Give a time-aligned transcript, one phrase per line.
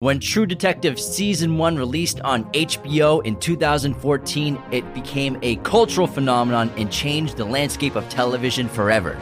[0.00, 6.70] When True Detective Season 1 released on HBO in 2014, it became a cultural phenomenon
[6.76, 9.18] and changed the landscape of television forever.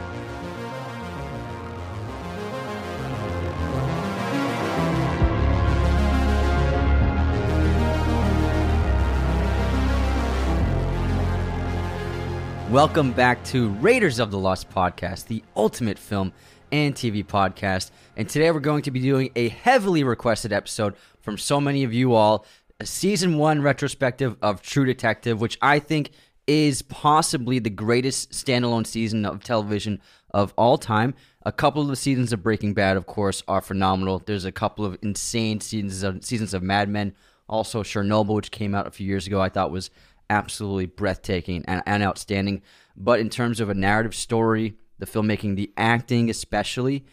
[12.69, 16.33] Welcome back to Raiders of the Lost podcast, the ultimate film
[16.71, 17.91] and TV podcast.
[18.15, 21.93] And today we're going to be doing a heavily requested episode from so many of
[21.93, 22.45] you all
[22.79, 26.11] a season one retrospective of True Detective, which I think
[26.45, 31.13] is possibly the greatest standalone season of television of all time.
[31.43, 34.21] A couple of the seasons of Breaking Bad, of course, are phenomenal.
[34.25, 37.13] There's a couple of insane seasons of seasons of Mad Men,
[37.49, 39.41] also Chernobyl, which came out a few years ago.
[39.41, 39.89] I thought was
[40.29, 42.61] absolutely breathtaking and, and outstanding.
[42.95, 47.05] But in terms of a narrative story, the filmmaking, the acting, especially,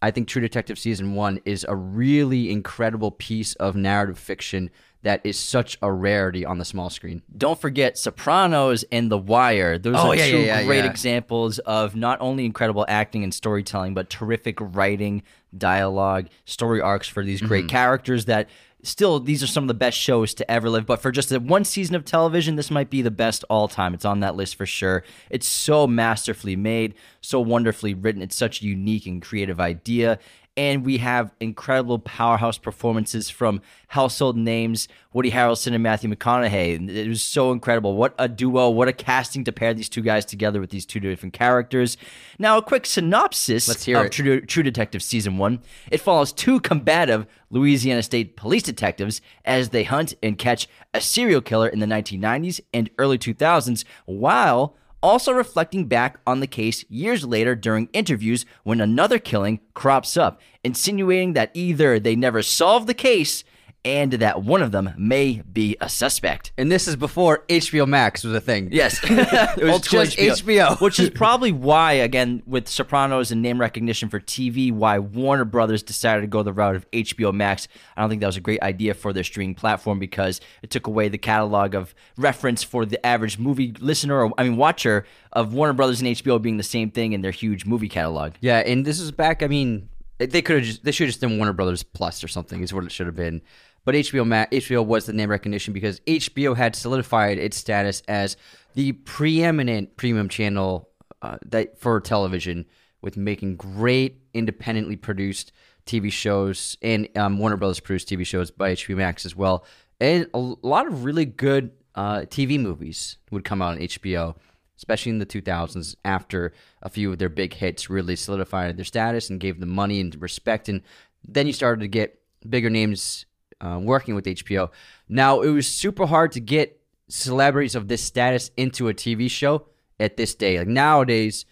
[0.00, 4.70] I think True Detective season one is a really incredible piece of narrative fiction
[5.02, 7.22] that is such a rarity on the small screen.
[7.36, 9.78] Don't forget Sopranos and The Wire.
[9.78, 10.90] Those Oh, are yeah, two yeah, great yeah.
[10.90, 15.22] examples of not only incredible acting and storytelling, but terrific writing,
[15.56, 17.68] dialogue, story arcs for these great Mm-hmm.
[17.76, 18.48] characters that
[18.88, 20.86] still these are some of the best shows to ever live.
[20.86, 23.94] But for just one season of television, this might be the best all time.
[23.94, 25.04] It's on that list for sure.
[25.30, 28.22] It's so masterfully made, so wonderfully written.
[28.22, 30.18] It's such a unique and creative idea.
[30.58, 36.90] And we have incredible powerhouse performances from household names Woody Harrelson and Matthew McConaughey.
[36.90, 37.96] It was so incredible.
[37.96, 38.68] What a duo.
[38.68, 41.96] What a casting to pair these two guys together with these two different characters.
[42.40, 44.12] Now, a quick synopsis Let's hear of it.
[44.12, 45.60] True, True Detective Season 1.
[45.92, 51.40] It follows two combative Louisiana State police detectives as they hunt and catch a serial
[51.40, 57.24] killer in the 1990s and early 2000s while also reflecting back on the case years
[57.24, 62.94] later during interviews when another killing crops up, insinuating that either they never solved the
[62.94, 63.44] case
[63.84, 66.52] and that one of them may be a suspect.
[66.58, 68.68] And this is before HBO Max was a thing.
[68.72, 70.80] Yes, it was just HBO.
[70.80, 75.82] which is probably why, again, with Sopranos and name recognition for TV, why Warner Brothers
[75.82, 77.68] decided to go the route of HBO Max.
[77.96, 80.86] I don't think that was a great idea for their streaming platform because it took
[80.86, 85.54] away the catalog of reference for the average movie listener, or I mean, watcher of
[85.54, 88.34] Warner Brothers and HBO being the same thing in their huge movie catalog.
[88.40, 89.42] Yeah, and this is back.
[89.42, 89.88] I mean,
[90.18, 92.62] they could have just they should have just done Warner Brothers Plus or something.
[92.62, 93.40] Is what it should have been.
[93.88, 98.36] But HBO Ma- HBO was the name recognition because HBO had solidified its status as
[98.74, 100.90] the preeminent premium channel
[101.22, 102.66] uh, that for television,
[103.00, 105.52] with making great independently produced
[105.86, 109.64] TV shows and um, Warner Brothers produced TV shows by HBO Max as well,
[109.98, 114.36] and a lot of really good uh, TV movies would come out on HBO
[114.76, 119.28] especially in the 2000s after a few of their big hits really solidified their status
[119.28, 120.68] and gave them money and respect.
[120.68, 120.82] And
[121.26, 123.26] then you started to get bigger names
[123.60, 124.70] uh, working with hbo
[125.08, 129.66] now it was super hard to get celebrities of this status into a tv show
[129.98, 131.44] at this day like nowadays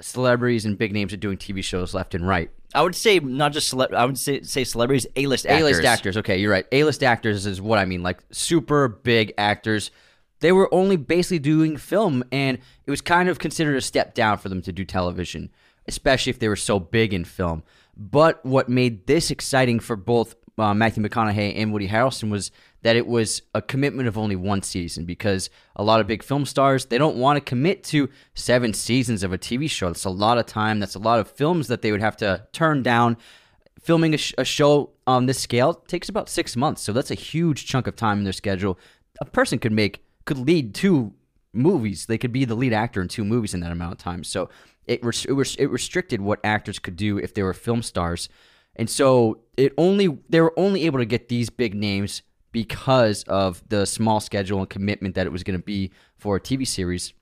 [0.00, 3.52] celebrities and big names are doing tv shows left and right I would say not
[3.52, 5.60] just cele- I would say say celebrities, A list actors.
[5.60, 6.16] a-list actors.
[6.18, 6.64] Okay, you're right.
[6.70, 8.04] A-list actors is what I mean.
[8.04, 9.90] Like super big actors.
[10.38, 14.38] They were only basically doing film, and it was kind of considered a step down
[14.38, 15.50] for them to do television,
[15.88, 17.64] especially if they were so big in film.
[17.96, 22.50] But what made this exciting for both uh, Matthew McConaughey and Woody Harrelson was
[22.82, 26.46] that it was a commitment of only one season because a lot of big film
[26.46, 29.88] stars they don't want to commit to seven seasons of a TV show.
[29.88, 30.80] That's a lot of time.
[30.80, 33.16] That's a lot of films that they would have to turn down
[33.80, 37.14] filming a, sh- a show on this scale takes about six months so that's a
[37.14, 38.78] huge chunk of time in their schedule
[39.20, 41.12] a person could make could lead two
[41.52, 44.22] movies they could be the lead actor in two movies in that amount of time
[44.22, 44.48] so
[44.86, 48.28] it, res- it, res- it restricted what actors could do if they were film stars
[48.76, 52.22] and so it only they were only able to get these big names
[52.52, 56.40] because of the small schedule and commitment that it was going to be for a
[56.40, 57.12] tv series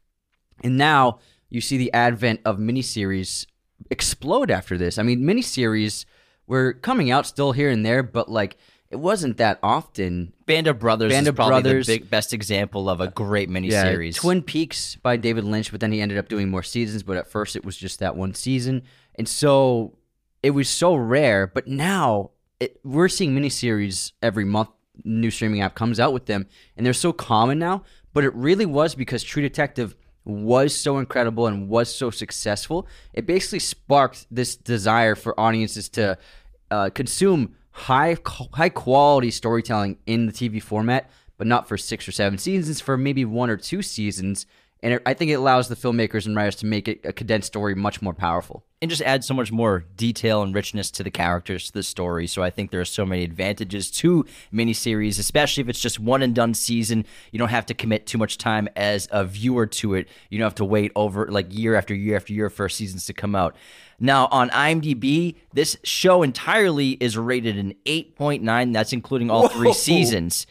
[0.63, 1.19] and now
[1.51, 3.47] you see the advent of miniseries
[3.91, 4.99] explode after this.
[4.99, 6.05] I mean, miniseries
[6.47, 8.57] were coming out still here and there, but like
[8.91, 10.33] it wasn't that often.
[10.47, 11.87] Band of Brothers Band is of probably Brothers.
[11.87, 14.17] the big, best example of a great miniseries.
[14.17, 17.31] Twin Peaks by David Lynch, but then he ended up doing more seasons, but at
[17.31, 18.83] first it was just that one season.
[19.15, 19.98] And so
[20.43, 22.31] it was so rare, but now
[22.61, 24.71] it, we're seeing miniseries every month.
[25.05, 26.47] New streaming app comes out with them,
[26.77, 27.85] and they're so common now.
[28.13, 29.95] But it really was because True Detective
[30.25, 32.87] was so incredible and was so successful.
[33.15, 36.19] It basically sparked this desire for audiences to
[36.71, 42.13] uh, consume high high quality storytelling in the TV format, but not for six or
[42.13, 44.47] seven seasons, for maybe one or two seasons.
[44.83, 47.49] And it, I think it allows the filmmakers and writers to make it a condensed
[47.49, 48.65] story much more powerful.
[48.81, 52.27] And just adds so much more detail and richness to the characters, to the story.
[52.27, 56.23] So I think there are so many advantages to miniseries, especially if it's just one
[56.23, 57.05] and done season.
[57.33, 60.09] You don't have to commit too much time as a viewer to it.
[60.31, 63.13] You don't have to wait over like year after year after year for seasons to
[63.13, 63.57] come out.
[64.01, 68.73] Now, on IMDb, this show entirely is rated an 8.9.
[68.73, 70.47] That's including all three seasons.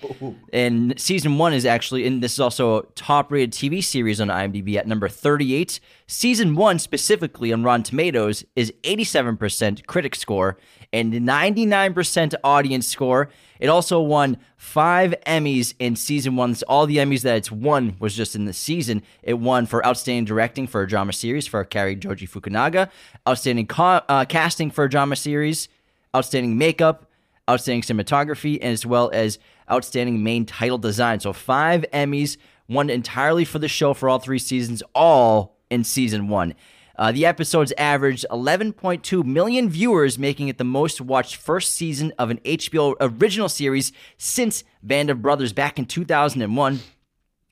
[0.52, 4.28] And season one is actually, and this is also a top rated TV series on
[4.28, 5.80] IMDb at number 38.
[6.08, 10.58] Season one, specifically on Rotten Tomatoes, is 87% critic score
[10.92, 13.30] and 99% audience score.
[13.60, 16.56] It also won five Emmys in season one.
[16.68, 19.04] All the Emmys that it's won was just in the season.
[19.24, 22.90] It won for outstanding directing for a drama series for Cary Joji Fukunaga,
[23.28, 25.70] outstanding uh, casting for a drama series,
[26.16, 27.10] outstanding makeup,
[27.50, 29.40] outstanding cinematography, and as well as
[29.72, 31.20] outstanding main title design.
[31.20, 32.38] So five Emmys,
[32.70, 36.54] won entirely for the show for all three seasons, all in season one.
[36.98, 42.32] Uh, the episodes averaged 11.2 million viewers, making it the most watched first season of
[42.32, 46.80] an HBO original series since Band of Brothers back in 2001.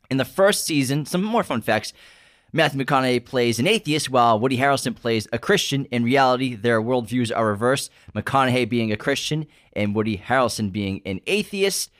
[0.09, 1.93] In the first season, some more fun facts.
[2.53, 5.85] Matthew McConaughey plays an atheist while Woody Harrelson plays a Christian.
[5.85, 7.91] In reality, their worldviews are reversed.
[8.15, 11.91] McConaughey being a Christian and Woody Harrelson being an atheist.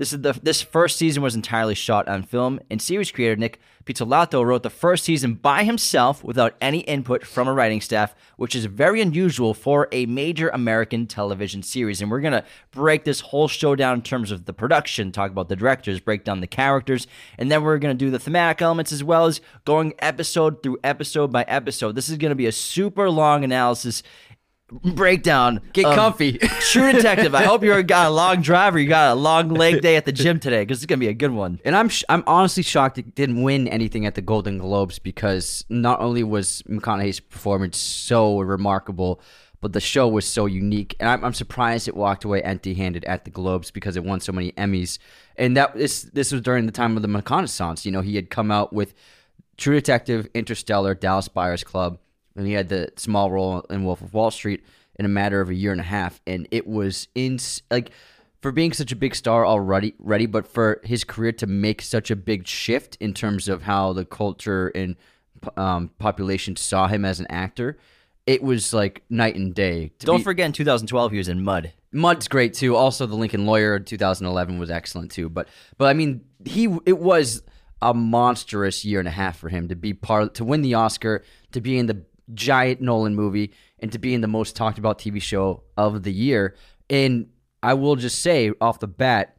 [0.00, 3.60] This is the this first season was entirely shot on film, and series creator Nic
[3.84, 8.56] Pizzolatto wrote the first season by himself without any input from a writing staff, which
[8.56, 12.00] is very unusual for a major American television series.
[12.00, 15.50] And we're gonna break this whole show down in terms of the production, talk about
[15.50, 17.06] the directors, break down the characters,
[17.36, 21.30] and then we're gonna do the thematic elements as well as going episode through episode
[21.30, 21.94] by episode.
[21.94, 24.02] This is gonna be a super long analysis
[24.70, 25.60] breakdown.
[25.72, 26.38] Get of comfy.
[26.60, 27.34] True Detective.
[27.34, 30.04] I hope you got a long drive or you got a long leg day at
[30.04, 31.60] the gym today because it's gonna be a good one.
[31.64, 35.64] And I'm sh- I'm honestly shocked it didn't win anything at the Golden Globes because
[35.68, 39.20] not only was McConaughey's performance so remarkable,
[39.60, 40.96] but the show was so unique.
[41.00, 44.32] And I'm, I'm surprised it walked away empty-handed at the Globes because it won so
[44.32, 44.98] many Emmys.
[45.36, 47.84] And that this this was during the time of the McConaissance.
[47.84, 48.94] You know, he had come out with
[49.56, 51.98] True Detective, Interstellar, Dallas Buyers Club,
[52.36, 54.64] and he had the small role in Wolf of Wall Street
[54.96, 57.38] in a matter of a year and a half, and it was in
[57.70, 57.90] like
[58.40, 62.10] for being such a big star already, ready, but for his career to make such
[62.10, 64.96] a big shift in terms of how the culture and
[65.56, 67.78] um, population saw him as an actor,
[68.26, 69.90] it was like night and day.
[69.98, 71.72] To Don't be- forget in 2012 he was in Mud.
[71.92, 72.76] Mud's great too.
[72.76, 75.28] Also, the Lincoln Lawyer 2011 was excellent too.
[75.28, 77.42] But but I mean, he it was
[77.82, 81.24] a monstrous year and a half for him to be part to win the Oscar,
[81.52, 82.04] to be in the
[82.34, 86.12] giant Nolan movie, and to be in the most talked about TV show of the
[86.12, 86.54] year.
[86.88, 87.28] And
[87.62, 89.36] I will just say off the bat,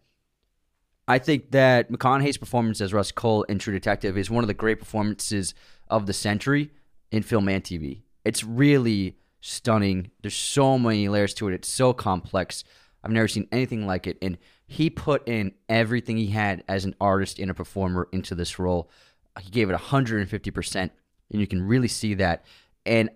[1.08, 4.54] I think that McConaughey's performance as Rust Cohle in True Detective is one of the
[4.54, 5.54] great performances
[5.90, 6.72] of the century
[7.12, 8.04] in film and TV.
[8.24, 10.12] It's really stunning.
[10.22, 11.54] There's so many layers to it.
[11.54, 12.64] It's so complex.
[13.04, 14.18] I've never seen anything like it.
[14.22, 18.60] And he put in everything he had as an artist and a performer into this
[18.60, 18.90] role.
[19.40, 20.92] He gave it 150%, and
[21.42, 22.46] you can really see that.
[22.86, 23.10] And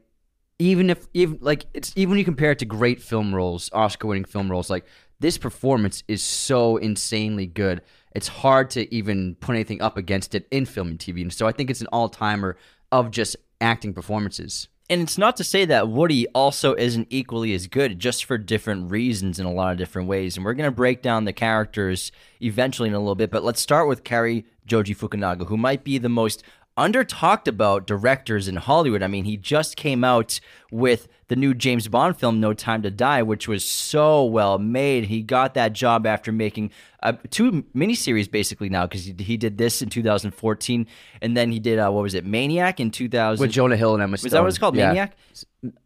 [0.59, 4.25] even if even like it's even when you compare it to great film roles, Oscar-winning
[4.25, 4.85] film roles, like
[5.19, 7.81] this performance is so insanely good.
[8.13, 11.21] It's hard to even put anything up against it in film and TV.
[11.21, 12.57] And so I think it's an all-timer
[12.91, 14.69] of just acting performances.
[14.89, 18.91] And it's not to say that Woody also isn't equally as good, just for different
[18.91, 20.37] reasons in a lot of different ways.
[20.37, 23.31] And we're going to break down the characters eventually in a little bit.
[23.31, 26.43] But let's start with Cary Joji Fukunaga, who might be the most
[26.77, 29.01] under talked about directors in Hollywood.
[29.01, 30.39] I mean, he just came out
[30.71, 35.05] with the new James Bond film, No Time to Die, which was so well made.
[35.05, 39.57] He got that job after making uh, two miniseries basically now because he, he did
[39.57, 40.85] this in 2014
[41.21, 43.41] and then he did, uh, what was it, Maniac in 2000.
[43.41, 44.25] With Jonah Hill and Emma Stone.
[44.25, 44.75] Was that what it's called?
[44.75, 44.87] Yeah.
[44.87, 45.17] Maniac?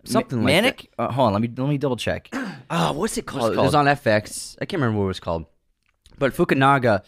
[0.03, 0.91] Something Ma- like Manic?
[0.97, 2.29] Uh, hold on, let me let me double check.
[2.69, 3.53] Oh, what's it called?
[3.53, 4.57] it It was on FX.
[4.61, 5.45] I can't remember what it was called.
[6.17, 7.03] But Fukunaga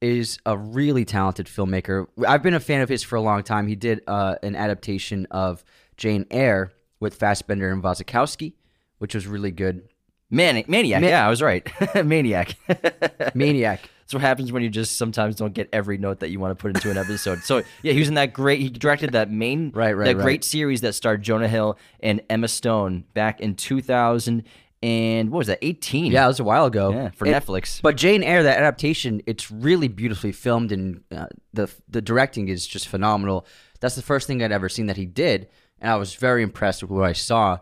[0.00, 2.06] is a really talented filmmaker.
[2.26, 3.66] I've been a fan of his for a long time.
[3.66, 5.64] He did uh, an adaptation of
[5.96, 8.52] Jane Eyre with Fassbender and Wasikowska,
[8.98, 9.88] which was really good.
[10.30, 11.02] Manic, Maniac.
[11.02, 11.66] yeah, I was right.
[12.04, 12.54] Maniac.
[13.34, 13.80] Maniac.
[14.00, 16.62] That's what happens when you just sometimes don't get every note that you want to
[16.62, 17.40] put into an episode.
[17.40, 18.60] so yeah, he was in that great.
[18.60, 20.22] He directed that main, Right, right, that right.
[20.22, 24.44] great series that starred Jonah Hill and Emma Stone back in 2000
[24.82, 25.58] and what was that?
[25.62, 26.12] 18.
[26.12, 26.90] Yeah, it was a while ago.
[26.92, 27.82] yeah, for And- Netflix.
[27.82, 32.66] But Jane Eyre, that adaptation, it's really beautifully filmed, and uh, the the directing is
[32.66, 33.46] just phenomenal.
[33.80, 35.48] That's the first thing I'd ever seen that he did,
[35.80, 37.58] and I was very impressed with what I saw.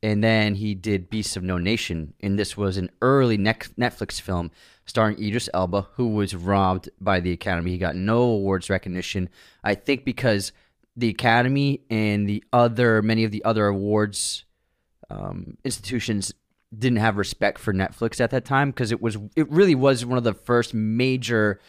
[0.00, 4.52] And then he did Beasts of No Nation, and this was an early Netflix film
[4.86, 7.72] starring Idris Elba, who was robbed by the Academy.
[7.72, 9.28] He got no awards recognition.
[9.64, 10.52] I think because
[10.96, 14.44] the Academy and the other many of the other awards
[15.10, 16.32] um, institutions
[16.76, 20.18] didn't have respect for Netflix at that time because it was it really was one
[20.18, 21.60] of the first major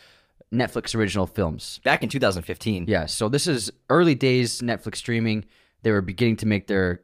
[0.54, 1.80] Netflix original films.
[1.84, 2.86] Back in 2015.
[2.88, 5.46] Yeah, so this is early days Netflix streaming.
[5.84, 7.02] They were beginning to make their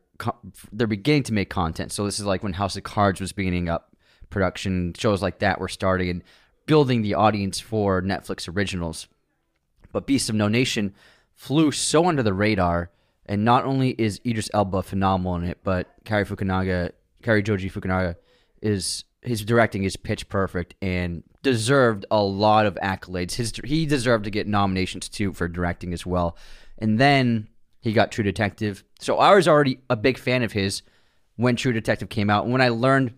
[0.72, 1.92] they're beginning to make content.
[1.92, 3.96] So this is like when House of Cards was beginning up
[4.30, 6.24] production shows like that were starting and
[6.66, 9.08] building the audience for Netflix originals.
[9.92, 10.94] But Beasts of No Nation
[11.36, 12.90] flew so under the radar,
[13.26, 16.92] and not only is Idris Elba phenomenal in it, but Cary Fukunaga,
[17.26, 18.16] Cary Joji Fukunaga,
[18.62, 23.34] is his directing is pitch perfect and deserved a lot of accolades.
[23.34, 26.38] His he deserved to get nominations too for directing as well.
[26.78, 27.48] And then
[27.82, 28.84] he got True Detective.
[29.00, 30.84] So I was already a big fan of his
[31.36, 32.44] when True Detective came out.
[32.44, 33.16] And when I learned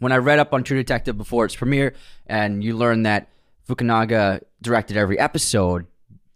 [0.00, 1.94] when I read up on True Detective before its premiere,
[2.26, 3.28] and you learn that
[3.68, 5.86] Fukunaga directed every episode,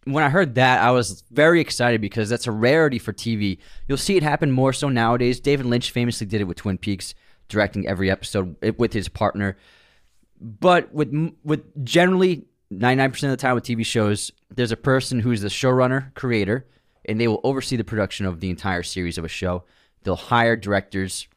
[0.04, 3.58] when I heard that, I was very excited because that's a rarity for TV.
[3.88, 5.40] You'll see it happen more so nowadays.
[5.40, 7.14] David Lynch famously did it with Twin Peaks,
[7.48, 9.56] directing every episode with his partner.
[10.40, 15.40] But with with generally 99% of the time with TV shows, there's a person who's
[15.40, 16.66] the showrunner, creator,
[17.04, 19.64] and they will oversee the production of the entire series of a show.
[20.02, 21.28] They'll hire directors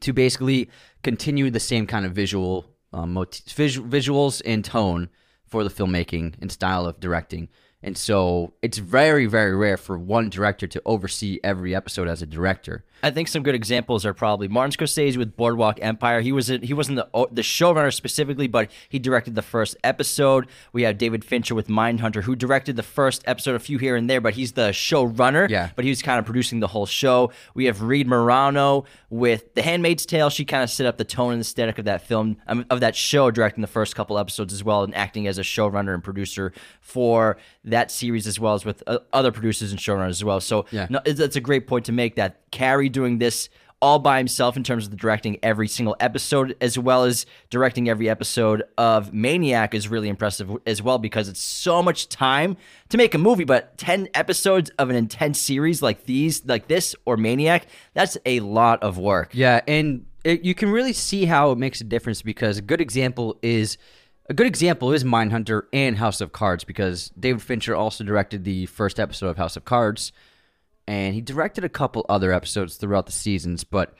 [0.00, 0.70] to basically
[1.02, 5.10] continue the same kind of visual um, visuals and tone
[5.46, 7.48] for the filmmaking and style of directing.
[7.84, 12.26] And so it's very, very rare for one director to oversee every episode as a
[12.26, 12.82] director.
[13.04, 16.22] I think some good examples are probably Martin Scorsese with Boardwalk Empire.
[16.22, 20.46] He was he wasn't the the showrunner specifically, but he directed the first episode.
[20.72, 24.08] We have David Fincher with Mindhunter, who directed the first episode, a few here and
[24.08, 25.50] there, but he's the showrunner.
[25.50, 25.68] Yeah.
[25.76, 27.30] But he was kind of producing the whole show.
[27.54, 30.30] We have Reed Morano with The Handmaid's Tale.
[30.30, 32.96] She kind of set up the tone and aesthetic of that film, um, of that
[32.96, 36.52] show, directing the first couple episodes as well, and acting as a showrunner and producer
[36.80, 40.40] for that series as well as with uh, other producers and showrunners as well.
[40.40, 40.86] So Yeah.
[40.88, 43.50] no, it's, it's a great point to make that Cary doing this
[43.82, 47.86] all by himself in terms of the directing every single episode as well as directing
[47.86, 52.56] every episode of Maniac is really impressive as well because it's so much time
[52.88, 56.96] to make a movie but 10 episodes of an intense series like these like this
[57.04, 59.30] or Maniac that's a lot of work.
[59.34, 62.80] Yeah, and it, you can really see how it makes a difference because a good
[62.80, 63.76] example is
[64.30, 68.64] a good example is Mindhunter and House of Cards because David Fincher also directed the
[68.64, 70.12] first episode of House of Cards,
[70.86, 73.64] and he directed a couple other episodes throughout the seasons.
[73.64, 73.94] But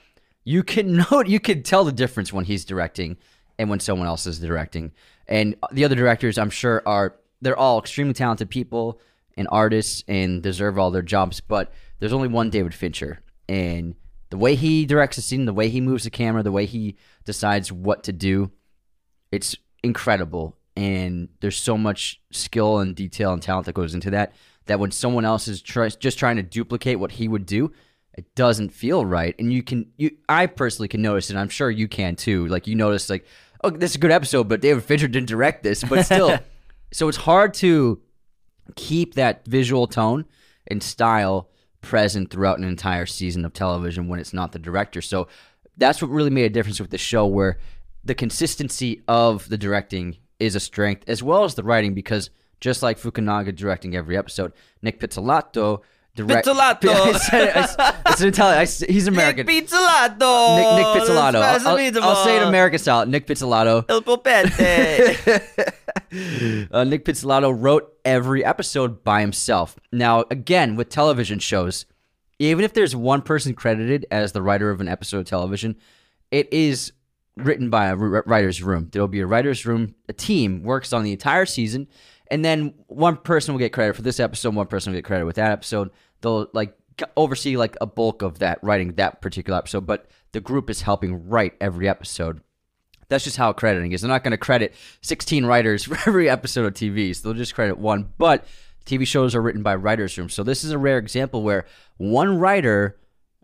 [0.45, 3.17] you can note, you can tell the difference when he's directing
[3.59, 4.93] and when someone else is directing.
[5.27, 9.01] And the other directors, I'm sure, are they're all extremely talented people
[9.37, 11.41] and artists and deserve all their jobs.
[11.41, 13.95] But there's only one David Fincher, and
[14.31, 16.97] the way he directs the scene, the way he moves the camera, the way he
[17.25, 18.51] decides what to do,
[19.31, 20.57] it's incredible.
[20.77, 24.35] And there's so much skill and detail and talent that goes into that.
[24.67, 27.73] That when someone else is try- just trying to duplicate what he would do,
[28.17, 29.35] it doesn't feel right.
[29.39, 32.47] And you can, you, I personally can notice, and I'm sure you can too.
[32.47, 33.27] Like you notice, like,
[33.63, 36.39] oh, this is a good episode, but David Fincher didn't direct this, but still.
[36.93, 38.01] so it's hard to
[38.77, 40.25] keep that visual tone
[40.67, 45.03] and style present throughout an entire season of television when it's not the director.
[45.03, 45.29] So
[45.77, 47.59] that's what really made a difference with the show, where
[48.05, 52.31] the consistency of the directing is a strength as well as the writing, because
[52.65, 55.83] just like Fukunaga directing every episode, Nic Pizzolatto.
[56.17, 56.89] Direct- Pizzolatto!
[56.89, 58.59] I said it, I it's an Italian.
[58.59, 59.45] I he's American.
[59.45, 60.79] Nic, Pizzolatto!
[60.79, 61.43] Nic Pizzolatto.
[61.43, 63.05] I'll, I'll- say it American style.
[63.05, 63.85] Nic Pizzolatto.
[63.91, 64.49] Il popete.
[66.73, 69.77] uh, Nic Pizzolatto wrote every episode by himself.
[69.93, 71.85] Now, again, with television shows,
[72.39, 75.77] even if there's one person credited as the writer of an episode of television,
[76.31, 76.93] it is
[77.37, 78.89] written by a writer's room.
[78.91, 81.89] There'll be a writer's room, a team works on the entire season,
[82.31, 85.25] and then one person will get credit for this episode, one person will get credit
[85.25, 85.91] with that episode.
[86.21, 86.77] They'll like
[87.17, 91.29] oversee like a bulk of that writing that particular episode, but the group is helping
[91.29, 92.41] write every episode.
[93.09, 94.01] That's just how crediting is.
[94.01, 97.55] They're not going to credit 16 writers for every episode of TV, so they'll just
[97.55, 98.13] credit one.
[98.19, 98.47] But
[98.87, 100.35] TV shows are written by writers' rooms.
[100.35, 101.67] So this is a rare example where
[101.97, 102.99] one writer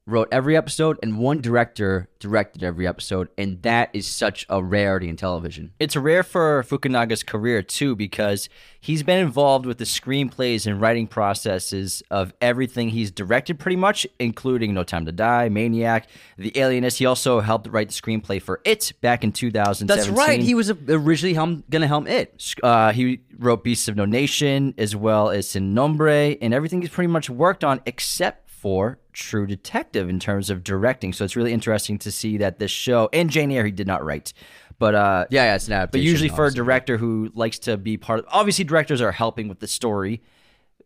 [0.06, 5.08] wrote every episode and one director directed every episode, and that is such a rarity
[5.08, 5.72] in television.
[5.78, 8.48] it's rare for Fukunaga's career too because
[8.80, 14.06] he's been involved with the screenplays and writing processes of everything he's directed pretty much
[14.18, 16.98] including No Time to Die, Maniac, The Alienist.
[16.98, 19.86] He also helped write the screenplay for It back in 2017.
[19.86, 20.40] That's right.
[20.40, 22.54] He was originally helm, gonna helm it.
[22.62, 26.90] uh, he wrote Beasts of No Nation as well as Sin Nombre, and everything he's
[26.90, 31.12] pretty much worked on except for True Detective in terms of directing.
[31.12, 34.04] So it's really interesting to see that this show and Jane Eyre he did not
[34.04, 34.32] write,
[34.78, 36.64] but uh, Yeah, yeah, it's an but usually for a obviously.
[36.64, 40.20] director who likes to be part of, obviously directors are helping with the story.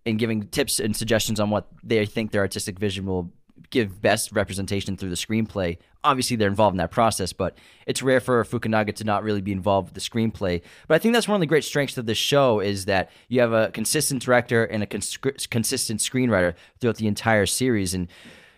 [0.07, 3.33] and giving tips and suggestions on what they think their artistic vision will
[3.71, 5.79] give best representation through the screenplay.
[6.03, 7.57] Obviously, they're involved in that process, but
[7.87, 10.61] it's rare for Fukunaga to not really be involved with the screenplay.
[10.87, 13.41] But I think that's one of the great strengths of this show is that you
[13.41, 15.17] have a consistent director and a cons-
[15.51, 18.09] consistent screenwriter throughout the entire series, and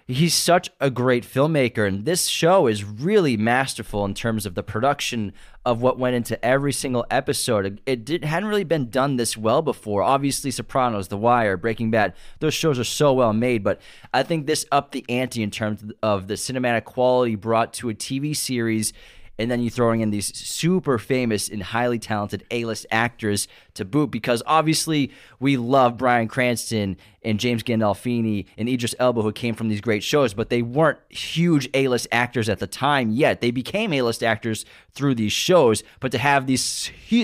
[0.08, 4.62] he's such a great filmmaker and this show is really masterful in terms of the
[4.62, 5.32] production
[5.64, 7.80] of what went into every single episode.
[7.86, 10.04] It did, hadn't really been done this well before.
[10.04, 13.80] Obviously sopranos the wire breaking bad those shows are so well made but
[14.14, 17.94] i think this upped the ante in terms of the cinematic quality brought to a
[17.94, 18.92] tv series
[19.38, 24.10] and then you throwing in these super famous and highly talented A-list actors to boot
[24.10, 26.96] because obviously we love Bryan Cranston
[27.26, 30.98] and James Gandolfini and Idris Elba who came from these great shows, but they weren't
[31.10, 33.40] huge A-list actors at the time yet.
[33.40, 36.62] They became A-list actors through these shows, but to have these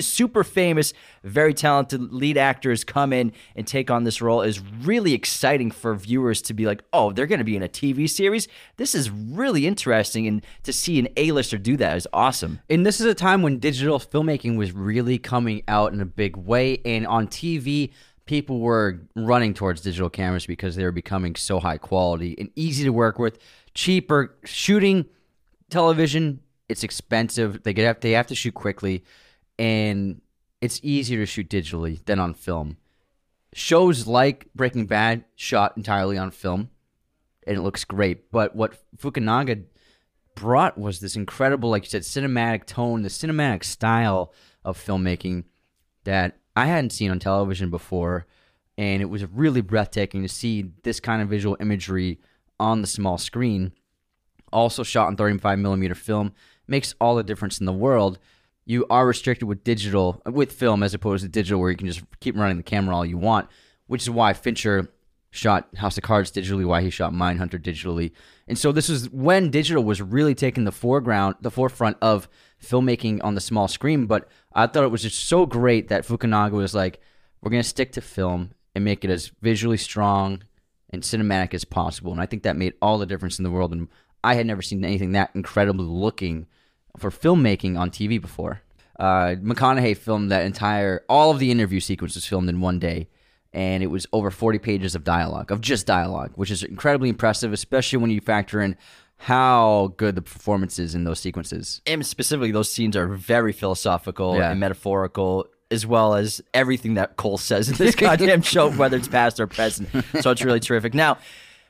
[0.01, 0.93] super famous,
[1.25, 5.95] very talented lead actors come in and take on this role is really exciting for
[5.95, 8.49] viewers to be like, "Oh, they're going to be in a TV series.
[8.77, 12.59] This is really interesting." And to see an A-lister do that is awesome.
[12.69, 16.37] And this is a time when digital filmmaking was really coming out in a big
[16.37, 17.93] way and on TV
[18.33, 22.83] people were running towards digital cameras because they were becoming so high quality and easy
[22.83, 23.39] to work with,
[23.75, 24.35] cheaper.
[24.45, 25.05] Shooting
[25.69, 27.63] television, it's expensive.
[27.63, 29.05] They get they have to shoot quickly,
[29.59, 30.23] and
[30.63, 32.79] it's easier to shoot digitally than on film.
[33.53, 36.71] Shows like Breaking Bad shot entirely on film,
[37.47, 38.31] and it looks great.
[38.33, 39.65] But what Fukunaga
[40.35, 44.33] brought was this incredible, like you said, cinematic tone, the cinematic style
[44.65, 45.45] of filmmaking
[46.05, 48.27] that I hadn't seen on television before,
[48.77, 52.19] and it was really breathtaking to see this kind of visual imagery
[52.59, 53.73] on the small screen.
[54.53, 56.33] Also shot in 35 millimeter film
[56.67, 58.19] makes all the difference in the world.
[58.65, 62.03] You are restricted with digital, with film, as opposed to digital, where you can just
[62.21, 63.49] keep running the camera all you want.
[63.87, 64.89] Which is why Fincher
[65.31, 68.13] shot House of Cards digitally, why he shot Mindhunter digitally.
[68.47, 72.29] And so this was when digital was really taking the foreground, the forefront of
[72.63, 74.07] filmmaking on the small screen.
[74.07, 77.01] But I thought it was just so great that Fukunaga was like,
[77.41, 80.43] we're going to stick to film and make it as visually strong
[80.91, 82.13] and cinematic as possible.
[82.13, 83.73] And I think that made all the difference in the world.
[83.73, 83.89] And
[84.23, 86.47] I had never seen anything that incredibly looking
[86.99, 88.63] for filmmaking on TV before.
[88.99, 93.09] Uh, McConaughey filmed that entire, all of the interview sequence was filmed in one day
[93.53, 97.53] and it was over 40 pages of dialogue, of just dialogue, which is incredibly impressive,
[97.53, 98.77] especially when you factor in
[99.23, 101.81] how good the performance is in those sequences.
[101.87, 104.51] And specifically, those scenes are very philosophical yeah.
[104.51, 109.07] and metaphorical, as well as everything that Cohle says in this goddamn show, whether it's
[109.07, 109.89] past or present.
[110.21, 110.93] So it's really terrific.
[110.93, 111.19] Now,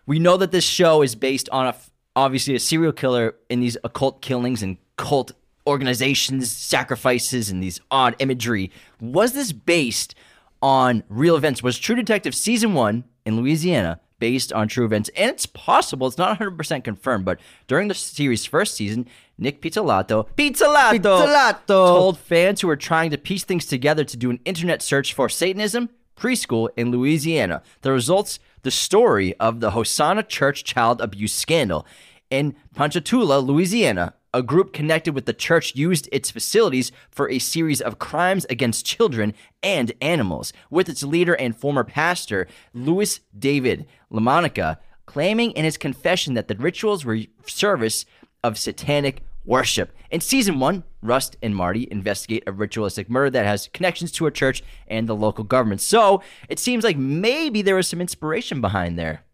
[0.06, 1.76] we know that this show is based on a
[2.16, 5.32] obviously a serial killer in these occult killings and cult
[5.66, 8.70] organizations, sacrifices, and these odd imagery.
[9.00, 10.14] Was this based?
[10.62, 11.62] on real events.
[11.62, 15.10] Was True Detective season one in Louisiana based on true events?
[15.16, 20.28] And it's possible, it's not 100% confirmed, but during the series' first season, Nic Pizzolatto,
[20.36, 24.80] Pizzolatto, Pizzolatto told fans who were trying to piece things together to do an internet
[24.80, 27.64] search for Satanism preschool in Louisiana.
[27.80, 31.84] The results, the story of the Hosanna Church child abuse scandal
[32.30, 37.80] in Ponchatoula, Louisiana, a group connected with the church used its facilities for a series
[37.80, 44.78] of crimes against children and animals, with its leader and former pastor, Louis David LaMonica,
[45.06, 48.06] claiming in his confession that the rituals were service
[48.42, 49.92] of satanic worship.
[50.10, 54.30] In season one, Rust and Marty investigate a ritualistic murder that has connections to a
[54.30, 55.80] church and the local government.
[55.80, 59.24] So it seems like maybe there was some inspiration behind there.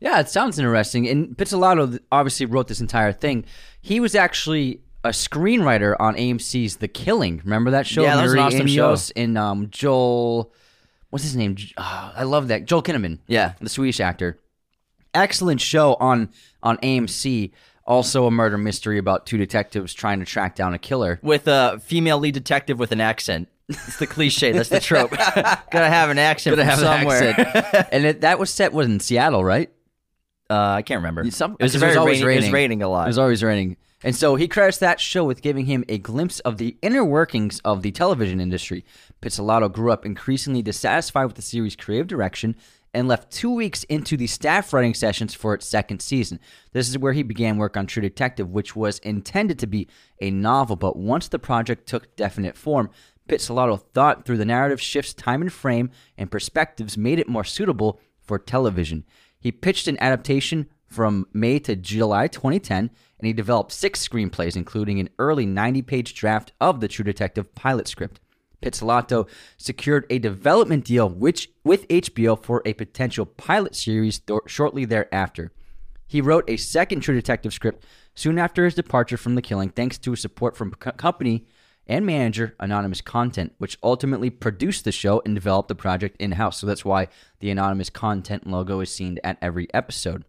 [0.00, 1.08] Yeah, it sounds interesting.
[1.08, 3.44] And Pizzolatto obviously wrote this entire thing.
[3.80, 7.40] He was actually a screenwriter on AMC's The Killing.
[7.44, 8.02] Remember that show?
[8.02, 8.96] Yeah, that was an awesome show.
[9.16, 10.52] And um, Joel,
[11.10, 11.56] what's his name?
[11.76, 12.64] Oh, I love that.
[12.64, 13.18] Joel Kinnaman.
[13.26, 14.38] Yeah, the Swedish actor.
[15.14, 16.30] Excellent show on
[16.62, 17.52] on AMC.
[17.86, 21.80] Also, a murder mystery about two detectives trying to track down a killer with a
[21.82, 23.48] female lead detective with an accent.
[23.68, 24.52] It's the cliche.
[24.52, 25.10] That's the trope.
[25.10, 27.22] Gotta have an accent Gotta have somewhere.
[27.30, 27.88] An accent.
[27.92, 29.70] and it, that was set was in Seattle, right?
[30.50, 31.30] Uh, I can't remember.
[31.30, 32.44] Some, it was, very it was always raining.
[32.44, 33.04] It was raining a lot.
[33.04, 33.76] It was always raining.
[34.02, 37.60] And so he credits that show with giving him a glimpse of the inner workings
[37.60, 38.84] of the television industry.
[39.20, 42.54] Pizzolatto grew up increasingly dissatisfied with the series' creative direction
[42.94, 46.38] and left two weeks into the staff writing sessions for its second season.
[46.72, 49.88] This is where he began work on True Detective, which was intended to be
[50.20, 52.90] a novel, but once the project took definite form,
[53.28, 58.00] Pizzolatto thought through the narrative shifts, time and frame, and perspectives made it more suitable
[58.22, 59.04] for television.
[59.40, 64.98] He pitched an adaptation from May to July 2010, and he developed six screenplays, including
[65.00, 68.20] an early 90 page draft of the True Detective pilot script.
[68.62, 74.84] Pizzolatto secured a development deal which, with HBO for a potential pilot series th- shortly
[74.84, 75.52] thereafter.
[76.06, 79.98] He wrote a second True Detective script soon after his departure from The Killing, thanks
[79.98, 81.46] to support from co- company
[81.88, 86.58] and manager Anonymous Content, which ultimately produced the show and developed the project in house.
[86.58, 87.08] So that's why
[87.40, 90.24] the Anonymous Content logo is seen at every episode.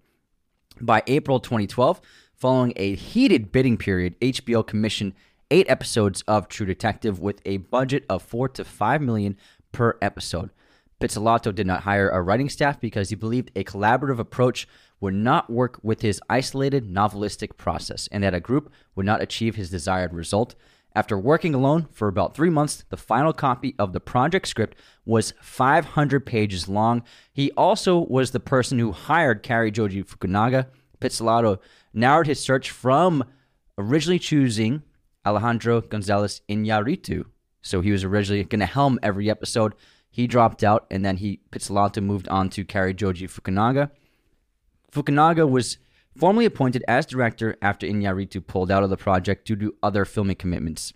[0.80, 2.00] By April 2012,
[2.34, 5.14] following a heated bidding period, HBO commissioned
[5.52, 9.36] eight episodes of True Detective with a budget of four to five million
[9.72, 10.52] per episode.
[11.00, 14.68] Pizzolatto did not hire a writing staff because he believed a collaborative approach
[15.00, 19.56] would not work with his isolated novelistic process and that a group would not achieve
[19.56, 20.56] his desired result.
[20.96, 25.34] After working alone for about three months, the final copy of the project script was
[25.42, 27.04] 500 pages long.
[27.32, 30.68] He also was the person who hired Cary Joji Fukunaga.
[31.00, 31.60] Pizzolatto
[31.94, 33.24] narrowed his search from
[33.78, 34.82] originally choosing
[35.26, 37.26] Alejandro Gonzalez Iñárritu.
[37.62, 39.76] So he was originally going to helm every episode.
[40.10, 43.92] He dropped out, and then he Pizzolatto moved on to Cary Joji Fukunaga.
[44.92, 45.78] Fukunaga was
[46.20, 50.36] formally appointed as director after Iñárritu pulled out of the project due to other filming
[50.36, 50.94] commitments.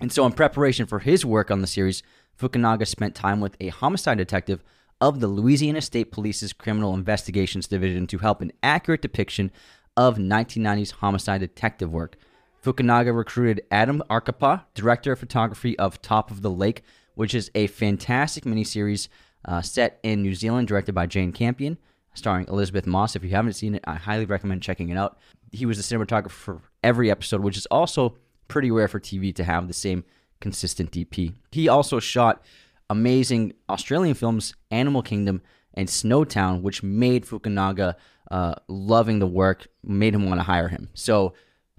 [0.00, 2.02] And so, in preparation for his work on the series,
[2.38, 4.62] Fukunaga spent time with a homicide detective
[5.00, 9.50] of the Louisiana State Police's Criminal Investigations Division to help an accurate depiction
[9.96, 12.16] of 1990s homicide detective work.
[12.62, 16.82] Fukunaga recruited Adam Arkapaw, director of photography of Top of the Lake,
[17.14, 19.08] which is a fantastic miniseries
[19.46, 21.78] uh, set in New Zealand, directed by Jane Campion
[22.14, 23.16] starring Elisabeth Moss.
[23.16, 25.18] If you haven't seen it, I highly recommend checking it out.
[25.52, 28.16] He was the cinematographer for every episode, which is also
[28.48, 30.04] pretty rare for TV to have the same
[30.40, 31.34] consistent DP.
[31.52, 32.42] He also shot
[32.88, 35.42] amazing Australian films, Animal Kingdom
[35.74, 37.94] and Snowtown, which made Fukunaga
[38.30, 40.88] uh, loving the work, made him want to hire him.
[40.94, 41.34] So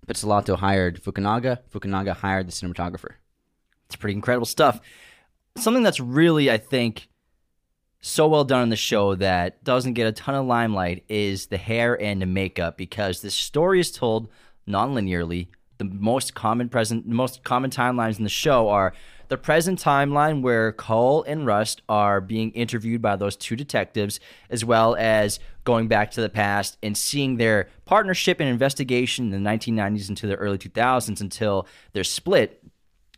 [0.08, 3.16] Pizzolatto hired Fukunaga, Fukunaga hired the cinematographer.
[3.86, 4.80] It's pretty incredible stuff.
[5.58, 7.10] Something that's really, I think,
[8.02, 11.58] so well done in the show that doesn't get a ton of limelight is the
[11.58, 14.28] hair and the makeup because this story is told
[14.66, 15.48] non-linearly.
[15.78, 18.94] The most common present, the most common timelines in the show are
[19.30, 24.66] the present timeline where Cohle and Rust are being interviewed by those two detectives, as
[24.66, 29.50] well as going back to the past and seeing their partnership and investigation in the
[29.50, 32.64] 1990s into the early 2000s until they're split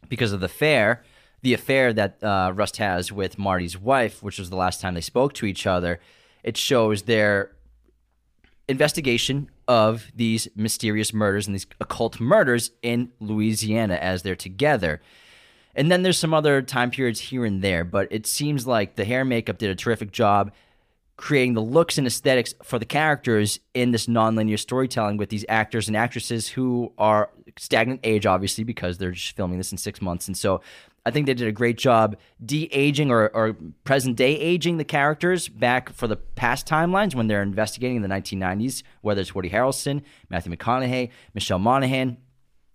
[0.07, 1.03] because of the fair
[1.43, 5.01] the affair that uh, Rust has with Marty's wife, which was the last time they
[5.01, 5.99] spoke to each other,
[6.41, 7.51] it shows their
[8.67, 15.01] investigation of these mysterious murders and these occult murders in Louisiana as they're together.
[15.75, 19.05] And then there's some other time periods here and there, but it seems like the
[19.05, 20.51] hair makeup did a terrific job
[21.15, 25.87] creating the looks and aesthetics for the characters in this nonlinear storytelling with these actors
[25.87, 30.27] and actresses who are stagnant age, obviously, because they're just filming this in six months.
[30.27, 30.61] And so
[31.05, 34.85] I think they did a great job de aging or, or present day aging the
[34.85, 39.49] characters back for the past timelines when they're investigating in the 1990s, whether it's Woody
[39.49, 42.17] Harrelson, Matthew McConaughey, Michelle Monaghan,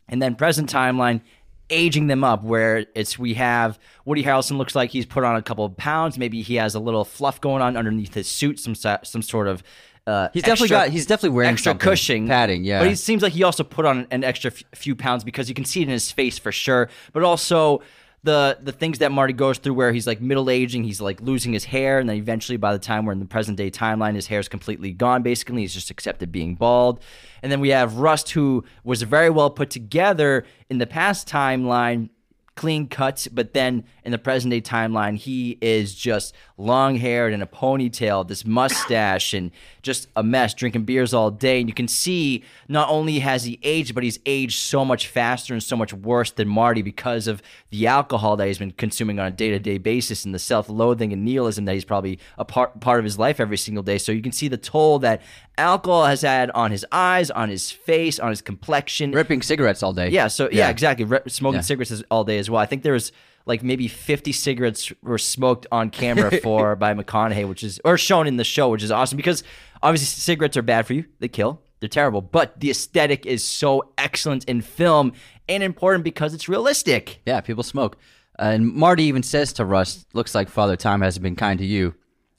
[0.08, 1.22] and then present timeline
[1.70, 5.42] aging them up where it's we have Woody Harrelson looks like he's put on a
[5.42, 6.18] couple of pounds.
[6.18, 9.62] Maybe he has a little fluff going on underneath his suit some some sort of
[10.06, 12.78] uh, he's definitely got he's definitely wearing extra cushioning padding yeah.
[12.78, 15.54] But he seems like he also put on an extra f- few pounds because you
[15.54, 16.88] can see it in his face for sure.
[17.12, 17.82] But also
[18.24, 21.52] the the things that Marty goes through where he's like middle aging, he's like losing
[21.52, 24.26] his hair, and then eventually by the time we're in the present day timeline, his
[24.26, 25.22] hair is completely gone.
[25.22, 27.02] Basically, he's just accepted being bald.
[27.42, 32.10] And then we have Rust, who was very well put together in the past timeline,
[32.58, 37.40] clean cuts, but then in the present day timeline, he is just long haired and
[37.42, 39.50] a ponytail, this mustache, and
[39.82, 41.60] just a mess, drinking beers all day.
[41.60, 45.54] And you can see not only has he aged, but he's aged so much faster
[45.54, 47.40] and so much worse than Marty because of
[47.70, 50.68] the alcohol that he's been consuming on a day to day basis and the self
[50.68, 53.98] loathing and nihilism that he's probably a part, part of his life every single day.
[53.98, 55.22] So you can see the toll that
[55.56, 59.12] alcohol has had on his eyes, on his face, on his complexion.
[59.12, 60.70] ripping cigarettes all day Yeah, so yeah, Yeah.
[60.70, 61.04] exactly.
[61.04, 61.60] Re- smoking Yeah.
[61.62, 62.60] cigarettes all day as well.
[62.60, 63.12] I think there was
[63.46, 68.26] like maybe 50 cigarettes were smoked on camera for by McConaughey, which is or shown
[68.26, 69.42] in the show, which is awesome because
[69.82, 71.04] obviously cigarettes are bad for you.
[71.18, 71.62] They kill.
[71.80, 75.12] They're terrible, but the aesthetic is so excellent in film
[75.48, 77.20] and important because it's realistic.
[77.24, 77.96] yeah people smoke
[78.38, 81.64] uh, and Marty even says to Rust looks like Father Time hasn't been kind to
[81.64, 81.94] you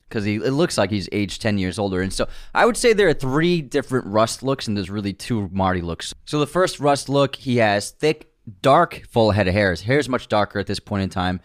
[0.08, 2.94] because he it looks like he's aged 10 years older and so I would say
[2.94, 6.80] there are three different Rust looks and there's really two Marty looks so the first
[6.80, 8.29] Rust look he has thick
[8.62, 11.40] dark full head of hair his hair is much darker at this point in time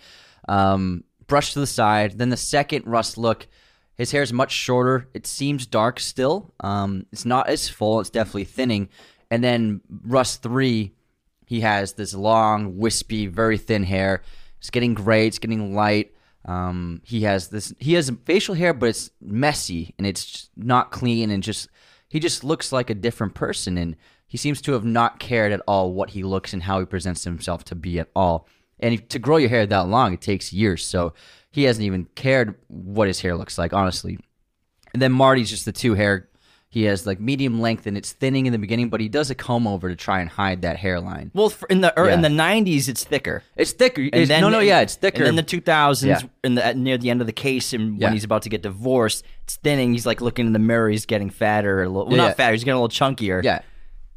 [0.49, 3.47] um, brushed to the side then the second Rust look
[3.97, 8.11] his hair is much shorter it seems dark still um, it's not as full it's
[8.11, 8.89] definitely thinning
[9.31, 10.93] and then Rust 3
[11.47, 14.23] he has this long, wispy, very thin hair.
[14.59, 15.27] It's getting gray.
[15.27, 16.13] It's getting light.
[16.47, 17.75] Um, he has this.
[17.79, 21.69] He has facial hair, but it's messy and it's not clean and just
[22.09, 23.97] he just looks like a different person and
[24.35, 27.23] he seems to have not cared at all what he looks and how he presents
[27.23, 28.49] himself to be at all.
[28.81, 30.85] And if, to grow your hair that long, it takes years.
[30.85, 31.13] So
[31.53, 34.19] he hasn't even cared what his hair looks like, honestly.
[34.93, 36.29] And then Marty's just the two hair.
[36.69, 39.37] He has like medium length and it's thinning in the beginning, but he does a
[39.37, 41.31] comb over to try and hide that hairline.
[41.33, 43.45] Well, for- in the er, in the '90s, it's thicker.
[43.55, 44.01] It's thicker.
[44.03, 45.19] It's- no, no, yeah, it's thicker.
[45.19, 46.21] And then the 2000s, Yeah.
[46.43, 48.07] in the at, near the end of the case, and Yeah.
[48.09, 49.93] when he's about to get divorced, it's thinning.
[49.93, 50.89] He's like looking in the mirror.
[50.91, 51.85] He's getting fatter.
[51.85, 52.53] A little, well, Yeah, not fatter.
[52.55, 53.45] He's getting a little chunkier.
[53.45, 53.61] Yeah.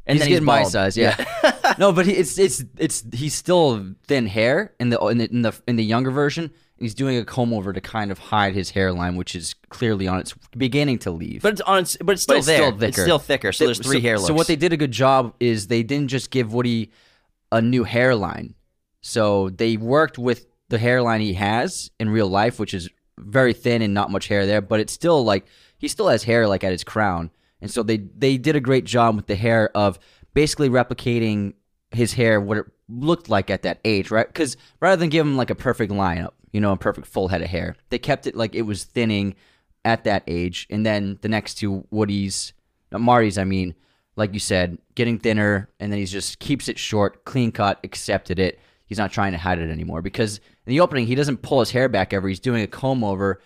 [0.08, 0.72] And he's then he's getting my bald.
[0.72, 1.24] size, yeah.
[1.78, 5.42] no, but he, it's it's it's he's still thin hair in the in the in
[5.42, 6.44] the in the younger version.
[6.44, 10.06] And he's doing a comb over to kind of hide his hairline, which is clearly
[10.08, 11.42] on its beginning to leave.
[11.42, 11.80] But it's on.
[11.80, 12.56] It's, but it's still it's there.
[12.56, 13.02] still It's thicker.
[13.02, 13.52] still thicker.
[13.52, 14.28] So there's three so, hair looks.
[14.28, 16.90] So what they did a good job is they didn't just give Woody
[17.52, 18.54] a new hairline.
[19.00, 23.82] So they worked with the hairline he has in real life, which is very thin
[23.82, 25.46] and not much hair there, but it's still like
[25.78, 27.30] he still has hair like at his crown.
[27.60, 29.98] And so they they did a great job with the hair of
[30.34, 31.54] basically replicating
[31.90, 34.26] his hair what it looked like at that age, right?
[34.26, 37.42] Because rather than give him like a perfect lineup, you know, a perfect full head
[37.42, 39.34] of hair, they kept it like it was thinning
[39.84, 40.66] at that age.
[40.70, 42.52] And then the next two Woody's,
[42.92, 43.74] not Marty's, I mean,
[44.16, 48.38] like you said, getting thinner, and then he just keeps it short, clean cut, accepted
[48.38, 48.58] it.
[48.86, 51.70] He's not trying to hide it anymore because in the opening he doesn't pull his
[51.70, 52.26] hair back ever.
[52.26, 53.40] He's doing a comb over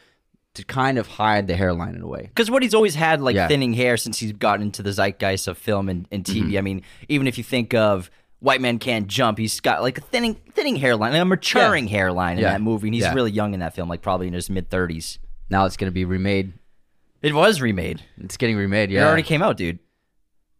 [0.54, 2.22] to kind of hide the hairline in a way.
[2.22, 3.48] because what he's always had like Yeah.
[3.48, 6.42] thinning hair since he's gotten into the zeitgeist of film and, and TV.
[6.48, 6.58] Mm-hmm.
[6.58, 8.10] I mean, even if you think of
[8.40, 12.42] White Man Can't Jump, he's got like a thinning thinning hairline, a maturing hairline in
[12.42, 12.52] Yeah.
[12.52, 13.14] that movie, and he's Yeah.
[13.14, 15.18] really young in that film, like probably in his mid thirties.
[15.48, 16.52] Now it's going to be remade.
[17.22, 18.02] It was remade.
[18.18, 18.90] It's getting remade.
[18.90, 19.78] Yeah, it already came out, dude.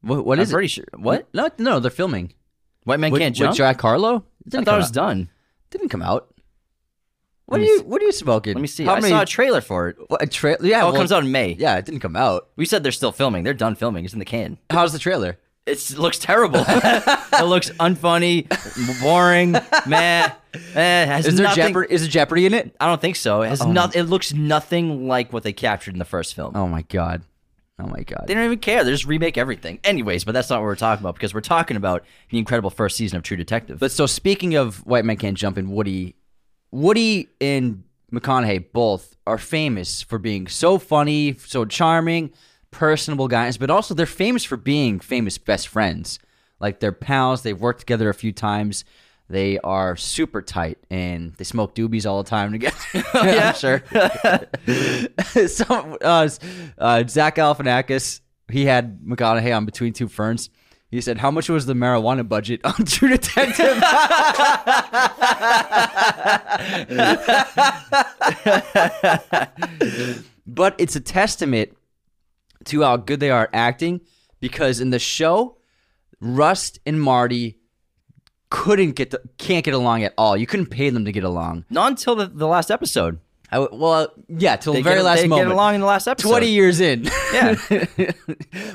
[0.00, 0.55] What, what I'm is it?
[0.55, 0.85] pretty sure.
[0.96, 1.28] What?
[1.35, 2.33] No, no, they're filming.
[2.85, 3.57] White Man Can't with Jump.
[3.57, 4.16] Jack Harlow?
[4.16, 4.94] It I didn't thought it was out.
[4.94, 5.28] done.
[5.70, 6.32] Didn't come out.
[7.52, 7.82] What are you?
[7.82, 8.54] What are you smoking?
[8.54, 8.84] Let me see.
[8.84, 9.96] How I many, saw a trailer for it.
[10.08, 11.52] what, a tra- Yeah, Oh, well, it comes out in May.
[11.58, 12.48] Yeah, it didn't come out.
[12.56, 13.44] We said they're still filming.
[13.44, 14.04] They're done filming.
[14.04, 14.58] It's in the can.
[14.70, 15.38] How's the trailer?
[15.64, 16.64] It's, it looks terrible.
[16.66, 18.48] it looks unfunny,
[19.00, 19.52] boring,
[19.86, 20.30] meh.
[20.74, 21.94] Eh, has Is there nothing, Jeopardy?
[21.94, 22.74] Is there Jeopardy in it?
[22.80, 23.42] I don't think so.
[23.42, 23.94] It has not.
[23.94, 26.56] It looks nothing like what they captured in the first film.
[26.56, 27.22] Oh my god.
[27.78, 28.24] Oh my god.
[28.26, 28.84] They don't even care.
[28.84, 29.78] They just remake everything.
[29.82, 32.96] Anyways, but that's not what we're talking about because we're talking about the incredible first
[32.96, 33.78] season of True Detective.
[33.78, 36.14] But so speaking of White Men Can't Jump and Woody,
[36.72, 42.32] Woody and McConaughey both are famous for being so funny, so charming,
[42.70, 46.18] personable guys, but also they're famous for being famous best friends.
[46.58, 48.85] Like they're pals, they've worked together a few times.
[49.28, 52.76] They are super tight and they smoke doobies all the time together.
[53.14, 53.82] yeah, sure.
[55.48, 56.28] so uh,
[56.78, 60.50] uh, Zach Galifianakis, he had McConaughey on Between Two Ferns.
[60.92, 63.78] He said, "How much was the marijuana budget on True Detective?"
[70.46, 71.74] but it's a testament
[72.66, 74.02] to how good they are at acting
[74.38, 75.57] because in the show,
[76.20, 77.59] Rust and Marty
[78.50, 80.37] couldn't get the, can't get along at all.
[80.37, 81.64] You couldn't pay them to get along.
[81.70, 83.18] not until the, the last episode.
[83.50, 85.48] I w well, yeah, till the very get, last they moment.
[85.48, 86.28] get along in the last episode.
[86.28, 87.09] 20 years in.
[87.33, 87.55] Yeah.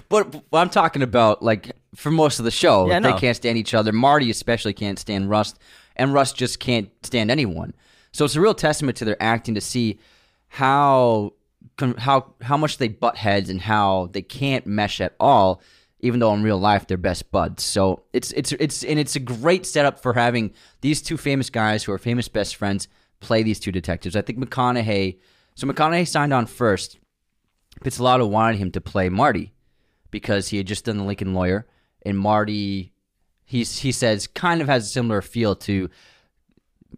[0.10, 3.18] but, but I'm talking about like for most of the show, Yeah, they no.
[3.18, 3.92] can't stand each other.
[3.92, 5.58] Marty especially can't stand Rust,
[5.96, 7.74] and Rust just can't stand anyone.
[8.12, 10.00] So it's a real testament to their acting to see
[10.48, 11.34] how
[11.98, 15.62] how how much they butt heads and how they can't mesh at all.
[16.00, 19.20] Even though in real life they're best buds, so it's it's it's and it's a
[19.20, 22.88] great setup for having these two famous guys who are famous best friends
[23.20, 24.16] play these two detectives.
[24.16, 25.18] I think McConaughey.
[25.56, 27.00] So McConaughey signed on first.
[27.84, 29.54] Pizzolatto wanted him to play Marty
[30.12, 31.66] because he had just done the Lincoln Lawyer,
[32.06, 32.94] and Marty,
[33.46, 35.90] he's he says, kind of has a similar feel to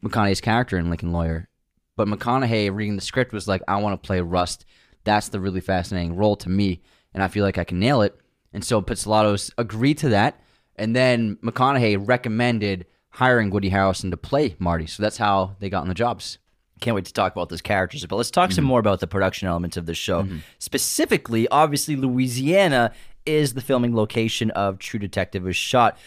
[0.04, 1.48] McConaughey's character in Lincoln Lawyer.
[1.96, 4.66] But McConaughey reading the script was like, I want to play Rust.
[5.04, 6.82] That's the really fascinating role to me,
[7.14, 8.16] and I feel like I can nail it.
[8.54, 10.42] And so Pizzolatto agreed to that,
[10.76, 14.86] and then McConaughey recommended hiring Woody Harrelson to play Marty.
[14.88, 16.38] So that's how they got on the jobs.
[16.80, 18.06] Can't wait to talk about those characters.
[18.06, 18.70] But let's talk some Mm-hmm.
[18.70, 20.26] more about the production elements of the show.
[20.60, 22.94] Specifically, obviously, Louisiana
[23.30, 25.98] is the filming location of True Detective was shot.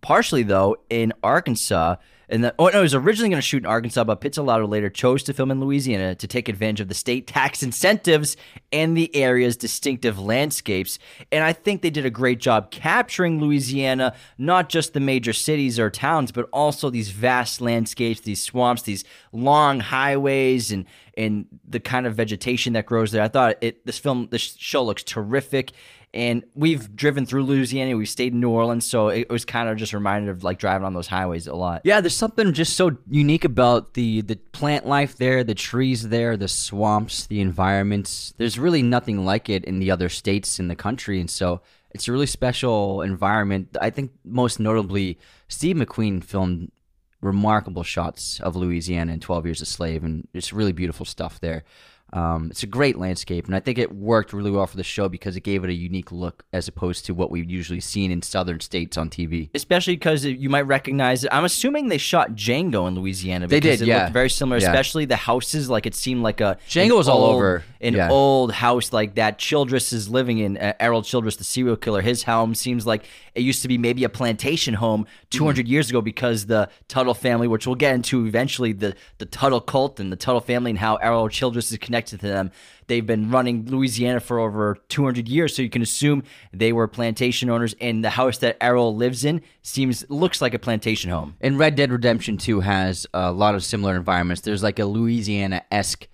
[0.00, 1.96] Partially though in Arkansas,
[2.30, 4.88] and the, oh no, it was originally going to shoot in Arkansas, but Pizzolatto later
[4.88, 8.36] chose to film in Louisiana to take advantage of the state tax incentives
[8.70, 11.00] and the area's distinctive landscapes.
[11.32, 15.80] And I think they did a great job capturing Louisiana, not just the major cities
[15.80, 21.80] or towns, but also these vast landscapes, these swamps, these long highways, and and the
[21.80, 23.22] kind of vegetation that grows there.
[23.24, 25.72] I thought it this film this show looks terrific.
[26.12, 27.96] And we've driven through Louisiana.
[27.96, 30.84] We've stayed in New Orleans, so it was kind of just reminded of like driving
[30.84, 31.82] on those highways a lot.
[31.84, 36.36] Yeah, there's something just so unique about the the plant life there, the trees there,
[36.36, 38.34] the swamps, the environments.
[38.38, 41.60] There's really nothing like it in the other states in the country, and so
[41.92, 43.76] it's a really special environment.
[43.80, 46.72] I think most notably, Steve McQueen filmed
[47.20, 51.64] remarkable shots of Louisiana in 12 Years a Slave, and it's really beautiful stuff there.
[52.12, 55.08] Um, it's a great landscape, and I think it worked really well for the show
[55.08, 58.20] because it gave it a unique look as opposed to what we've usually seen in
[58.22, 59.48] southern states on TV.
[59.54, 61.30] Especially because you might recognize it.
[61.32, 63.46] I'm assuming they shot Django in Louisiana.
[63.46, 64.02] They did, it yeah.
[64.02, 64.58] looked very similar.
[64.60, 64.68] Yeah.
[64.70, 67.64] Especially the houses, like it seemed like a Django an was all old- over.
[67.80, 68.10] an Yeah.
[68.10, 69.38] old house like that.
[69.38, 70.56] Childress is living in.
[70.56, 73.04] Uh, Errol Childress, the serial killer, his home seems like
[73.36, 75.70] it used to be maybe a plantation home 200 Mm-hmm.
[75.72, 80.00] years ago because the Tuttle family, which we'll get into eventually, the the Tuttle cult
[80.00, 82.50] and the Tuttle family and how Errol Childress is connected to them.
[82.86, 87.50] They've been running Louisiana for over 200 years, so you can assume they were plantation
[87.50, 87.74] owners.
[87.80, 91.36] And the house that Errol lives in seems looks like a plantation home.
[91.40, 94.42] And Red Dead Redemption 2 has a lot of similar environments.
[94.42, 96.08] There's like a Louisiana esque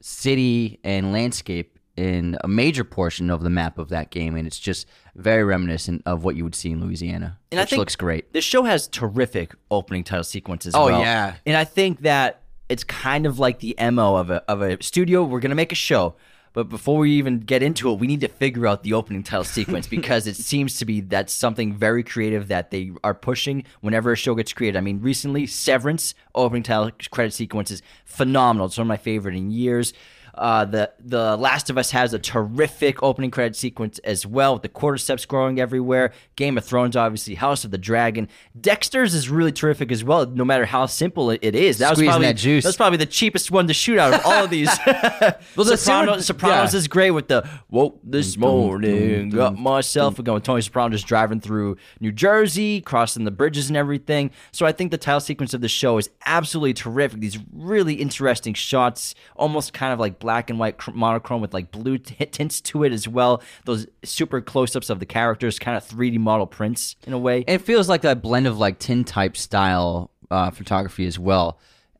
[0.00, 4.58] city and landscape in a major portion of the map of that game, and it's
[4.58, 7.96] just very reminiscent of what you would see in Louisiana, And I which think looks
[7.96, 8.32] great.
[8.32, 10.74] This show has terrific opening title sequences.
[10.74, 11.00] Oh, well.
[11.00, 11.34] yeah.
[11.44, 12.39] and I think that
[12.70, 15.24] it's kind of like the mo of a of a studio.
[15.24, 16.14] We're gonna make a show,
[16.52, 19.44] but before we even get into it, we need to figure out the opening title
[19.44, 24.12] sequence because it seems to be that's something very creative that they are pushing whenever
[24.12, 24.78] a show gets created.
[24.78, 28.66] I mean, recently Severance opening title credit sequence is phenomenal.
[28.66, 29.92] It's one of my favorite in years.
[30.34, 34.62] Uh, the the Last of Us has a terrific opening credit sequence as well, with
[34.62, 36.12] the cordyceps growing everywhere.
[36.36, 38.28] Game of Thrones, obviously, House of the Dragon.
[38.60, 41.78] Dexter's is really terrific as well, no matter how simple it, is.
[41.78, 42.64] That was probably that juice.
[42.64, 44.68] that's probably the cheapest one to shoot out of all of these.
[44.86, 46.78] well, the Sopranos, Sim- Sopranos yeah.
[46.78, 50.42] is great with the woke this morning, got myself a going.
[50.42, 54.30] Tony Soprano just driving through New Jersey, crossing the bridges and everything.
[54.52, 57.20] So I think the title sequence of the show is absolutely terrific.
[57.20, 61.98] These really interesting shots, almost kind of like black and white monochrome with like blue
[61.98, 63.42] t- tints to it as well.
[63.64, 67.44] Those super close ups of the characters, kind of 3D model prints in a way.
[67.48, 71.58] It feels like that blend of like tin type style uh, photography as well,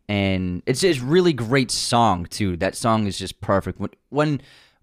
[0.08, 2.56] and it's just really great song too.
[2.56, 3.80] That song is just perfect.
[3.80, 4.40] When when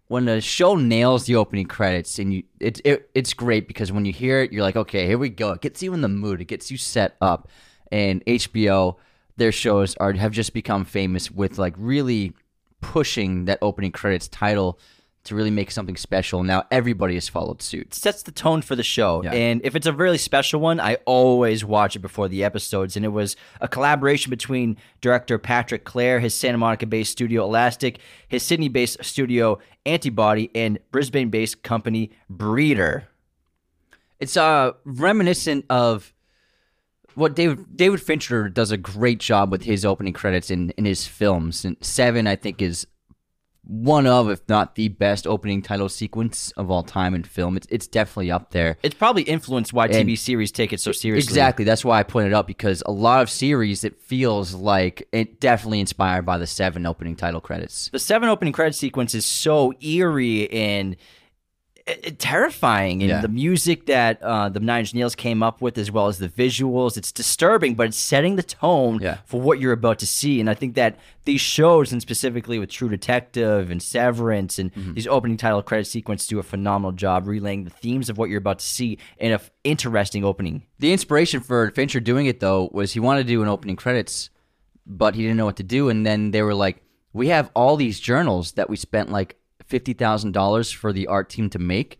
[0.07, 4.05] when a show nails the opening credits and you it's it, it's great because when
[4.05, 5.51] you hear it, you're like, okay, here we go.
[5.51, 6.41] It gets you in the mood.
[6.41, 7.49] It gets you set up.
[7.91, 8.97] And HBO,
[9.37, 12.33] their shows are have just become famous with like really
[12.81, 14.79] pushing that opening credits title
[15.27, 16.41] to really make something special.
[16.41, 17.93] Now everybody has followed suit.
[17.93, 19.23] sets the tone for the show.
[19.23, 19.33] Yeah.
[19.33, 22.95] And if it's a really special one, I always watch it before the episodes.
[22.95, 27.99] And it was a collaboration between director Patrick Clair, his Santa Monica based studio Elastic,
[28.29, 33.09] his Sydney based studio Antibody, and Brisbane based company Breeder.
[34.19, 36.13] It's uh reminiscent of
[37.17, 41.07] what David David Fincher does a great job with his opening credits in in his
[41.07, 41.65] films.
[41.65, 42.85] And Seven, I think, is
[43.69, 47.57] one of, if not the best opening title sequence of all time in film.
[47.57, 48.77] It's it's definitely up there.
[48.81, 51.27] It's probably influenced why And- TV series take it so seriously.
[51.29, 51.65] Exactly.
[51.65, 55.81] That's why I pointed out because a lot of series it feels like it definitely
[55.81, 57.89] inspired by the seven opening title credits.
[57.91, 60.95] The seven opening credit sequence is so eerie and
[62.17, 63.21] terrifying and Yeah.
[63.21, 66.27] the music that uh, the Nine Inch Nails came up with as well as the
[66.29, 69.17] visuals it's disturbing but it's setting the tone Yeah.
[69.25, 72.69] for what you're about to see and I think that these shows and specifically with
[72.69, 74.93] True Detective and Severance and Mm-hmm.
[74.93, 78.37] these opening title credit sequence do a phenomenal job relaying the themes of what you're
[78.39, 82.69] about to see in a f- interesting opening The inspiration for Fincher doing it though
[82.73, 84.29] was he wanted to do an opening credits,
[84.85, 85.89] but he didn't know what to do.
[85.89, 86.81] And then they were like,
[87.13, 89.35] "We have all these journals that we spent like
[89.67, 91.99] fifty thousand dollars for the art team to make,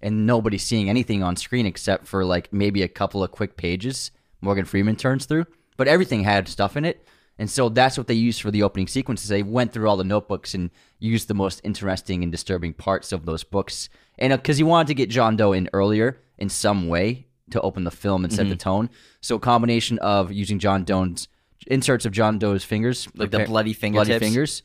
[0.00, 4.10] and nobody's seeing anything on screen except for like maybe a couple of quick pages
[4.40, 5.46] Morgan Freeman turns through.
[5.76, 7.06] But everything had stuff in it."
[7.38, 9.28] And so that's what they used for the opening sequences.
[9.28, 13.26] They went through all the notebooks and used the most interesting and disturbing parts of
[13.26, 13.88] those books.
[14.18, 17.60] And uh, because he wanted to get John Doe in earlier in some way to
[17.60, 18.58] open the film and set the mm-hmm.
[18.58, 18.90] tone.
[19.20, 21.28] So a combination of using John Doe's
[21.66, 24.62] inserts of John Doe's fingers, Like the bloody bloody fingers,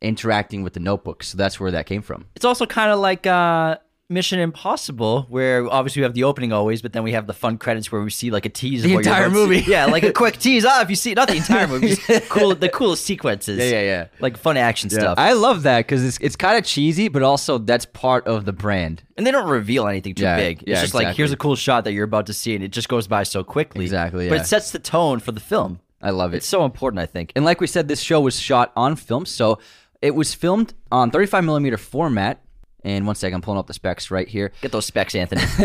[0.00, 1.28] interacting with the notebooks.
[1.28, 2.26] So that's where that came from.
[2.36, 3.78] It's also kind of like uh,
[4.08, 7.58] Mission Impossible, where obviously we have the opening always, but then we have the fun
[7.58, 9.32] credits where we see like a tease of The entire see.
[9.34, 9.64] movie.
[9.66, 10.64] Yeah, like a quick tease.
[10.64, 13.58] Ah, if you see not the entire movie, just cool, the coolest sequences.
[13.58, 14.06] Yeah, yeah, yeah.
[14.20, 15.18] Like fun action stuff.
[15.18, 18.52] I love that because it's it's kind of cheesy, but also that's part of the
[18.52, 19.02] brand.
[19.16, 20.58] and they don't reveal anything too Yeah, big.
[20.62, 22.70] It's yeah, just like here's a cool shot that you're about to see, and it
[22.70, 23.84] just goes by so quickly.
[23.84, 25.80] Exactly, But it sets the tone for the film.
[26.02, 26.36] I love it.
[26.36, 27.32] It's so important, I think.
[27.34, 29.58] And like we said, this show was shot on film, so
[30.02, 32.42] It was filmed on 35 millimeter format.
[32.84, 34.52] And one second, I'm pulling up the specs right here.
[34.60, 35.42] Get those specs, Anthony.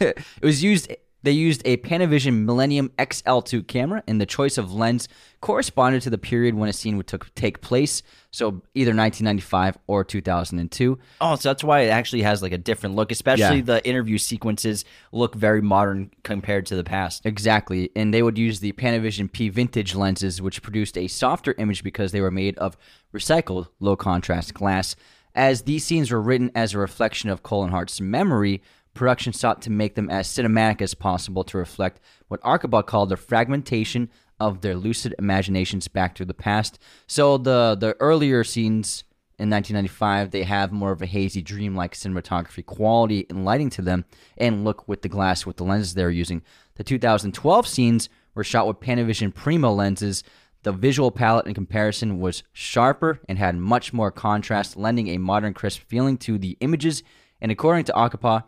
[0.00, 0.92] it was used.
[1.22, 5.08] They used a Panavision Millennium XL2 camera, and the choice of lens
[5.40, 8.02] corresponded to the period when a scene would took, take place.
[8.30, 10.98] So either 1995 or 2002.
[11.20, 13.10] oh, so that's why it actually has like a different look.
[13.10, 13.62] Especially Yeah.
[13.62, 17.26] the interview sequences look very modern compared to the past.
[17.26, 17.90] Exactly.
[17.96, 22.12] And they would use the Panavision P vintage lenses, which produced a softer image because
[22.12, 22.76] they were made of
[23.12, 24.94] recycled low contrast glass.
[25.34, 28.62] As these scenes were written as a reflection of Cohle and Hart's memory,
[28.96, 33.16] production sought to make them as cinematic as possible to reflect what Arkapaw called the
[33.16, 36.78] fragmentation of their lucid imaginations back to the past.
[37.06, 39.04] So the the earlier scenes
[39.38, 44.06] in 1995, they have more of a hazy, dreamlike cinematography quality and lighting to them,
[44.38, 46.42] and look with the glass with the lenses they're using.
[46.76, 50.24] The 2012 scenes were shot with Panavision Primo lenses.
[50.62, 55.52] The visual palette in comparison was sharper and had much more contrast, lending a modern,
[55.52, 57.02] crisp feeling to the images.
[57.40, 58.42] And according to Arkapaw,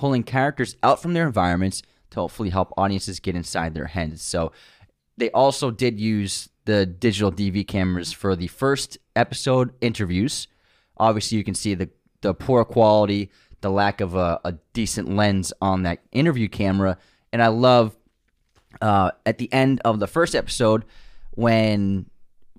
[0.00, 4.22] pulling characters out from their environments to hopefully help audiences get inside their heads.
[4.22, 4.50] So
[5.18, 10.48] they also did use the digital DV cameras for the first episode interviews.
[10.96, 11.90] Obviously, you can see the
[12.22, 13.30] the poor quality,
[13.60, 16.96] the lack of a, a decent lens on that interview camera,
[17.30, 17.94] and I love
[18.80, 20.86] uh, at the end of the first episode
[21.32, 22.06] when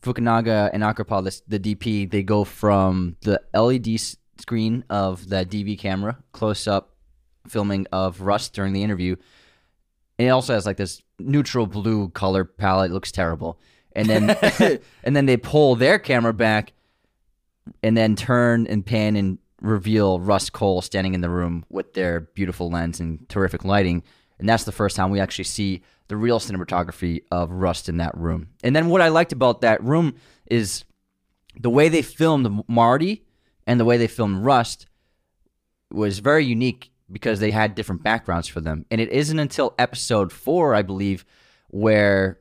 [0.02, 4.00] Fukunaga and Arkapaw, the, the DP, they go from the LED
[4.40, 6.91] screen of that DV camera, close up
[7.48, 9.16] filming of Rust during the interview.
[10.20, 12.92] And it also has like this neutral blue color palette.
[12.92, 13.60] It looks terrible.
[13.94, 14.30] And then
[15.04, 16.74] and then they pull their camera back
[17.84, 22.22] and then turn and pan and reveal Rust Cohle standing in the room with their
[22.22, 24.04] beautiful lens and terrific lighting.
[24.40, 28.18] And that's the first time we actually see the real cinematography of Rust in that
[28.18, 28.50] room.
[28.64, 30.16] And then what I liked about that room
[30.48, 30.84] is
[31.60, 33.24] the way they filmed Marty
[33.68, 34.88] and the way they filmed Rust
[35.92, 38.86] was very unique because they had different backgrounds for them.
[38.90, 41.26] And it isn't until episode four, I believe,
[41.70, 42.40] where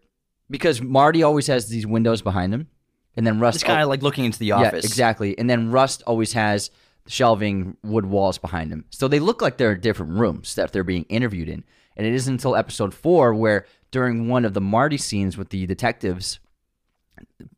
[0.49, 2.69] because Marty always has these windows behind him,
[3.17, 4.85] and then Rust It's kind of like looking into the office.
[4.85, 5.39] yeah, exactly.
[5.39, 6.71] And then Rust always has
[7.07, 8.85] shelving wood walls behind him.
[8.91, 11.65] So they look like they're in different rooms that they're being interviewed in.
[11.97, 15.67] And it isn't until episode four where during one of the Marty scenes with the
[15.67, 16.39] detectives,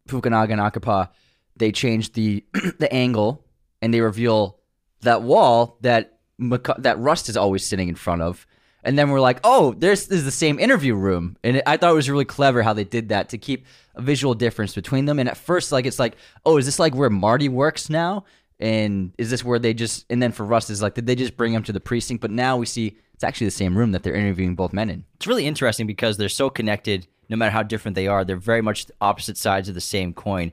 [0.08, 1.08] Fukunaga and Arkapaw,
[1.56, 2.44] they change the
[2.78, 3.44] the angle
[3.80, 4.58] and they reveal
[5.02, 6.18] that wall that
[6.78, 8.46] that Rust is always sitting in front of.
[8.84, 11.76] And then we're like, oh, there's this is the same interview room, and it, I
[11.76, 13.64] thought it was really clever how they did that to keep
[13.94, 15.20] a visual difference between them.
[15.20, 18.24] And at first, like it's like, oh, is this like where Marty works now?
[18.58, 20.04] And is this where they just?
[20.10, 22.20] And then for Rust is like, did they just bring him to the precinct?
[22.20, 25.04] But now we see it's actually the same room that they're interviewing both men in.
[25.14, 27.06] It's really interesting because they're so connected.
[27.28, 30.50] No matter how different they are, they're very much opposite sides of the same coin.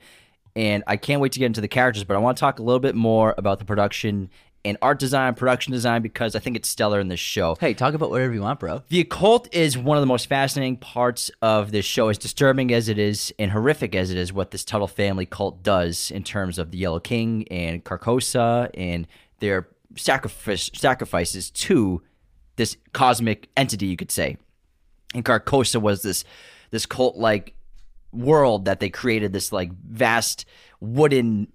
[0.56, 2.64] And I can't wait to get into the characters, but I want to talk a
[2.64, 4.30] little bit more about the production
[4.66, 7.56] and art design, production design, because I think it's stellar in this show.
[7.60, 8.84] Hey, talk about whatever you want, bro.
[8.90, 12.10] The occult is one of the most fascinating parts of this show.
[12.10, 15.64] As disturbing as it is and horrific as it is, what this Tuttle family cult
[15.64, 19.08] does in terms of the Yellow King and Carcosa and
[19.40, 22.02] their sacrifice, sacrifices to
[22.58, 24.38] this cosmic entity, you could say.
[25.16, 26.24] And Carcosa was this
[26.72, 27.56] this cult like
[28.12, 30.46] world that they created, this like vast
[30.80, 31.48] wooden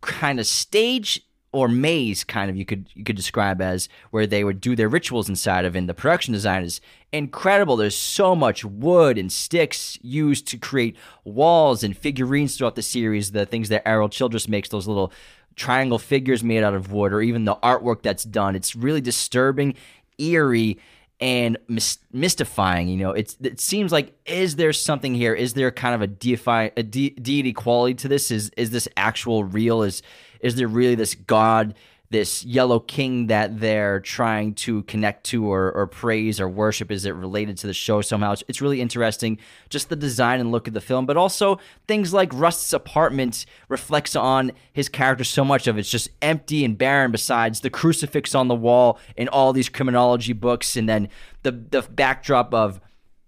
[0.00, 1.22] kind of stage
[1.52, 4.88] or maze kind of you could you could describe as where they would do their
[4.88, 6.80] rituals inside of and the production design is
[7.12, 12.82] incredible there's so much wood and sticks used to create walls and figurines throughout the
[12.82, 15.12] series the things that Errol Childress makes those little
[15.56, 19.74] triangle figures made out of wood or even the artwork that's done it's really disturbing
[20.18, 20.78] eerie
[21.20, 22.88] and mys- mystifying.
[22.88, 25.34] You know, it's it seems like is there something here?
[25.34, 28.30] Is there kind of a deify a de- deity quality to this?
[28.30, 29.82] Is is this actual real?
[29.82, 30.02] Is
[30.40, 31.74] is there really this god,
[32.10, 36.90] this yellow king that they're trying to connect to or, or praise or worship?
[36.90, 38.32] Is it related to the show somehow?
[38.32, 39.38] It's, it's really interesting,
[39.68, 44.16] just the design and look of the film, but also things like Rust's apartment reflects
[44.16, 47.12] on his character so much of it's just empty and barren.
[47.12, 51.08] Besides the crucifix on the wall and all these criminology books, and then
[51.42, 52.80] the the backdrop of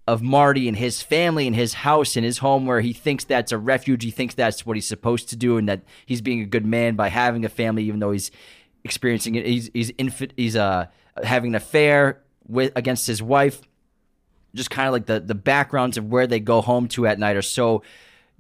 [0.09, 3.53] of Marty and his family and his house and his home where he thinks that's
[3.53, 4.03] a refuge.
[4.03, 6.97] He thinks that's what he's supposed to do and that he's being a good man
[6.97, 8.31] by having a family, even though he's
[8.85, 9.47] experiencing it.
[9.47, 10.87] He's he's infi- he's uh
[11.23, 13.61] having an affair with against his wife.
[14.55, 17.37] Just kind of like the the backgrounds of where they go home to at night
[17.37, 17.83] are so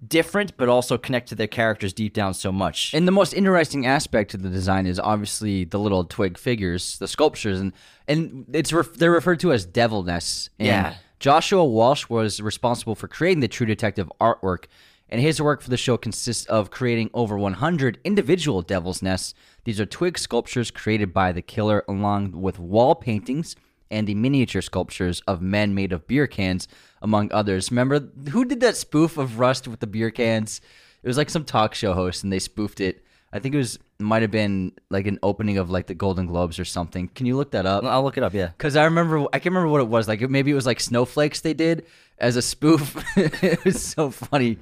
[0.06, 2.92] different, but also connect to their characters deep down so much.
[2.92, 7.06] And the most interesting aspect to the design is obviously the little twig figures, the
[7.06, 7.72] sculptures, and
[8.08, 10.50] and it's ref- they're referred to as devil nests.
[10.58, 10.94] And Yeah.
[11.22, 14.64] Joshua Walsh was responsible for creating the True Detective artwork,
[15.08, 19.32] And his work for the show consists of creating over 100 individual devil's nests.
[19.62, 23.54] These are twig sculptures created by the killer, along with wall paintings
[23.88, 26.66] and the miniature sculptures of men made of beer cans,
[27.00, 27.70] among others.
[27.70, 30.60] Remember who did that spoof of Rust with the beer cans?
[31.04, 33.04] It was like some talk show host, and they spoofed it.
[33.32, 36.58] I think it was might have been like an opening of like the Golden Globes
[36.58, 37.08] or something.
[37.08, 37.82] Can you look that up?
[37.84, 38.34] I'll look it up.
[38.34, 38.48] Yeah.
[38.48, 40.06] Because I remember, I can't remember what it was.
[40.08, 41.86] Like maybe it was like snowflakes they did
[42.18, 43.02] as a spoof.
[43.16, 44.58] it was so funny.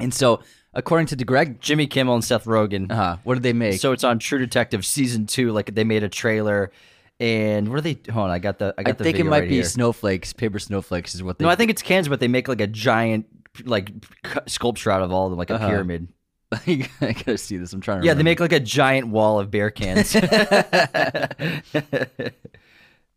[0.00, 0.40] And so,
[0.74, 2.90] according to DiGerlando, Jimmy Kimmel and Seth Rogen.
[2.90, 3.80] uh, what did they make?
[3.80, 5.52] So it's on True Detective season two.
[5.52, 6.70] Like they made a trailer,
[7.20, 7.98] and what are they?
[8.10, 8.74] Hold on, I got the.
[8.76, 9.04] I got I the.
[9.04, 9.64] think it might right be here.
[9.64, 11.44] snowflakes, paper snowflakes is what they.
[11.44, 13.26] No, I think it's cans, but they make like a giant
[13.64, 13.90] like
[14.46, 15.68] sculpture out of all of them, like a Uh-huh.
[15.68, 16.08] pyramid.
[16.52, 17.72] I gotta see this.
[17.72, 18.06] I'm trying to.
[18.06, 20.12] Yeah, they make like a giant wall of bear cans.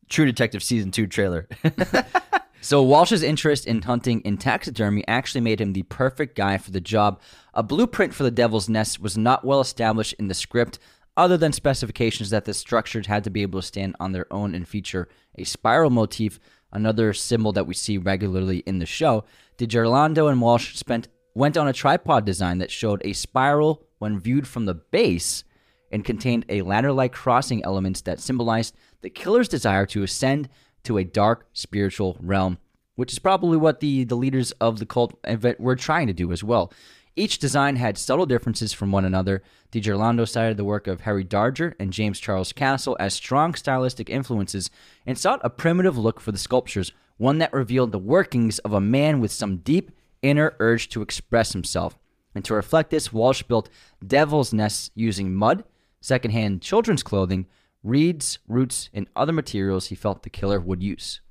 [0.09, 1.47] True Detective season two trailer.
[2.61, 6.81] So Walsh's interest in hunting and taxidermy actually made him the perfect guy for the
[6.81, 7.21] job.
[7.53, 10.77] A blueprint for the Devil's Nest was not well established in the script,
[11.15, 14.53] other than specifications that the structures had to be able to stand on their own
[14.53, 16.39] and feature a spiral motif,
[16.71, 19.23] another symbol that we see regularly in the show.
[19.57, 24.47] DiGerlando and Walsh spent went on a tripod design that showed a spiral when viewed
[24.47, 25.43] from the base
[25.91, 30.49] and contained a ladder-like crossing elements that symbolized the killer's desire to ascend
[30.83, 32.57] to a dark spiritual realm,
[32.95, 35.13] which is probably what the, the leaders of the cult
[35.57, 36.71] were trying to do as well.
[37.15, 39.43] Each design had subtle differences from one another.
[39.73, 44.69] DiGerlando cited the work of Harry Darger and James Charles Castle as strong stylistic influences
[45.05, 48.79] and sought a primitive look for the sculptures, one that revealed the workings of a
[48.79, 49.91] man with some deep
[50.21, 51.97] inner urge to express himself.
[52.35, 53.69] And to reflect this, Walsh built
[54.05, 55.63] devil's nests using mud,
[56.01, 57.47] secondhand children's clothing,
[57.83, 61.21] reeds, roots, and other materials he felt the killer would use.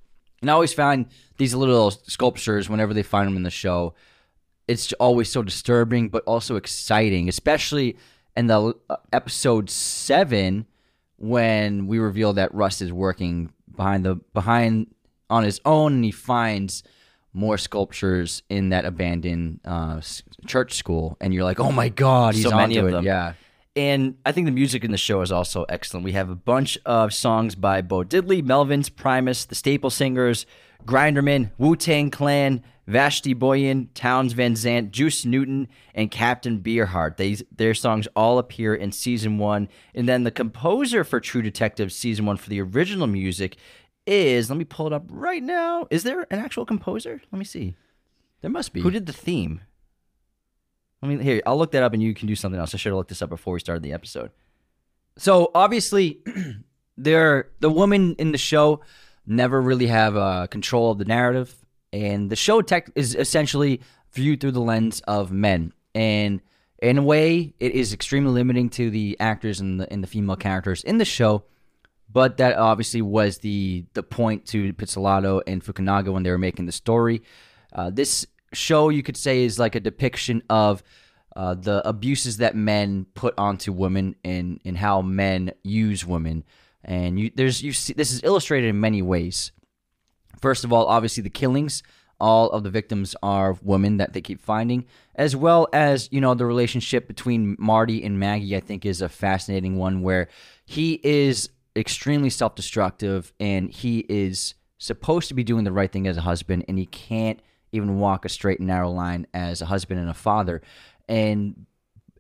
[0.41, 3.95] And I always find these little sculptures, whenever they find them in the show,
[4.67, 7.97] it's always so disturbing, but also exciting, especially
[8.37, 10.67] in the uh, episode seven
[11.17, 14.95] when we reveal that Rust is working behind the behind
[15.31, 16.83] on his own, and he finds
[17.39, 22.35] more sculptures in that abandoned uh, s- church school, and you're like, oh my god,
[22.35, 22.91] he's So many of it.
[22.91, 23.05] them.
[23.05, 23.35] Yeah,
[23.77, 26.05] And I think the music in the show is also excellent.
[26.05, 30.47] We have a bunch of songs by Bo Diddley, Melvins, Primus, the Staple Singers,
[30.85, 37.19] Grinderman, Wu Tang Clan, Vashti Bunyan, Townes Van Zandt, Juice Newton, and Captain Beefheart.
[37.19, 39.69] These their songs all appear in season one.
[39.95, 43.57] And then the composer for True Detective season one for the original music
[44.09, 45.87] is let me pull it up right now.
[45.91, 47.21] Is there an actual composer?
[47.31, 47.77] Let me see.
[48.41, 48.81] there must be.
[48.81, 49.61] Who did the theme?
[51.03, 51.43] Let me here.
[51.47, 52.75] I'll look that up, and you can do something else.
[52.75, 54.31] I should have looked this up before we started the episode.
[55.17, 56.21] So obviously,
[56.97, 58.81] they're the women in the show
[59.27, 61.55] never really have uh, control of the narrative,
[61.93, 63.81] and the show tech is essentially
[64.13, 65.73] viewed through the lens of men.
[65.95, 66.41] And
[66.83, 70.37] in a way, it is extremely limiting to the actors and the and the female
[70.37, 71.45] characters in the show.
[72.11, 76.67] But that obviously was the the point to Pizzolatto and Fukunaga when they were making
[76.67, 77.23] the story.
[77.73, 80.83] Uh, this show, you could say, is like a depiction of
[81.37, 86.45] uh, the abuses that men put onto women and and how men use women.
[86.83, 89.53] And you there's you see this is illustrated in many ways.
[90.41, 91.83] First of all, obviously the killings.
[92.21, 96.35] All of the victims are women that they keep finding, as well as you know
[96.35, 98.57] the relationship between Marty and Maggie.
[98.57, 100.27] I think is a fascinating one where
[100.65, 101.49] he is
[101.79, 106.65] extremely self-destructive and he is supposed to be doing the right thing as a husband,
[106.69, 107.41] and he can't
[107.73, 110.63] even walk a straight and narrow line as a husband and a father.
[111.09, 111.67] And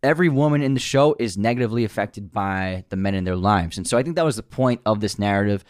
[0.02, 3.76] every woman in the show is negatively affected by the men in their lives.
[3.76, 5.64] And so I think that was the point of this narrative.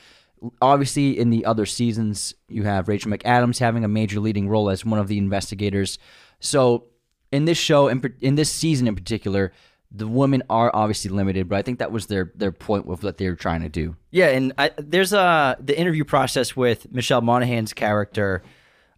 [0.60, 4.84] Obviously, in the other seasons, you have Rachel McAdams having a major leading role as
[4.84, 5.98] one of the investigators.
[6.40, 6.84] So
[7.32, 9.52] in this show, in, in this season in particular,
[9.90, 13.18] the women are obviously limited, but I think that was their their point with what
[13.18, 13.96] they were trying to do.
[14.10, 18.42] Yeah, and I, there's uh the interview process with Michelle Monaghan's character,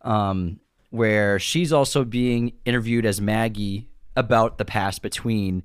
[0.02, 0.58] um,
[0.90, 5.62] where she's also being interviewed as Maggie about the past between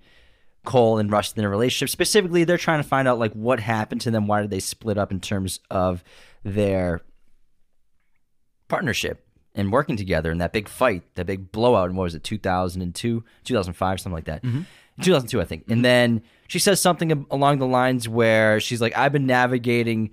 [0.64, 1.90] Cohle and Rust in their relationship.
[1.90, 4.28] Specifically, they're trying to find out like what happened to them.
[4.28, 6.04] Why did they split up in terms of
[6.44, 7.02] their
[8.68, 12.24] partnership and working together in that big fight, that big blowout in what was it,
[12.24, 14.44] 2002, 2005, something like that.
[15.02, 15.64] 2002, I think.
[15.64, 15.82] And mm-hmm.
[15.82, 20.12] then she says something along the lines where she's like, I've been navigating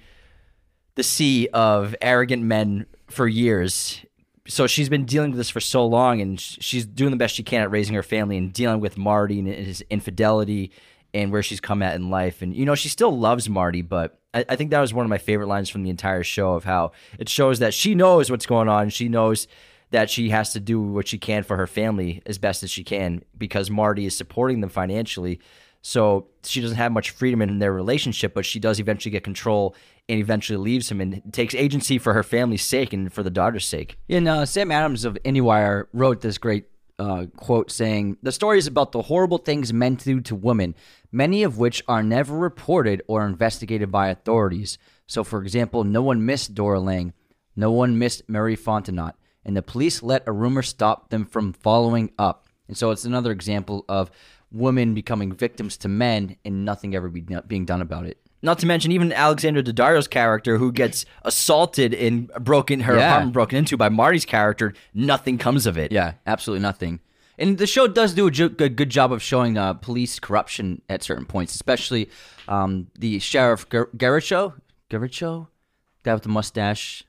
[0.94, 4.04] the sea of arrogant men for years.
[4.48, 7.44] So she's been dealing with this for so long, and she's doing the best she
[7.44, 10.72] can at raising her family and dealing with Marty and his infidelity
[11.14, 12.42] and where she's come at in life.
[12.42, 15.10] And you know, she still loves Marty, but I, I think that was one of
[15.10, 18.46] my favorite lines from the entire show of how it shows that she knows what's
[18.46, 18.88] going on.
[18.88, 19.46] She knows
[19.92, 22.82] that she has to do what she can for her family as best as she
[22.82, 25.40] can because Marty is supporting them financially.
[25.82, 29.74] So she doesn't have much freedom in their relationship, but she does eventually get control
[30.08, 33.66] and eventually leaves him and takes agency for her family's sake and for the daughter's
[33.66, 33.96] sake.
[34.08, 36.64] And uh, Sam Adams of IndieWire wrote this great
[36.98, 40.74] uh, quote saying, The story is about the horrible things men do to women,
[41.10, 44.78] many of which are never reported or investigated by authorities.
[45.06, 47.12] So, for example, no one missed Dora Lang,
[47.56, 49.14] no one missed Mary Fontenot,
[49.44, 52.46] and the police let a rumor stop them from following up.
[52.68, 54.10] And so it's another example of
[54.50, 58.18] women becoming victims to men and nothing ever be, being done about it.
[58.44, 63.08] Not to mention even Alexandra Daddario's character, who gets assaulted and broken her Yeah.
[63.10, 64.74] apartment broken into by Marty's character.
[64.92, 65.92] Nothing comes of it.
[65.92, 67.00] Yeah, absolutely nothing.
[67.38, 70.82] And the show does do a jo- good, good job of showing uh, police corruption
[70.88, 72.10] at certain points, especially
[72.48, 74.54] um, the sheriff Gar- Garricho,
[74.90, 75.46] Garricho,
[76.02, 77.04] guy with the mustache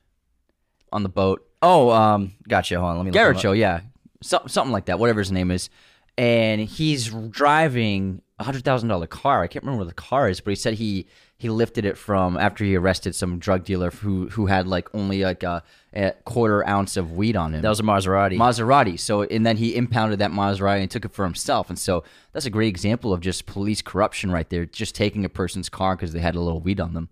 [0.92, 1.46] on the boat.
[1.64, 2.78] Oh, um, gotcha.
[2.78, 3.10] Hold on, let me.
[3.10, 3.16] up.
[3.16, 3.80] Garricho, yeah,
[4.22, 5.70] so, something like that, whatever his name is.
[6.16, 9.42] And he's driving a hundred thousand dollar car.
[9.42, 11.06] I can't remember what the car is, but he said he
[11.36, 15.24] he lifted it from after he arrested some drug dealer who who had like only
[15.24, 15.62] like a,
[15.92, 17.62] a quarter ounce of weed on him.
[17.62, 18.36] That was a Maserati.
[18.36, 18.98] Maserati.
[18.98, 21.68] So and then he impounded that Maserati and took it for himself.
[21.68, 24.66] And so that's a great example of just police corruption right there.
[24.66, 27.08] Just taking a person's car because they had a little weed on them.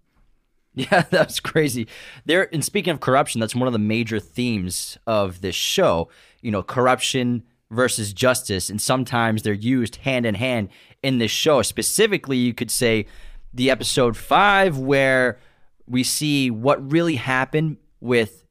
[0.74, 1.86] Yeah, that's crazy.
[2.24, 6.08] There and speaking of corruption, that's one of the major themes of this show.
[6.40, 10.70] You know, corruption versus justice, and sometimes they're used hand in hand
[11.02, 11.60] in this show.
[11.60, 13.06] Specifically, you could say
[13.52, 15.38] the episode five where
[15.86, 18.46] we see what really happened with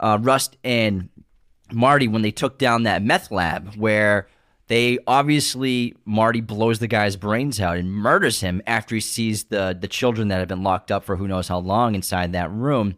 [0.00, 1.08] uh, Rust and
[1.72, 4.28] Marty when they took down that meth lab, where
[4.68, 9.76] they obviously Marty blows the guy's brains out and murders him after he sees the
[9.78, 12.96] the children that have been locked up for who knows how long inside that room.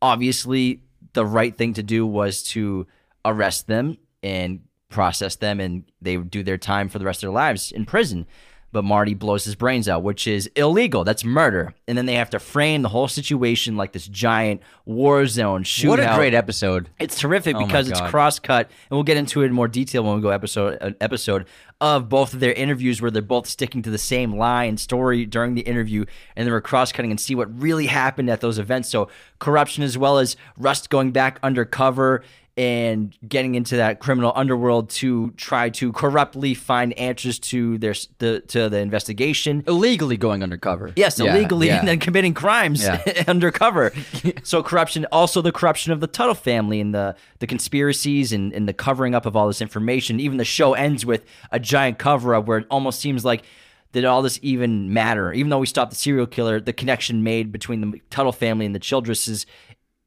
[0.00, 0.82] Obviously,
[1.14, 2.86] the right thing to do was to
[3.24, 7.28] arrest them and process them, and they would do their time for the rest of
[7.28, 8.26] their lives in prison
[8.72, 11.04] but Marty blows his brains out, which is illegal.
[11.04, 11.74] That's murder.
[11.86, 15.88] And then they have to frame the whole situation like this giant war zone shootout.
[15.88, 16.88] What a great episode!
[16.98, 20.02] It's terrific Oh because it's cross cut, and we'll get into it in more detail
[20.02, 21.46] when we go episode an episode
[21.80, 25.54] of both of their interviews where they're both sticking to the same line story during
[25.54, 26.04] the interview,
[26.36, 28.88] and then we're cross cutting and see what really happened at those events.
[28.88, 29.08] So
[29.38, 32.22] corruption as well as Rust going back undercover
[32.56, 38.40] and getting into that criminal underworld to try to corruptly find answers to their the
[38.48, 39.64] to the investigation.
[39.66, 40.92] Illegally going undercover.
[40.94, 41.78] Yes, Yeah, illegally yeah.
[41.80, 43.00] and then committing crimes Yeah.
[43.26, 43.92] undercover.
[44.42, 48.68] so corruption, also the corruption of the Tuttle family and the the conspiracies and, and
[48.68, 50.20] the covering up of all this information.
[50.20, 53.44] Even the show ends with a giant cover up where it almost seems like
[53.92, 55.32] did all this even matter?
[55.32, 58.74] Even though we stopped the serial killer, the connection made between the Tuttle family and
[58.74, 59.44] the Childresses,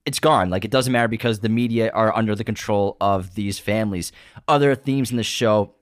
[0.05, 0.49] it's gone.
[0.49, 4.11] Like it doesn't matter because the media are under the control of these families.
[4.47, 5.75] Other themes in the show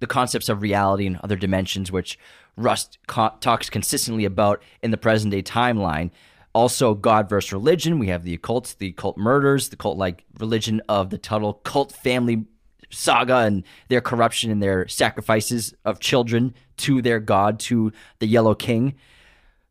[0.00, 2.18] the concepts of reality and other dimensions, which
[2.56, 6.10] Rust co- talks consistently about in the present day timeline.
[6.52, 7.98] Also, God versus religion.
[7.98, 11.90] We have the occult, the occult murders, the cult like religion of the Tuttle cult
[11.90, 12.44] family
[12.90, 18.54] saga and their corruption and their sacrifices of children to their God, to the Yellow
[18.54, 18.94] King.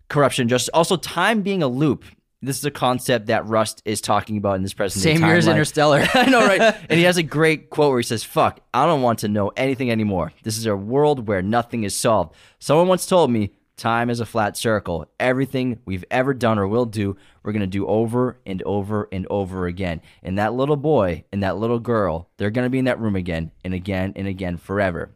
[0.10, 2.04] Corruption, just also time being a loop.
[2.44, 5.48] This is a concept that Rust is talking about in this present Same year as.
[5.48, 6.06] Interstellar.
[6.14, 6.76] I know, right?
[6.90, 9.54] And he has a great quote where he says, Fuck, I don't want to know
[9.56, 10.34] anything anymore.
[10.44, 12.36] This is a world where nothing is solved.
[12.60, 15.08] Someone once told me, Time is a flat circle.
[15.20, 19.26] Everything we've ever done or will do, we're going to do over and over and
[19.30, 20.02] over again.
[20.22, 23.16] And that little boy and that little girl, they're going to be in that room
[23.16, 25.12] again and again and again forever.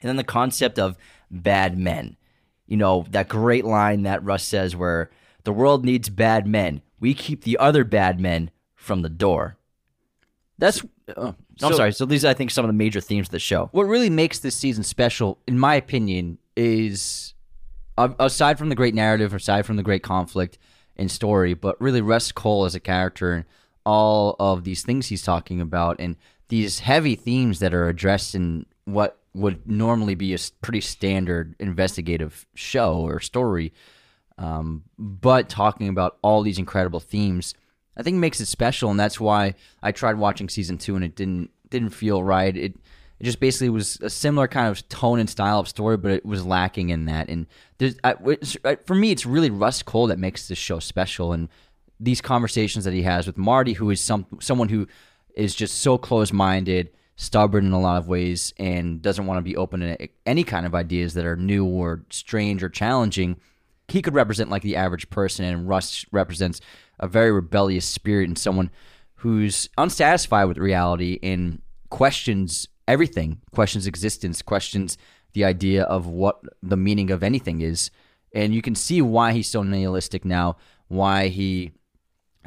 [0.00, 0.96] And then the concept of
[1.30, 2.16] bad men.
[2.66, 5.10] You know, that great line that Rust says where
[5.46, 6.82] the world needs bad men.
[6.98, 9.56] We keep the other bad men from the door.
[10.58, 10.84] That's.
[11.16, 11.92] Uh, I'm so sorry.
[11.92, 13.68] So these, are, I think, some of the major themes of the show.
[13.70, 17.34] What really makes this season special, in my opinion, is
[17.96, 20.58] aside from the great narrative, aside from the great conflict
[20.96, 23.44] and story, but really Rust Cohle as a character and
[23.86, 26.16] all of these things he's talking about and
[26.48, 32.46] these heavy themes that are addressed in what would normally be a pretty standard investigative
[32.54, 33.72] show or story,
[34.38, 37.54] um, but talking about all these incredible themes,
[37.96, 41.16] I think makes it special, and that's why I tried watching season two and it
[41.16, 42.54] didn't didn't feel right.
[42.56, 42.76] It
[43.18, 46.26] it just basically was a similar kind of tone and style of story, but it
[46.26, 47.28] was lacking in that.
[47.30, 47.46] And
[48.04, 51.48] I- for me, it's really Rust Cohle that makes this show special, and
[51.98, 54.86] these conversations that he has with Marty, who is some someone who
[55.34, 59.42] is just so close minded, stubborn in a lot of ways, and doesn't want to
[59.42, 63.36] be open to any kind of ideas that are new or strange or challenging
[63.88, 66.60] he could represent like the average person, and Rust represents
[66.98, 68.70] a very rebellious spirit and someone
[69.16, 71.60] who's unsatisfied with reality and
[71.90, 74.98] questions everything, questions existence, questions
[75.32, 77.90] the idea of what the meaning of anything is.
[78.34, 80.56] And you can see why he's so nihilistic now,
[80.88, 81.72] why he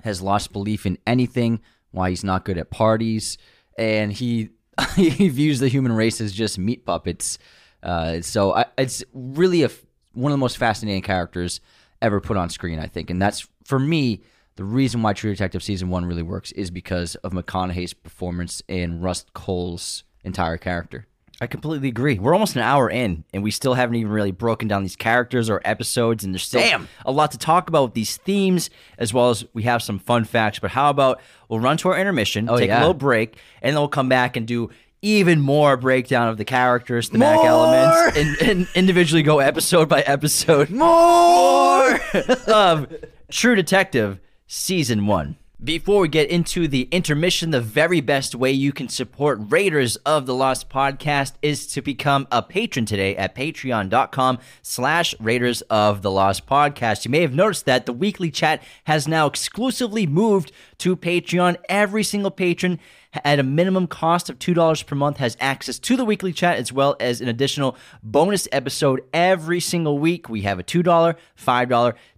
[0.03, 1.61] has lost belief in anything,
[1.91, 3.37] why he's not good at parties,
[3.77, 4.49] and he
[4.95, 7.37] he views the human race as just meat puppets.
[7.81, 9.69] Uh, so I, it's really a
[10.13, 11.61] one of the most fascinating characters
[12.01, 14.21] ever put on screen, I think, and that's for me
[14.55, 19.01] the reason why True Detective season one really works is because of McConaughey's performance and
[19.01, 21.05] Rust Cohle's entire character.
[21.41, 22.19] I completely agree.
[22.19, 25.49] We're almost an hour in, and we still haven't even really broken down these characters
[25.49, 26.89] or episodes, and there's still Damn.
[27.05, 30.25] a lot to talk about with these themes, as well as we have some fun
[30.25, 30.59] facts.
[30.59, 32.79] But how about we'll run to our intermission, Oh, take yeah.
[32.79, 34.69] a little break, and then we'll come back and do
[35.01, 37.47] even more breakdown of the characters, thematic More!
[37.47, 40.69] elements, and, and individually go episode by episode.
[40.69, 41.99] More.
[42.47, 42.93] of
[43.29, 45.37] True Detective Season 1.
[45.61, 50.25] Before we get into the intermission, the very best way you can support Raiders of
[50.25, 56.11] the Lost podcast is to become a patron today at patreon.com slash Raiders of the
[56.11, 57.03] Lost podcast.
[57.03, 61.57] You may have noticed that the weekly chat has now exclusively moved to Patreon.
[61.67, 62.79] Every single patron
[63.13, 66.71] at a minimum cost of $2 per month has access to the weekly chat as
[66.71, 70.29] well as an additional bonus episode every single week.
[70.29, 71.15] We have a $2, $5,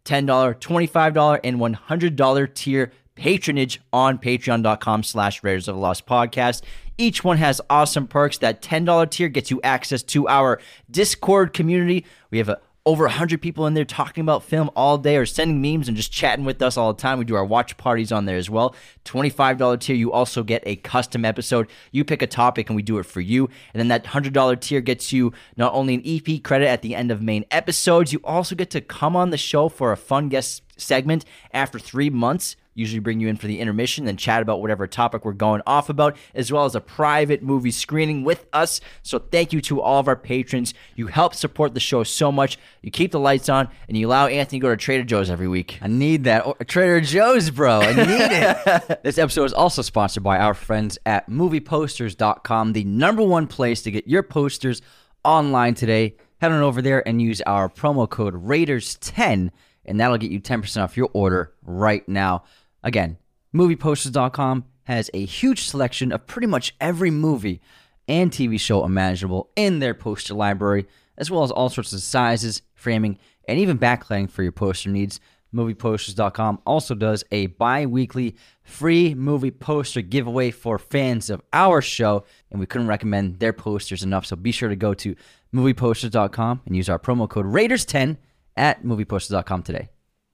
[0.05, 6.61] $10, $25, and $100 tier patronage on patreon.com slash Raiders of the Lost podcast.
[6.97, 8.37] Each one has awesome perks.
[8.39, 12.05] That $10 tier gets you access to our Discord community.
[12.29, 15.61] We have a over 100 people in there talking about film all day or sending
[15.61, 17.19] memes and just chatting with us all the time.
[17.19, 18.75] We do our watch parties on there as well.
[19.05, 21.69] $25 tier, you also get a custom episode.
[21.91, 23.49] You pick a topic and we do it for you.
[23.73, 27.11] And then that $100 tier gets you not only an EP credit at the end
[27.11, 30.63] of main episodes, you also get to come on the show for a fun guest
[30.75, 31.23] segment
[31.53, 35.25] after three months usually bring you in for the intermission and chat about whatever topic
[35.25, 38.81] we're going off about, as well as a private movie screening with us.
[39.03, 40.73] So thank you to all of our patrons.
[40.95, 42.57] You help support the show so much.
[42.81, 45.47] You keep the lights on, and you allow Anthony to go to Trader Joe's every
[45.47, 45.79] week.
[45.81, 46.45] I need that.
[46.45, 47.81] Or- Trader Joe's, bro.
[47.81, 48.99] I need it.
[49.03, 53.91] this episode is also sponsored by our friends at movieposters.com, the number one place to
[53.91, 54.81] get your posters
[55.23, 56.15] online today.
[56.39, 59.51] Head on over there and use our promo code Raiders10,
[59.85, 62.43] and that'll get you 10% off your order right now.
[62.83, 63.17] Again,
[63.53, 67.61] movieposters.com has a huge selection of pretty much every movie
[68.07, 72.61] and TV show imaginable in their poster library, as well as all sorts of sizes,
[72.73, 73.17] framing,
[73.47, 75.19] and even backlighting for your poster needs.
[75.53, 82.23] MoviePosters.com also does a bi weekly free movie poster giveaway for fans of our show,
[82.49, 84.25] and we couldn't recommend their posters enough.
[84.25, 85.15] So be sure to go to
[85.53, 88.17] MoviePosters.com and use our promo code Raiders10
[88.55, 89.89] at MoviePosters.com today.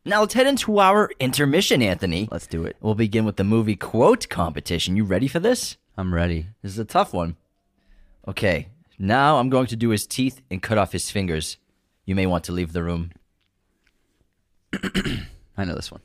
[0.07, 2.29] Now let's head into our intermission, Anthony.
[2.31, 2.77] Let's do it.
[2.79, 4.95] We'll begin with the movie quote competition.
[4.95, 5.75] You ready for this?
[5.97, 6.47] I'm ready.
[6.61, 7.35] This is a tough one.
[8.25, 11.57] Okay, now I'm going to do his teeth and cut off his fingers.
[12.05, 13.11] You may want to leave the room.
[15.57, 15.99] I know this one.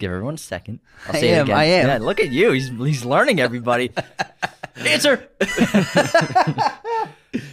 [0.00, 0.80] Give everyone a second.
[1.06, 1.56] I'll I say it am, again.
[1.56, 1.86] I am.
[1.86, 2.50] Yeah, look at you.
[2.50, 3.92] He's he's learning everybody.
[4.76, 5.28] Answer.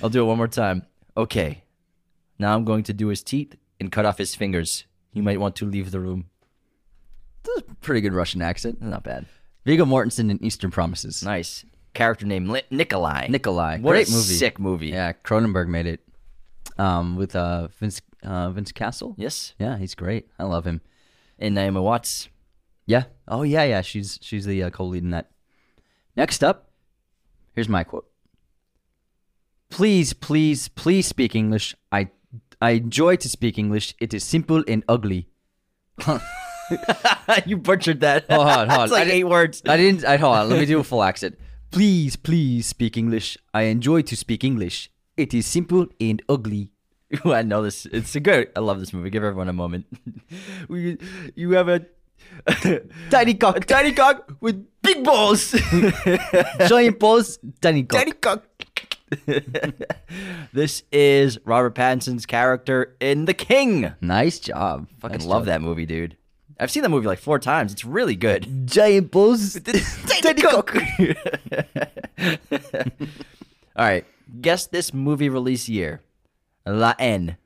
[0.02, 0.88] I'll do it one more time.
[1.16, 1.64] Okay.
[2.40, 4.86] Now I'm going to do his teeth and cut off his fingers.
[5.14, 6.26] You might want to leave the room.
[7.44, 8.82] This is a pretty good Russian accent.
[8.82, 9.26] Not bad.
[9.66, 11.24] Viggo Mortensen in Eastern Promises.
[11.24, 11.66] Nice.
[11.94, 13.28] Character name Li- Nikolai.
[13.28, 13.78] Nikolai.
[13.80, 14.24] What Great a movie.
[14.34, 14.88] sick movie.
[14.88, 16.00] Yeah, Cronenberg made it.
[16.78, 19.14] Um, with uh Vince uh Vince Cassel.
[19.18, 19.54] Yes.
[19.60, 20.28] Yeah, he's great.
[20.40, 20.82] I love him.
[21.38, 22.30] And Naomi Watts.
[22.88, 23.04] Yeah.
[23.28, 23.82] Oh yeah, yeah.
[23.82, 25.30] She's she's the uh, co-lead in that.
[26.16, 26.72] Next up,
[27.54, 28.08] here's my quote.
[29.70, 31.76] Please, please, please speak English.
[31.92, 32.10] I
[32.64, 33.94] I enjoy to speak English.
[34.00, 35.28] It is simple and ugly.
[37.46, 38.24] you butchered that.
[38.32, 38.84] Hold on, hold on.
[38.86, 39.62] it's like I eight words.
[39.68, 40.06] I didn't.
[40.06, 40.50] I hold on.
[40.50, 41.38] Let me do a full accent.
[41.72, 43.38] Please, please speak English.
[43.54, 44.90] I enjoy to speak English.
[45.18, 46.72] It is simple and ugly.
[47.26, 47.86] I know this.
[47.88, 48.50] It's a good.
[48.56, 49.10] I love this movie.
[49.10, 49.86] Give everyone a moment.
[50.70, 50.98] we,
[51.36, 51.86] you have a
[53.10, 55.52] Tiny cock, a tiny cock with big balls.
[56.68, 58.00] giant balls, tiny cock.
[58.00, 58.44] tiny cock.
[60.54, 63.94] this is Robert Pattinson's character in The King.
[64.02, 64.88] Nice job.
[65.00, 65.48] Fucking Nice love job.
[65.48, 66.18] that movie, dude.
[66.60, 67.72] I've seen that movie like four times.
[67.72, 68.68] It's really good.
[68.68, 69.60] Giant Bulls.
[70.22, 70.76] tiny cock.
[73.76, 74.06] All right.
[74.40, 76.02] Guess this movie release year.
[76.66, 77.38] La Haine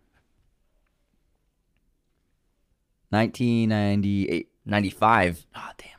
[3.10, 4.50] 1998.
[4.66, 5.46] 95.
[5.56, 5.90] Oh damn.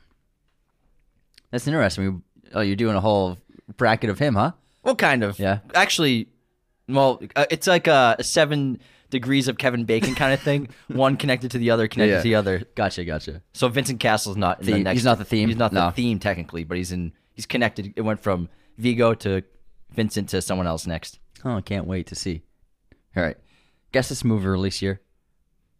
[1.51, 2.21] That's interesting.
[2.53, 3.37] Oh, you're doing a whole
[3.77, 4.51] bracket of him, huh?
[4.83, 5.39] Well, kind of.
[5.39, 5.59] Yeah.
[5.75, 6.29] Actually,
[6.87, 10.69] well, uh, it's like a, a seven degrees of Kevin Bacon kind of thing.
[10.87, 12.17] One connected to the other, connected Yeah.
[12.17, 12.63] to the other.
[12.75, 13.41] Gotcha, gotcha.
[13.53, 14.83] So Vincent Cassel's not in the Theme.
[14.83, 14.97] next.
[14.99, 15.49] He's not the theme?
[15.49, 15.87] He's not No.
[15.87, 17.11] the theme technically, but he's in.
[17.33, 17.93] He's connected.
[17.95, 19.43] It went from Viggo to
[19.91, 21.19] Vincent to someone else next.
[21.43, 22.43] Oh, I can't wait to see.
[23.15, 23.37] All right.
[23.91, 25.01] Guess this movie release year.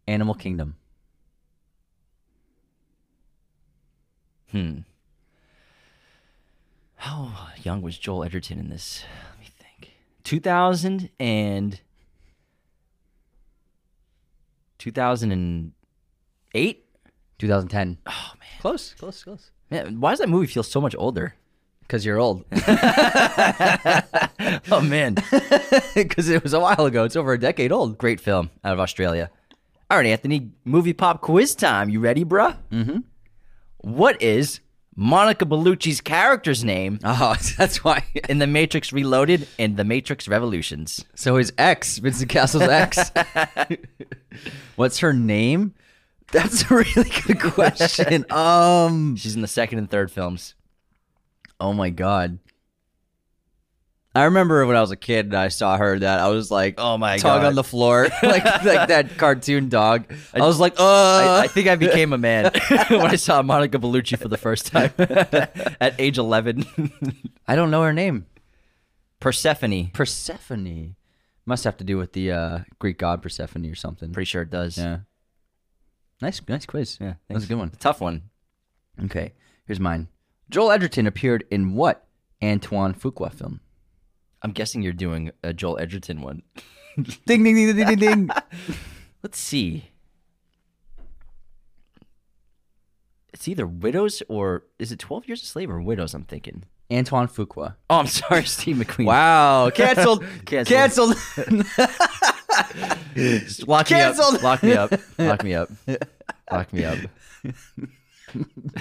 [0.07, 0.75] Animal Kingdom.
[4.51, 4.79] Hmm.
[6.99, 7.31] How
[7.63, 9.05] young was Joel Edgerton in this?
[9.31, 9.93] Let me think.
[10.25, 11.79] 2000 and
[14.79, 16.85] 2008?
[17.37, 17.97] 2010.
[18.05, 18.33] Oh man.
[18.59, 19.51] Close, close, close.
[19.71, 21.35] Man, why does that movie feel so much older?
[21.81, 22.43] Because you're old.
[24.71, 25.15] Oh man.
[25.95, 27.05] Because it was a while ago.
[27.05, 27.97] It's over a decade old.
[27.97, 29.31] Great film out of Australia.
[29.89, 31.89] All right, Anthony, movie pop quiz time.
[31.89, 32.55] You ready, bruh?
[32.71, 32.99] Mm-hmm.
[33.77, 34.59] What is
[35.01, 38.03] Monica Bellucci's character's name Oh, that's why.
[38.27, 41.05] in The Matrix Reloaded and The Matrix Revolutions?
[41.15, 43.09] So his ex, Vincent Cassel's ex.
[44.75, 45.73] What's her name?
[46.33, 48.25] That's a really good question.
[48.31, 49.15] Um.
[49.15, 50.53] She's in the second and third films.
[51.61, 52.39] Oh my god.
[54.15, 56.75] I remember when I was a kid and I saw her that I was like,
[56.79, 57.47] Oh my tongue God.
[57.47, 60.11] on the floor, like like that cartoon dog.
[60.33, 62.45] I, was like, uh, I, I think I became a man
[62.89, 66.65] when I saw Monica Bellucci for the first time at age 11.
[67.47, 68.25] I don't know her name.
[69.19, 69.91] Persephone.
[69.93, 70.95] Persephone
[71.45, 74.11] must have to do with the uh, Greek god Persephone or something.
[74.11, 74.77] Pretty sure it does.
[74.77, 74.99] Yeah.
[76.21, 76.97] Nice, nice quiz.
[76.99, 77.71] Yeah, that was a good one.
[77.79, 78.23] Tough one.
[79.05, 79.33] Okay,
[79.65, 80.07] here's mine.
[80.49, 82.07] Joel Edgerton appeared in what
[82.43, 83.61] Antoine Fuqua film?
[84.41, 86.43] I'm guessing you're doing a Joel Edgerton one.
[87.25, 88.29] Ding ding ding ding ding ding.
[89.23, 89.89] Let's see.
[93.31, 96.13] It's either Widows or is it 12 Years a Slave or Widows?
[96.13, 96.63] I'm thinking.
[96.91, 97.75] Antoine Fuqua.
[97.89, 99.05] Oh, I'm sorry, Steve McQueen.
[99.05, 100.25] Wow, canceled.
[100.45, 101.15] Canceled.
[103.85, 104.41] canceled.
[104.43, 104.91] Lock me up.
[105.17, 105.69] Lock me up.
[106.51, 106.99] Lock me up.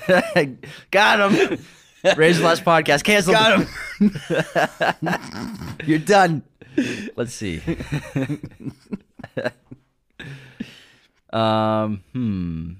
[0.08, 0.48] Lock me up.
[0.90, 1.58] Got him.
[2.16, 3.04] Raise the last podcast.
[3.04, 3.32] Cancel.
[3.32, 3.66] Got
[4.00, 5.68] him.
[5.86, 6.42] You're done.
[7.16, 7.60] Let's see.
[11.32, 12.02] um.
[12.12, 12.72] Hmm.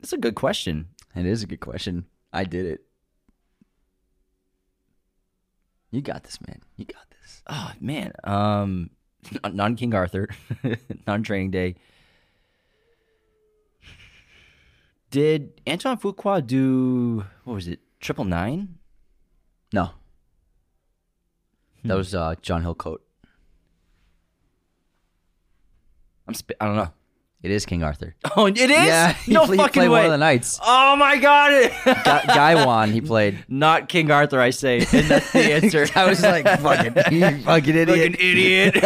[0.00, 0.88] That's a good question.
[1.14, 2.06] It is a good question.
[2.32, 2.80] I did it.
[5.92, 6.60] You got this, man.
[6.76, 7.42] You got this.
[7.46, 8.12] Oh man.
[8.24, 8.90] Um.
[9.52, 10.28] Non King Arthur.
[11.06, 11.76] non Training Day.
[15.12, 17.80] Did Antoine Fuqua do what was it?
[18.00, 18.78] Triple Nine?
[19.70, 19.90] No.
[21.84, 23.00] That was uh, John Hillcoat.
[26.26, 26.32] I'm.
[26.32, 26.92] Sp- I don't know.
[27.42, 28.14] It is King Arthur.
[28.36, 28.70] Oh, it is.
[28.70, 29.96] Yeah, he no played- he fucking played way.
[29.98, 30.58] one of the knights.
[30.64, 31.70] Oh my god!
[31.84, 33.44] Guy, Gawain, he played.
[33.48, 35.86] Not King Arthur, I say, and that's the answer.
[35.94, 37.42] I was like, fucking, fucking idiot.
[37.42, 38.76] Fucking idiot.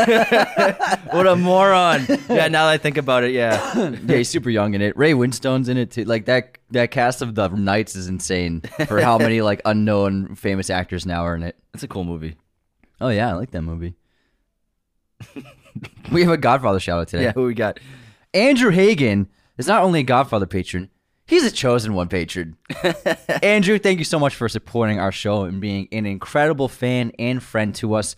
[1.12, 2.06] what a moron.
[2.28, 3.76] Yeah, now that I think about it, yeah.
[3.76, 4.96] yeah, he's super young in it.
[4.96, 6.04] Ray Winstone's in it too.
[6.04, 10.70] Like that that cast of the Knights is insane for how many like unknown famous
[10.70, 11.56] actors now are in it.
[11.74, 12.34] It's a cool movie.
[13.00, 13.94] Oh yeah, I like that movie.
[16.10, 17.24] we have a Godfather shout out today.
[17.24, 17.78] Yeah, who we got?
[18.36, 20.90] Andrew Hagen is not only a Godfather patron,
[21.26, 22.58] he's a chosen one patron.
[23.42, 27.42] Andrew, thank you so much for supporting our show and being an incredible fan and
[27.42, 28.14] friend to us.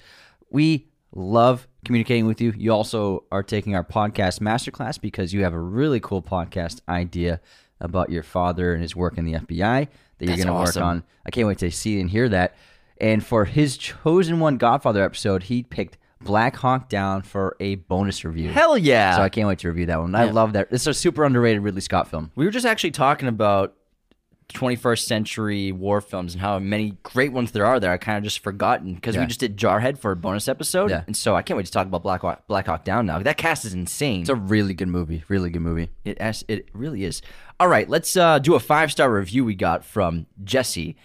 [0.50, 2.52] We love communicating with you.
[2.56, 7.40] You also are taking our podcast masterclass because you have a really cool podcast idea
[7.80, 9.86] about your father and his work in the FBI
[10.18, 10.82] that you're going to awesome.
[10.82, 11.04] work on.
[11.24, 12.56] I can't wait to see and hear that.
[13.00, 18.24] And for his chosen one Godfather episode, he picked Black Hawk Down for a bonus
[18.24, 18.50] review.
[18.50, 19.16] Hell yeah.
[19.16, 20.14] So I can't wait to review that one.
[20.14, 20.68] I love that.
[20.70, 22.30] It's a super underrated Ridley Scott film.
[22.34, 23.74] we were just actually talking about
[24.54, 27.92] 21st century war films and how many great ones there are there.
[27.92, 30.90] I kind of just forgotten because we just did Jarhead for a bonus episode.
[30.90, 31.04] Yeah.
[31.06, 33.18] And so I can't wait to talk about Black Hawk, Black Hawk Down now.
[33.18, 34.22] That cast is insane.
[34.22, 35.22] It's a really good movie.
[35.28, 35.90] Really good movie.
[36.04, 37.20] It as- it really is.
[37.60, 40.96] All right, let's uh, do a five star review we got from Jesse.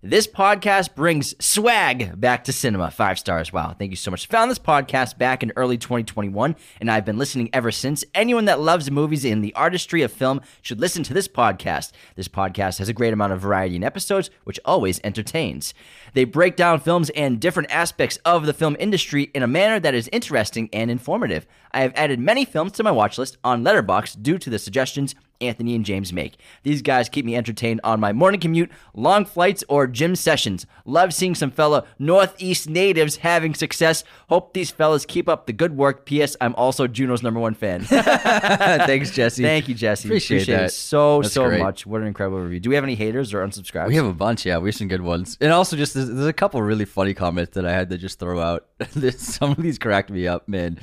[0.00, 2.88] This podcast brings swag back to cinema.
[2.88, 3.52] Five stars.
[3.52, 3.74] Wow.
[3.76, 4.28] Thank you so much.
[4.28, 8.04] Found this podcast back in early 2021, and I've been listening ever since.
[8.14, 11.90] Anyone that loves movies and the artistry of film should listen to this podcast.
[12.14, 15.74] This podcast has a great amount of variety in episodes, which always entertains.
[16.14, 19.96] They break down films and different aspects of the film industry in a manner that
[19.96, 21.44] is interesting and informative.
[21.72, 25.16] I have added many films to my watch list on Letterboxd due to the suggestions
[25.40, 26.36] Anthony and James make.
[26.62, 30.66] These guys keep me entertained on my morning commute, long flights, or gym sessions.
[30.84, 34.04] Love seeing some fellow Northeast natives having success.
[34.28, 36.04] Hope these fellas keep up the good work.
[36.06, 36.36] P.S.
[36.40, 37.82] I'm also Juno's number one fan.
[37.84, 39.42] Thanks, Jesse.
[39.42, 40.08] Thank you, Jesse.
[40.08, 40.72] Appreciate it that.
[40.72, 41.60] so, That's so great.
[41.60, 41.86] much.
[41.86, 42.60] What an incredible review.
[42.60, 43.88] Do we have any haters or unsubscribers?
[43.88, 44.58] We have a bunch, yeah.
[44.58, 47.54] We have some good ones, and also just there's, there's a couple really funny comments
[47.54, 48.66] that I had to just throw out.
[49.16, 50.78] Some of these cracked me up, man.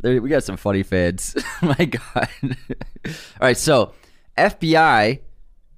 [0.00, 1.36] There, we got some funny fans.
[1.62, 2.28] Oh my God.
[3.06, 3.92] All right, so
[4.36, 5.20] FBI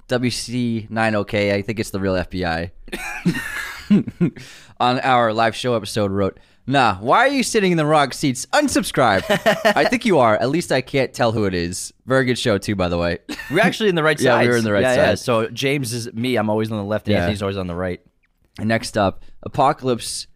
[0.08, 2.70] WC90K, I think it's the real FBI,
[4.80, 6.38] on our live show episode wrote.
[6.66, 8.44] Nah, why are you sitting in the wrong seats?
[8.52, 9.24] Unsubscribe.
[9.74, 10.36] I think you are.
[10.36, 11.92] At least I can't tell who it is.
[12.06, 13.18] Very good show too, by the way.
[13.50, 14.24] We're actually in the right side.
[14.24, 15.04] Yeah, we were in the right yeah, Yeah.
[15.06, 15.18] side.
[15.20, 16.36] So James is me.
[16.36, 17.08] I'm always on the left.
[17.08, 17.20] Yeah.
[17.20, 18.00] Anthony's always on the right.
[18.58, 20.26] And next up, Apocalypse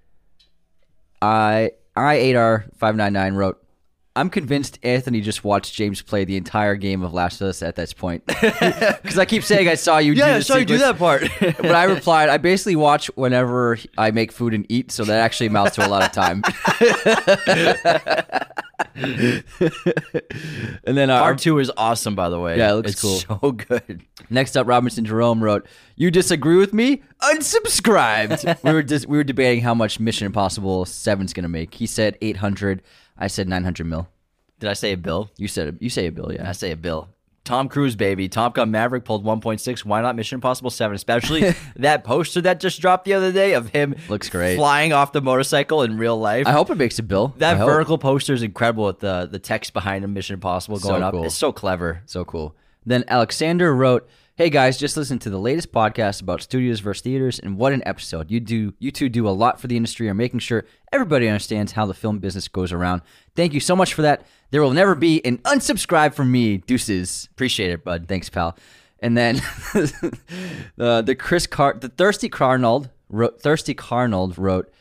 [1.20, 3.63] I I 8R 599 wrote,
[4.16, 7.74] I'm convinced Anthony just watched James play the entire game of Last of Us at
[7.74, 8.22] this point.
[9.04, 11.24] Because I keep saying I saw you do Yeah, I saw you do that part.
[11.40, 15.48] But I replied, I basically watch whenever I make food and eat, so that actually
[15.48, 16.42] amounts to a lot of time.
[18.94, 19.44] and
[20.96, 22.56] then our, Part two is awesome, by the way.
[22.56, 23.18] Yeah, it looks it's cool.
[23.18, 24.02] So good.
[24.30, 27.02] Next up, Robinson Jerome wrote, "You disagree with me?
[27.20, 31.74] Unsubscribed." we were dis- we were debating how much Mission Impossible Seven's gonna make.
[31.74, 32.82] He said eight hundred.
[33.16, 34.08] I said nine hundred mil.
[34.60, 35.30] Did I say a bill?
[35.36, 36.48] You said you say a bill, yeah.
[36.48, 37.08] I say a bill.
[37.44, 38.26] Tom Cruise, baby.
[38.26, 39.84] Top Gun Maverick pulled 1.6.
[39.84, 40.94] Why not Mission Impossible 7?
[40.94, 44.56] Especially that poster that just dropped the other day of him Looks great.
[44.56, 46.46] flying off the motorcycle in real life.
[46.46, 47.34] I hope it makes a bill.
[47.36, 47.68] that I hope.
[47.68, 51.12] vertical poster is incredible with the, the text behind him, Mission Impossible So going up.
[51.12, 51.24] cool.
[51.26, 52.00] It's so clever.
[52.06, 52.56] So cool.
[52.86, 57.38] Then Alexander wrote, "Hey guys, just listen to the latest podcast about studios versus theaters,
[57.38, 58.32] and what an episode!
[58.32, 61.72] You do, you two do a lot for the industry, and making sure everybody understands
[61.72, 63.02] how the film business goes around.
[63.36, 64.26] Thank you so much for that.
[64.50, 66.56] There will never be an unsubscribe from me.
[66.56, 67.28] Deuces.
[67.30, 68.06] Appreciate it, bud.
[68.08, 68.58] Thanks, pal.
[68.98, 69.36] And then
[70.78, 74.72] uh, the Chris Car, the Thirsty Carnold wrote, Thirsty Carnold wrote."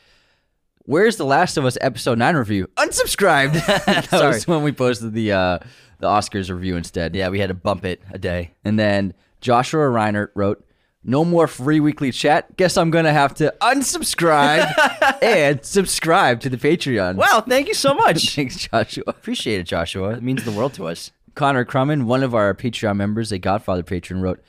[0.86, 2.68] Where's the Last of Us episode nine review?
[2.76, 3.54] Unsubscribed.
[3.86, 4.34] that Sorry.
[4.34, 5.60] was when we posted the uh,
[6.00, 7.16] the Oscars review instead.
[7.16, 8.52] Yeah, we had to bump it a day.
[8.66, 9.14] And then
[9.44, 10.66] Joshua Reinert wrote,
[11.04, 12.56] No more free weekly chat.
[12.56, 14.74] Guess I'm going to have to unsubscribe
[15.22, 17.16] and subscribe to the Patreon.
[17.16, 18.30] Wow, thank you so much.
[18.36, 19.04] Thanks, Joshua.
[19.06, 20.12] Appreciate it, Joshua.
[20.12, 21.12] It means the world to us.
[21.36, 24.42] Connor Crumman, one of our Patreon members, a Godfather patron, wrote,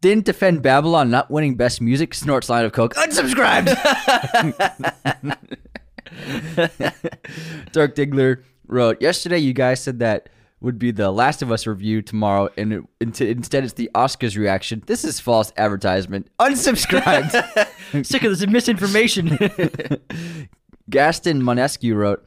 [0.00, 2.94] didn't defend Babylon not winning best music, snorts line of coke.
[2.94, 3.66] Unsubscribed.
[7.72, 10.30] Dirk Diggler wrote, Yesterday you guys said that
[10.60, 14.36] would be the Last of Us review tomorrow, and it, int- instead it's the Oscars
[14.36, 14.82] reaction.
[14.86, 16.28] This is false advertisement.
[16.38, 17.32] Unsubscribed.
[18.06, 19.28] Sick of this misinformation.
[20.90, 22.26] Gaston Monescu wrote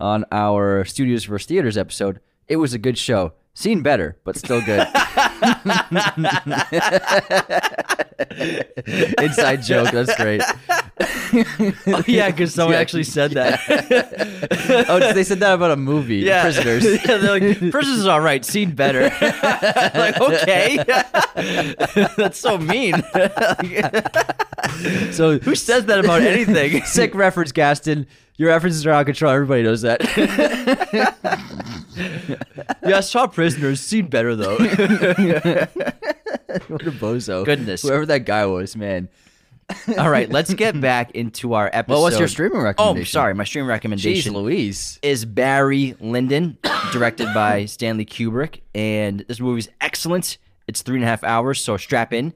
[0.00, 1.46] on our Studios vs.
[1.46, 3.34] Theaters episode, It was a good show.
[3.54, 4.86] Seen better, but still good.
[9.22, 9.90] Inside joke.
[9.90, 10.42] That's great.
[11.86, 12.80] oh, yeah, because someone Yeah.
[12.80, 13.60] actually said that.
[14.88, 16.42] Oh, they said that about a movie, Yeah.
[16.42, 16.84] Prisoners.
[16.84, 18.44] yeah, they're like, Prisoners is all right.
[18.44, 19.02] Seen better.
[19.94, 20.76] like, okay.
[22.16, 22.94] That's so mean.
[25.12, 26.82] So Who says that about anything?
[26.84, 28.06] sick reference, Gaston.
[28.36, 29.32] Your references are out of control.
[29.32, 30.00] Everybody knows that.
[32.86, 33.80] yeah, I saw Prisoners.
[33.80, 34.56] Seen better, though.
[36.68, 37.44] what a bozo.
[37.44, 37.82] Goodness.
[37.82, 39.08] Whoever that guy was, man.
[39.98, 41.94] all right, let's get back into our episode.
[41.94, 43.02] Well, what's your streaming recommendation?
[43.02, 43.34] Oh, sorry.
[43.34, 44.98] My streaming Jeez recommendation Louise.
[45.02, 46.58] is Barry Lyndon,
[46.92, 48.60] directed by Stanley Kubrick.
[48.74, 50.38] And this movie's excellent.
[50.66, 52.32] It's three and a half hours, so strap in.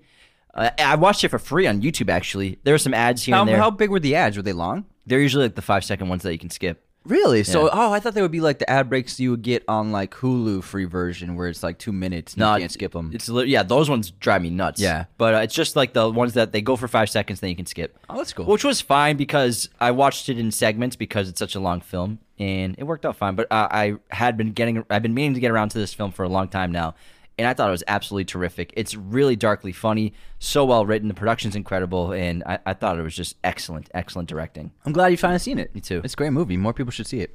[0.52, 2.58] Uh, I watched it for free on YouTube, actually.
[2.62, 3.56] There were some ads here How, and there.
[3.58, 4.36] how big were the ads?
[4.36, 4.84] Were they long?
[5.06, 6.83] They're usually like the five second ones that you can skip.
[7.06, 7.44] Really?
[7.44, 9.92] So, oh, I thought they would be like the ad breaks you would get on
[9.92, 12.32] like Hulu free version, where it's like two minutes.
[12.32, 13.10] And No, you can't skip them.
[13.12, 14.80] It's li- yeah, those ones drive me nuts.
[14.80, 15.04] Yeah.
[15.18, 17.56] but uh, it's just like the ones that they go for five seconds, then you
[17.56, 17.98] can skip.
[18.08, 18.46] Oh, that's cool.
[18.46, 22.20] Which was fine because I watched it in segments because it's such a long film,
[22.38, 23.34] and it worked out fine.
[23.34, 26.10] But uh, I had been getting, I've been meaning to get around to this film
[26.10, 26.94] for a long time now,
[27.38, 28.72] and I thought it was absolutely terrific.
[28.76, 31.08] It's really darkly funny, so well written.
[31.08, 34.72] The production's incredible, and I, I thought it was just excellent, excellent directing.
[34.86, 35.74] I'm glad you finally seen it.
[35.74, 36.00] Me too.
[36.04, 36.56] It's a great movie.
[36.56, 37.34] More people should see it.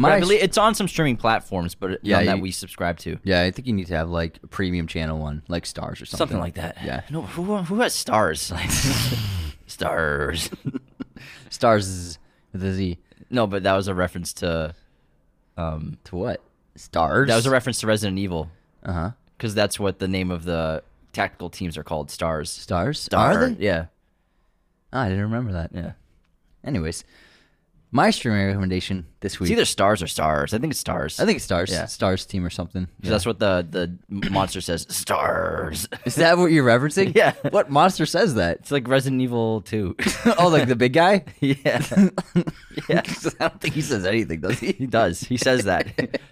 [0.00, 2.50] But I My believe it's on some streaming platforms, but Yeah, none that you- we
[2.52, 3.18] subscribe to.
[3.24, 6.06] yeah, I think you need to have like a premium channel one, like Starz or
[6.06, 6.18] something.
[6.18, 6.78] Something like that.
[6.84, 7.00] Yeah.
[7.10, 8.50] No, who who has stars?
[8.52, 8.70] Like
[9.66, 10.50] stars.
[11.50, 12.18] Stars
[12.52, 12.98] with a Z.
[13.30, 14.74] No, but that was a reference to.
[15.56, 16.42] Um, To what?
[16.76, 17.26] Stars.
[17.28, 18.48] that was a reference to Resident Evil
[18.88, 19.10] Uh huh.
[19.36, 20.82] because that's what the name of the
[21.12, 22.10] tactical teams are called.
[22.10, 22.50] Stars.
[22.50, 22.98] Stars.
[22.98, 23.32] Star.
[23.32, 23.64] Are they?
[23.64, 23.86] Yeah.
[24.92, 25.70] Ah, I didn't remember that.
[25.74, 25.92] Yeah.
[26.64, 27.04] Anyways,
[27.90, 29.48] My streaming recommendation this week.
[29.50, 30.52] It's either stars or stars.
[30.52, 31.18] I think it's stars.
[31.18, 31.70] I think it's Stars.
[31.70, 31.86] Yeah.
[31.86, 32.86] Stars team or something.
[33.02, 34.86] 'Cause that's what the the monster says.
[34.90, 35.88] Stars.
[36.04, 37.14] Is that what you're referencing?
[37.18, 37.32] Yeah.
[37.50, 38.58] What monster says that?
[38.58, 39.96] It's like Resident Evil 2.
[40.38, 41.24] oh, like the big guy?
[41.40, 41.56] yeah.
[42.88, 43.02] yeah.
[43.40, 44.72] I don't think he says anything, does he?
[44.72, 45.20] He does.
[45.20, 45.86] He says that.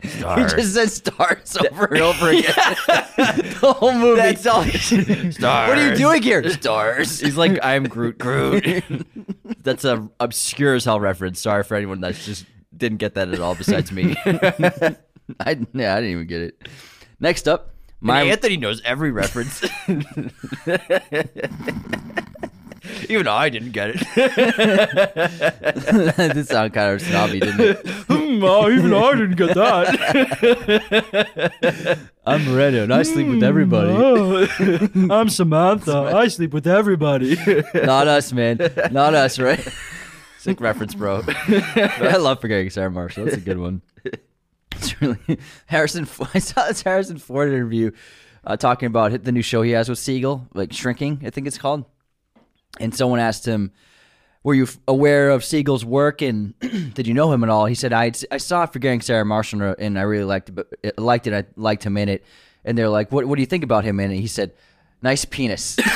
[0.04, 0.52] Stars.
[0.52, 2.42] He just says stars over and over again.
[2.46, 4.20] the whole movie.
[4.20, 4.62] That's all.
[4.64, 5.38] Stars.
[5.40, 6.48] What are you doing here?
[6.50, 7.18] Stars.
[7.20, 8.18] He's like, I'm Groot.
[8.18, 8.84] Groot.
[9.66, 11.40] That's a obscure as hell reference.
[11.40, 14.14] Sorry for anyone that just didn't get that at all besides me.
[14.24, 16.68] I, yeah, I didn't even get it.
[17.18, 19.64] Next up, my My Anthony knows every reference.
[23.08, 24.00] Even I didn't get it.
[26.34, 27.84] this sounded kind of snobby, didn't it?
[28.08, 29.88] no, even I didn't get that.
[32.26, 34.48] I'm Redo and I sleep with everybody.
[35.10, 35.96] I'm Samantha.
[35.96, 37.36] I sleep with everybody.
[37.74, 38.58] Not us, man.
[38.90, 39.66] Not us, right?
[40.38, 41.22] Sick reference, bro.
[41.26, 43.24] I love forgetting Sarah Marshall.
[43.24, 43.82] That's a good one.
[44.72, 46.08] It's really Harrison.
[46.34, 47.90] I saw this Harrison Ford interview
[48.46, 51.58] uh, talking about the new show he has with Segel, like Shrinking, I think it's
[51.58, 51.84] called.
[52.80, 53.72] And someone asked him,
[54.42, 56.58] "Were you f- aware of Segel's work and
[56.94, 59.24] did you know him at all?" He said, "I I saw it for Forgetting Sarah
[59.24, 61.34] Marshall and I really liked it, but it, liked it.
[61.34, 62.24] I liked him in it."
[62.64, 64.52] And they're like, "What What do you think about him in it?" He said,
[65.02, 65.76] "Nice penis."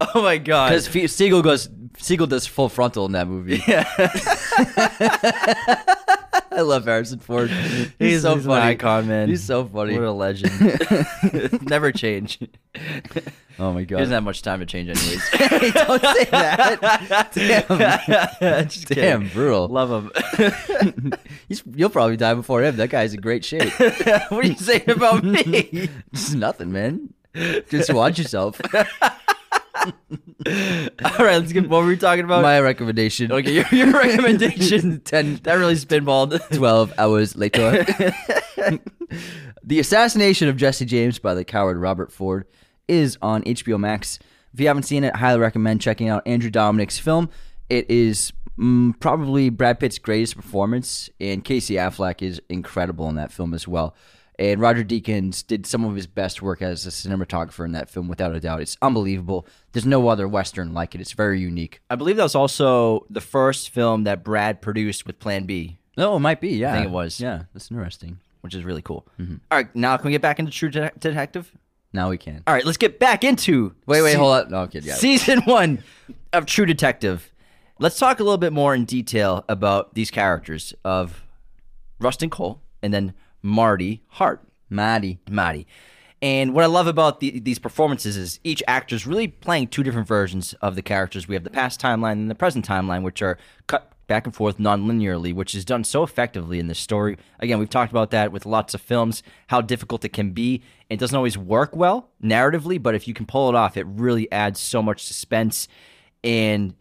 [0.00, 0.70] oh my god.
[0.70, 3.62] Because Segel goes, Siegel does full frontal in that movie.
[6.50, 7.50] I love Harrison Ford.
[7.50, 8.62] He's, He's, so he's an funny.
[8.70, 9.28] icon, man.
[9.28, 9.94] He's so funny.
[9.94, 11.62] What a legend.
[11.68, 12.38] Never change.
[13.58, 13.96] oh my god.
[13.96, 15.30] He doesn't have much time to change, anyways.
[15.74, 17.30] Don't say that.
[17.34, 19.34] Damn, Just damn, kidding.
[19.34, 19.68] brutal.
[19.68, 21.12] Love him.
[21.48, 22.76] He's, you'll probably die before him.
[22.76, 23.72] That guy's in great shape.
[23.78, 25.88] what are you saying about me?
[26.14, 27.12] Just nothing, man.
[27.68, 28.60] Just watch yourself.
[29.78, 31.68] All right, let's get.
[31.68, 32.42] What were we talking about?
[32.42, 33.32] My recommendation.
[33.32, 35.00] okay, your, your recommendation.
[35.04, 36.40] 10, that really spinballed.
[36.56, 37.84] 12 hours later.
[39.62, 42.46] the Assassination of Jesse James by the coward Robert Ford
[42.86, 44.18] is on HBO Max.
[44.54, 47.28] If you haven't seen it, highly recommend checking out Andrew Dominik's film.
[47.68, 53.30] It is mm, probably Brad Pitt's greatest performance, and Casey Affleck is incredible in that
[53.32, 53.94] film as well.
[54.38, 58.06] And Roger Deakins did some of his best work as a cinematographer in that film,
[58.06, 58.60] without a doubt.
[58.60, 59.46] It's unbelievable.
[59.72, 61.00] There's no other Western like it.
[61.00, 61.80] It's very unique.
[61.90, 66.14] I believe that was also the first film that Brad produced with Plan B, No,
[66.16, 66.50] it might be.
[66.50, 67.18] Yeah, I think it was.
[67.20, 68.20] Yeah, that's interesting.
[68.42, 69.08] which is really cool.
[69.18, 69.34] Mm-hmm.
[69.50, 71.50] All right, now can we get back into True Det- Detective?
[71.92, 72.44] Now we can.
[72.46, 74.50] All right, let's get back into Wait, wait, se- hold up.
[74.50, 74.88] No, I'm kidding.
[74.88, 74.94] Yeah.
[74.94, 75.82] season one
[76.32, 77.32] of True Detective.
[77.80, 81.24] Let's talk a little bit more in detail about these characters of
[81.98, 84.42] Rustin Cohle and then Marty Hart.
[84.70, 85.18] Maddie.
[85.30, 85.66] Marty.
[86.20, 89.84] And what I love about the, these performances is each actor is really playing two
[89.84, 91.28] different versions of the characters.
[91.28, 94.58] We have the past timeline and the present timeline, which are cut back and forth
[94.58, 97.16] non-linearly, which is done so effectively in this story.
[97.38, 100.62] Again, we've talked about that with lots of films, how difficult it can be.
[100.88, 104.30] It doesn't always work well narratively, but if you can pull it off, it really
[104.32, 105.68] adds so much suspense
[106.24, 106.74] and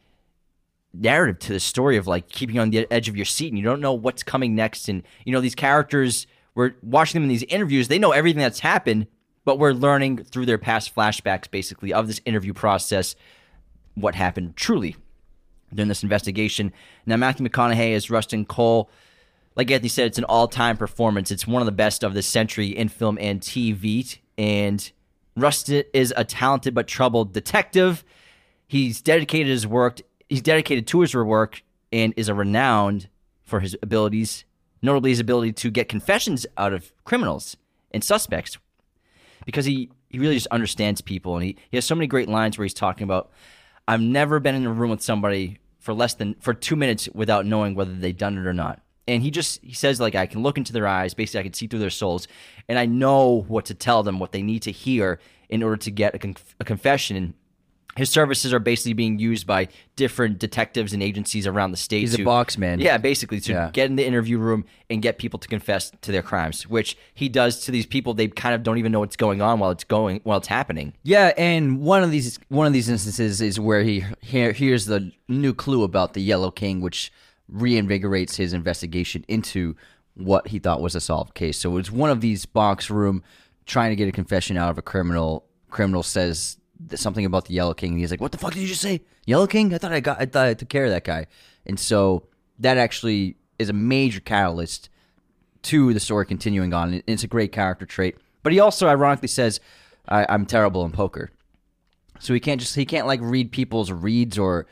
[0.93, 3.64] narrative to the story of like keeping on the edge of your seat and you
[3.64, 6.26] don't know what's coming next and you know these characters
[6.58, 9.08] we're watching them in these interviews they know everything that's happened
[9.45, 13.16] but we're learning through their past flashbacks basically of this interview process
[13.95, 14.95] what happened truly
[15.74, 16.72] during this investigation.
[17.05, 18.89] Now matthew mcconaughey as rustin cohle.
[19.55, 21.32] Like anthony said it's an all-time performance.
[21.32, 24.91] It's one of the best of this century in film and tv and
[25.36, 28.03] rustin is a talented but troubled detective.
[28.68, 33.10] He's dedicated his work he's dedicated to his work and is a renowned
[33.43, 34.43] for his abilities
[34.82, 37.58] notably his ability to get confessions out of criminals
[37.92, 38.58] and suspects
[39.46, 41.36] because he he really just understands people.
[41.36, 43.32] And he, he has so many great lines where he's talking about
[43.90, 47.46] i've never been in a room with somebody for less than for two minutes without
[47.46, 48.82] knowing whether they've done it or not.
[49.08, 51.14] And he just he says like i can look into their eyes.
[51.14, 52.28] Basically i can see through their souls
[52.68, 55.20] and i know what to tell them what they need to hear
[55.50, 57.34] in order to get a, conf- a confession
[57.98, 62.02] his services are basically being used by different detectives and agencies around the state.
[62.02, 62.80] He's a box man.
[62.80, 63.70] Yeah, basically to Yeah.
[63.74, 67.28] get in the interview room and get people to confess to their crimes, which he
[67.30, 68.14] does to these people.
[68.14, 70.93] They kind of don't even know what's going on while it's going while it's happening.
[71.04, 75.53] Yeah, and one of these one of these instances is where he here's the new
[75.53, 77.11] clue about the Yellow King, which
[77.52, 79.76] reinvigorates his investigation into
[80.15, 81.57] what he thought was a solved case.
[81.57, 83.24] So it's one of these box room
[83.65, 85.45] trying to get a confession out of a criminal.
[85.69, 86.57] Criminal says
[86.95, 89.02] something about the Yellow King, and he's like, "What the fuck did you just say?
[89.26, 89.74] Yellow King?
[89.74, 91.28] I thought I got, I thought I took care of that guy."
[91.66, 92.24] And so
[92.60, 94.90] that actually is a major catalyst
[95.64, 96.94] to the story continuing on.
[96.95, 98.18] It- It's a great character trait.
[98.44, 99.60] But he also ironically says,
[100.08, 101.32] I, I'm terrible in poker.
[102.20, 104.66] So he can't just he can't like read people's reads or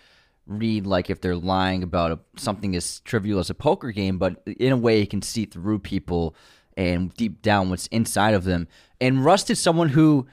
[0.47, 4.41] read like if they're lying about a, something as trivial as a poker game, but
[4.45, 6.35] in a way he can see through people
[6.77, 8.67] and deep down what's inside of them.
[9.01, 10.27] And Rust is someone who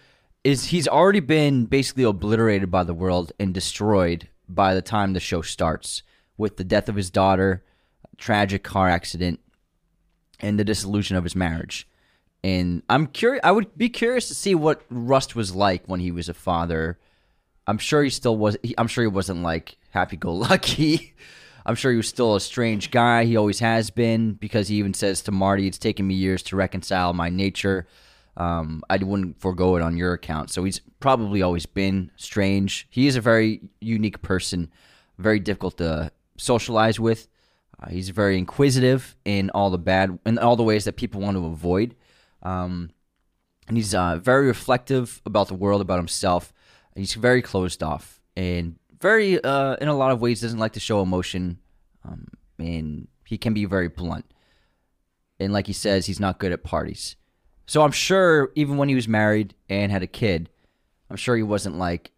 [0.45, 5.21] is he's already been basically obliterated by the world and destroyed by the time the
[5.21, 6.03] show starts
[6.37, 7.65] with the death of his daughter,
[8.17, 9.41] tragic car accident,
[10.41, 11.89] and the dissolution of his marriage.
[12.43, 13.41] And I'm curious.
[13.45, 16.99] I would be curious to see what Rust was like when he was a father.
[17.67, 18.57] I'm sure he still was.
[18.65, 21.15] He, I'm sure he wasn't like happy-go-lucky.
[21.67, 23.25] I'm sure he was still a strange guy.
[23.25, 26.57] He always has been because he even says to Marty, "It's taken me years to
[26.57, 27.87] reconcile my nature.
[28.37, 32.87] Um, I wouldn't forego it on your account." So he's probably always been strange.
[32.91, 34.71] He is a very unique person,
[35.19, 37.29] very difficult to socialize with.
[37.81, 41.37] Uh, he's very inquisitive in all the bad, in all the ways that people want
[41.37, 41.95] to avoid.
[42.43, 42.91] Um,
[43.69, 46.53] and he's uh, very reflective about the world, about himself.
[46.95, 50.81] He's very closed off and very, uh, in a lot of ways, doesn't like to
[50.81, 51.59] show emotion.
[52.05, 52.29] Um,
[52.59, 54.27] and he can be very blunt.
[55.41, 57.17] And like he says, he's not good at parties.
[57.67, 60.51] So I'm sure even when he was married and had a kid,
[61.11, 62.11] I'm sure he wasn't like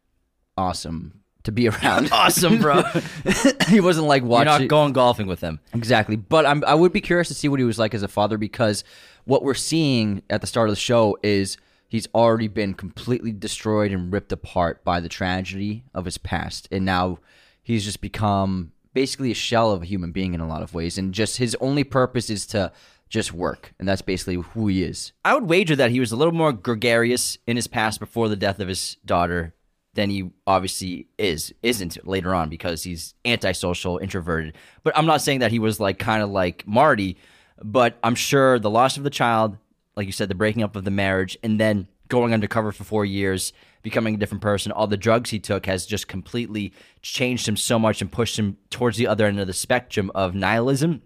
[0.56, 2.10] awesome to be around.
[2.12, 2.82] awesome, bro.
[3.68, 4.50] he wasn't like watching.
[4.50, 5.60] You're not going golfing with him.
[5.72, 6.16] Exactly.
[6.16, 8.38] But I'm, I would be curious to see what he was like as a father
[8.38, 8.84] because
[9.24, 11.56] what we're seeing at the start of the show is
[11.88, 16.68] he's already been completely destroyed and ripped apart by the tragedy of his past.
[16.70, 17.18] And now
[17.62, 20.98] he's just become basically a shell of a human being in a lot of ways.
[20.98, 22.72] And just his only purpose is to
[23.14, 23.72] just work.
[23.78, 25.12] And that's basically who he is.
[25.24, 28.36] I would wager that he was a little more gregarious in his past before the
[28.36, 29.54] death of his daughter
[29.94, 34.56] than he obviously is isn't later on because he's antisocial, introverted.
[34.82, 37.16] But I'm not saying that he was like kind of like Marty,
[37.62, 39.56] but I'm sure the loss of the child,
[39.94, 43.04] like you said, the breaking up of the marriage, and then going undercover for four
[43.04, 47.56] years, becoming a different person, all the drugs he took has just completely changed him
[47.56, 51.00] so much and pushed him towards the other end of the spectrum of nihilism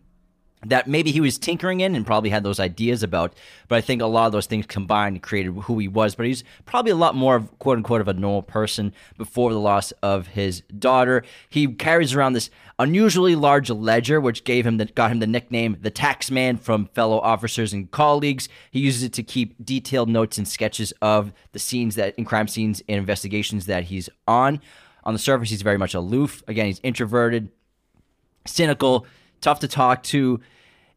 [0.66, 3.34] that maybe he was tinkering in and probably had those ideas about.
[3.68, 6.14] But I think a lot of those things combined created who he was.
[6.14, 9.60] But he's probably a lot more of quote unquote of a normal person before the
[9.60, 11.22] loss of his daughter.
[11.48, 15.76] He carries around this unusually large ledger, which gave him the, got him the nickname
[15.80, 18.48] the Tax Man from fellow officers and colleagues.
[18.70, 22.48] He uses it to keep detailed notes and sketches of the scenes that in crime
[22.48, 24.60] scenes and investigations that he's on.
[25.04, 26.42] On the surface, he's very much aloof.
[26.48, 27.50] Again, he's introverted,
[28.44, 29.06] cynical,
[29.40, 30.40] tough to talk to,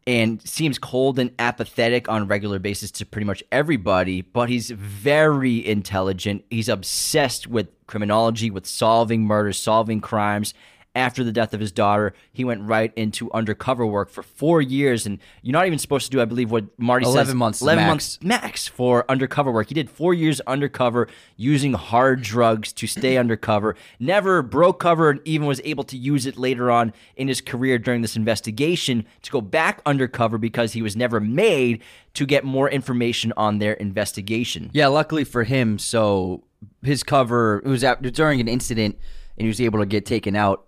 [0.06, 4.22] and seems cold and apathetic on a regular basis to pretty much everybody.
[4.22, 6.44] But he's very intelligent.
[6.50, 10.54] He's obsessed with criminology, with solving murders, solving crimes.
[10.94, 15.06] After the death of his daughter, he went right into undercover work for four years,
[15.06, 17.84] and you're not even supposed to do, I believe, what Marty 11 says, months eleven
[17.84, 17.88] max.
[17.88, 19.68] months max for undercover work.
[19.68, 23.74] He did four years undercover using hard drugs to stay undercover.
[23.98, 27.78] Never broke cover and even was able to use it later on in his career
[27.78, 31.82] during this investigation to go back undercover because he was never made
[32.14, 34.70] to get more information on their investigation.
[34.74, 36.44] Yeah, luckily for him, so
[36.82, 38.98] his cover it was at, during an incident,
[39.38, 40.66] and he was able to get taken out.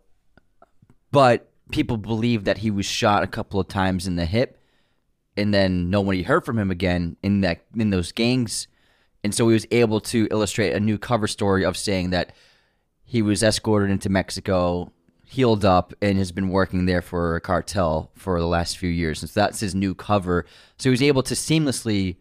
[1.15, 4.59] But people believe that he was shot a couple of times in the hip,
[5.37, 8.67] and then nobody heard from him again in that in those gangs,
[9.23, 12.33] and so he was able to illustrate a new cover story of saying that
[13.05, 14.93] he was escorted into Mexico,
[15.25, 19.23] healed up, and has been working there for a cartel for the last few years.
[19.23, 20.47] And so that's his new cover.
[20.79, 22.17] So he was able to seamlessly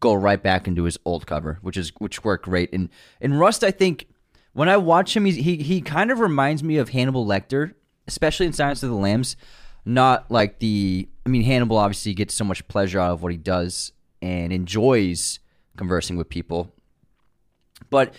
[0.00, 2.72] go right back into his old cover, which is which worked great.
[2.72, 2.88] And
[3.20, 4.06] and Rust, I think
[4.54, 7.74] when I watch him, he he kind of reminds me of Hannibal Lecter,
[8.12, 9.36] especially in Silence of the Lambs.
[9.84, 13.38] Not like the I mean Hannibal obviously gets so much pleasure out of what he
[13.38, 15.40] does and enjoys
[15.76, 16.72] conversing with people,
[17.90, 18.14] but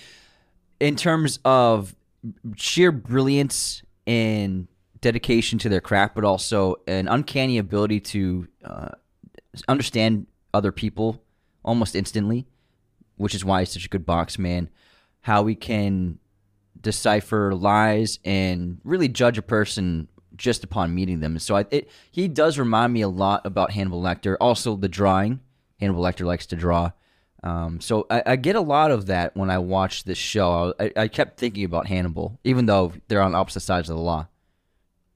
[0.82, 1.96] in terms of
[2.58, 4.68] sheer brilliance and
[5.00, 8.90] dedication to their craft, but also an uncanny ability to uh,
[9.68, 11.22] understand other people
[11.64, 12.46] almost instantly,
[13.16, 14.70] which is why he's such a good box man.
[15.22, 16.20] How he can
[16.84, 21.40] decipher lies and really judge a person just upon meeting them.
[21.40, 24.36] So I, it, he does remind me a lot about Hannibal Lecter.
[24.40, 25.40] Also, the drawing.
[25.80, 26.92] Hannibal Lecter likes to draw.
[27.44, 30.74] Um, so I, I get a lot of that when I watch this show.
[30.80, 34.28] I, I kept thinking about Hannibal, even though they're on opposite sides of the law.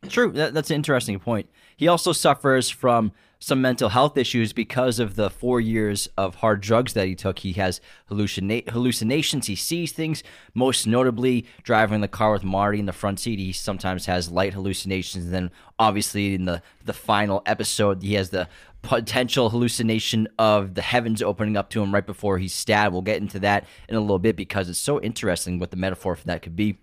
[0.10, 0.31] True.
[0.31, 1.49] That, that's an interesting point.
[1.76, 6.61] He also suffers from some mental health issues because of the four years of hard
[6.61, 7.39] drugs that he took.
[7.39, 9.47] He has hallucina- hallucinations.
[9.47, 10.23] He sees things,
[10.53, 13.39] most notably driving the car with Marty in the front seat.
[13.39, 15.26] He sometimes has light hallucinations.
[15.26, 18.49] And then, obviously, in the, the final episode, he has the
[18.81, 22.93] potential hallucination of the heavens opening up to him right before he's stabbed.
[22.93, 26.15] We'll get into that in a little bit because it's so interesting what the metaphor
[26.15, 26.77] for that could be.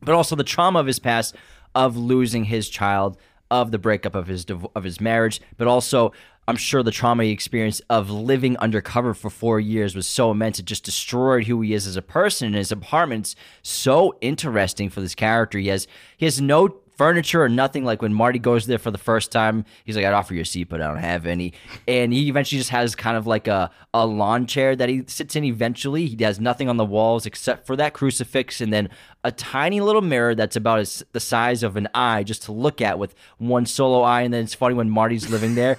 [0.00, 1.34] But also the trauma of his past
[1.74, 3.16] of losing his child,
[3.50, 6.12] of the breakup of his of his marriage, but also
[6.48, 10.58] I'm sure the trauma he experienced of living undercover for four years was so immense.
[10.58, 12.46] It just destroyed who he is as a person.
[12.46, 15.58] And his apartment's so interesting for this character.
[15.58, 17.84] He has he has no furniture or nothing.
[17.84, 20.44] Like when Marty goes there for the first time, he's like, I'd offer you a
[20.44, 21.54] seat, but I don't have any.
[21.86, 25.36] And he eventually just has kind of like a, a lawn chair that he sits
[25.36, 26.06] in eventually.
[26.06, 28.90] He has nothing on the walls except for that crucifix and then
[29.22, 32.80] a tiny little mirror that's about as, the size of an eye just to look
[32.80, 34.22] at with one solo eye.
[34.22, 35.78] And then it's funny when Marty's living there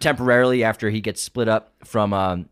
[0.00, 2.48] temporarily after he gets split up from um,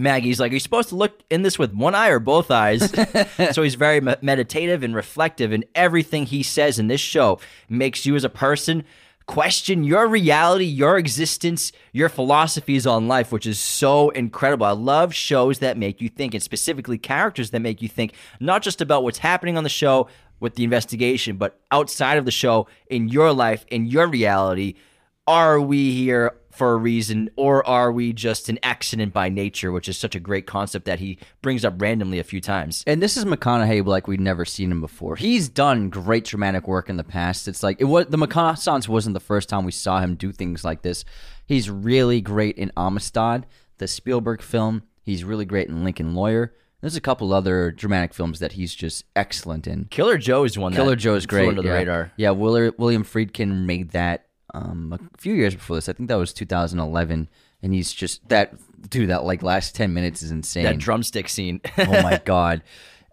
[0.00, 2.90] Maggie's like, Are you supposed to look in this with one eye or both eyes?
[3.52, 8.06] so he's very me- meditative and reflective, and everything he says in this show makes
[8.06, 8.84] you as a person
[9.30, 14.66] question your reality, your existence, your philosophies on life, which is so incredible.
[14.66, 18.60] I love shows that make you think, and specifically characters that make you think, not
[18.60, 20.08] just about what's happening on the show
[20.40, 24.74] with the investigation, but outside of the show in your life, in your reality.
[25.28, 29.88] Are we here for a reason, or are we just an accident by nature, which
[29.88, 32.82] is such a great concept that he brings up randomly a few times.
[32.86, 35.16] And this is McConaughey like we'd never seen him before.
[35.16, 37.48] He's done great dramatic work in the past.
[37.48, 40.64] It's like it was the McConaughey wasn't the first time we saw him do things
[40.64, 41.04] like this.
[41.46, 43.46] He's really great in Amistad,
[43.78, 44.82] the Spielberg film.
[45.02, 46.54] He's really great in Lincoln Lawyer.
[46.80, 49.84] There's a couple other dramatic films that he's just excellent in.
[49.90, 50.72] Killer Joe is one.
[50.72, 51.48] Killer Joe's flew great.
[51.48, 51.74] under the yeah.
[51.74, 52.12] radar.
[52.16, 55.88] Yeah, Willer, William Friedkin made that um, a few years before this.
[55.88, 57.28] I think that was 2011,
[57.62, 58.54] and he's just that
[58.88, 59.10] dude.
[59.10, 60.64] That like last 10 minutes is insane.
[60.64, 61.60] That drumstick scene.
[61.78, 62.62] oh my god.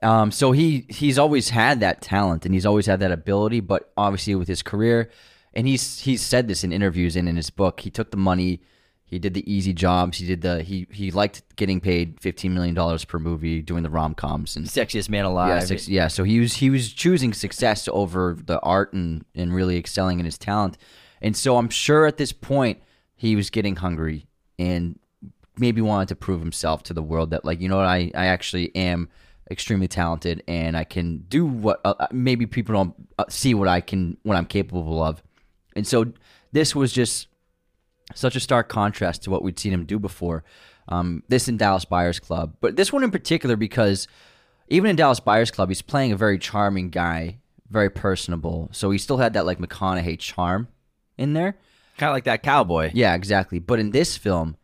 [0.01, 3.91] Um, so he he's always had that talent and he's always had that ability, but
[3.97, 5.09] obviously with his career,
[5.53, 7.80] and he's he's said this in interviews and in his book.
[7.80, 8.61] He took the money,
[9.07, 10.18] he did the easy jobs.
[10.18, 13.89] He did the he he liked getting paid 15 million dollars per movie doing the
[13.89, 15.49] rom coms and Sexiest man alive.
[15.49, 16.07] yeah, six, yeah.
[16.09, 20.26] So he was he was choosing success over the art and and really excelling in
[20.26, 20.77] his talent.
[21.22, 22.81] And so I'm sure at this point
[23.15, 24.27] he was getting hungry
[24.60, 24.99] and
[25.57, 28.27] maybe wanted to prove himself to the world that like you know what I I
[28.27, 29.10] actually am
[29.49, 33.81] extremely talented and I can do what uh, maybe people don't uh, see what I
[33.81, 35.23] can what I'm capable of.
[35.76, 36.11] And so
[36.52, 37.27] this was just
[38.15, 40.44] such a stark contrast to what we'd seen him do before.
[40.89, 44.07] Um, this in Dallas Buyers Club, but this one in particular because
[44.69, 47.39] even in Dallas Buyers Club, he's playing a very charming guy,
[47.69, 48.69] very personable.
[48.72, 50.69] So he still had that like McConaughey charm
[51.18, 51.57] in there.
[51.98, 52.91] Kind of like that cowboy.
[52.94, 53.60] Yeah, exactly.
[53.60, 54.56] But in this film,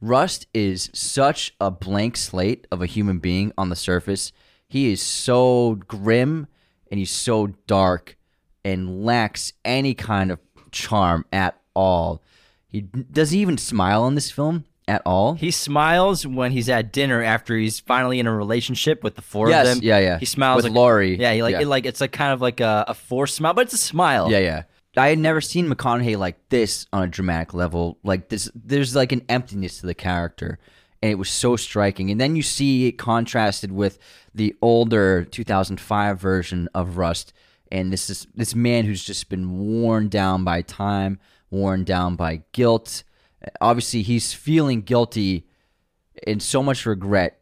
[0.00, 4.32] Rust is such a blank slate of a human being on the surface.
[4.68, 6.48] He is so grim
[6.90, 8.16] and he's so dark
[8.64, 10.38] and lacks any kind of
[10.70, 12.22] charm at all.
[12.68, 15.34] He does he even smile in this film at all?
[15.34, 19.48] He smiles when he's at dinner after he's finally in a relationship with the four
[19.50, 19.84] Yes, of them.
[19.84, 20.18] yeah, yeah.
[20.18, 21.18] He smiles With like, Laurie.
[21.20, 21.60] Yeah, he like Yeah.
[21.60, 24.30] It, like it's like kind of like a, a forced smile, but it's a smile.
[24.30, 24.62] Yeah, yeah.
[24.96, 27.98] I had never seen McConaughey like this on a dramatic level.
[28.02, 30.58] Like this, there's like an emptiness to the character,
[31.02, 32.10] and it was so striking.
[32.10, 33.98] And then you see it contrasted with
[34.34, 37.32] the older 2005 version of Rust,
[37.70, 41.18] and this is this man who's just been worn down by time,
[41.50, 43.02] worn down by guilt.
[43.60, 45.46] Obviously, he's feeling guilty
[46.26, 47.40] and so much regret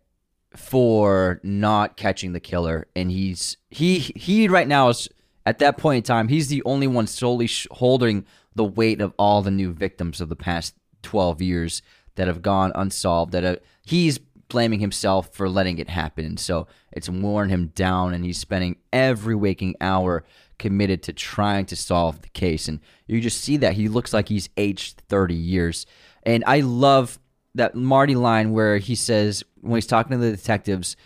[0.56, 5.08] for not catching the killer and he's he he right now is
[5.50, 8.24] at that point in time he's the only one solely sh- holding
[8.54, 11.82] the weight of all the new victims of the past 12 years
[12.16, 14.18] that have gone unsolved that uh, he's
[14.48, 16.36] blaming himself for letting it happen.
[16.36, 20.24] So it's worn him down and he's spending every waking hour
[20.58, 22.68] committed to trying to solve the case.
[22.68, 25.86] And you just see that he looks like he's aged 30 years.
[26.24, 27.18] And i love
[27.54, 30.96] that Marty line where he says when he's talking to the detectives,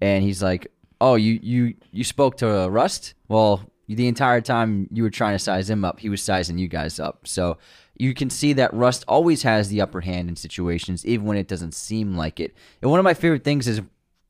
[0.00, 0.70] and he's like,
[1.00, 3.14] "Oh, you you you spoke to Rust?
[3.26, 3.62] Well,
[3.96, 7.00] the entire time you were trying to size him up, he was sizing you guys
[7.00, 7.58] up." So
[7.96, 11.48] you can see that Rust always has the upper hand in situations, even when it
[11.48, 12.54] doesn't seem like it.
[12.80, 13.80] And one of my favorite things is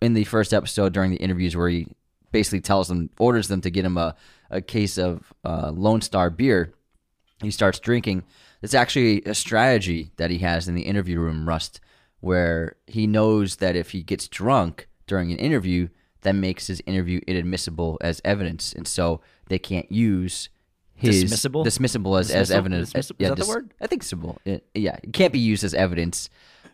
[0.01, 1.89] in the first episode during the interviews where he
[2.30, 4.14] basically tells them, orders them to get him a
[4.51, 6.72] a case of uh, Lone Star beer.
[7.43, 8.24] He starts drinking.
[8.62, 11.80] It's actually a strategy that he has in the interview room, Rust,
[12.20, 15.89] where he knows that if he gets drunk during an interview,
[16.22, 20.48] that makes his interview inadmissible as evidence, and so they can't use
[20.94, 21.64] his Dismissible?
[21.64, 22.92] dismissible as, as evidence.
[22.92, 23.16] Dismissible?
[23.18, 23.74] yeah, Is that the word?
[23.80, 24.04] I think.
[24.44, 26.28] It- yeah, it can't be used as evidence,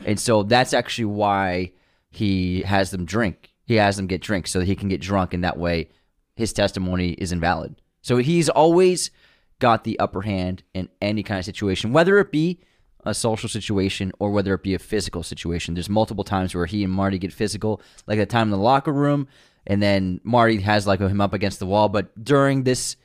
[0.04, 1.72] and so that's actually why
[2.10, 3.52] he has them drink.
[3.66, 5.88] He has them get drinks so that he can get drunk, and that way
[6.36, 7.80] his testimony is invalid.
[8.02, 9.10] So he's always
[9.58, 12.60] got the upper hand in any kind of situation, whether it be
[13.06, 15.74] a social situation or whether it be a physical situation.
[15.74, 18.92] There's multiple times where he and Marty get physical, like the time in the locker
[18.92, 19.28] room,
[19.66, 21.88] and then Marty has like him up against the wall.
[21.88, 22.96] But during this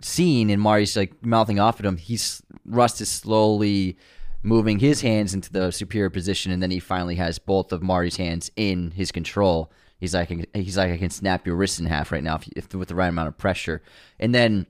[0.00, 3.96] scene, and Marty's like mouthing off at him, he's Rust is slowly
[4.42, 8.16] moving his hands into the superior position, and then he finally has both of Marty's
[8.16, 9.72] hands in his control.
[9.98, 12.74] He's like, he's like, I can snap your wrist in half right now if, if
[12.74, 13.82] with the right amount of pressure,
[14.20, 14.66] and then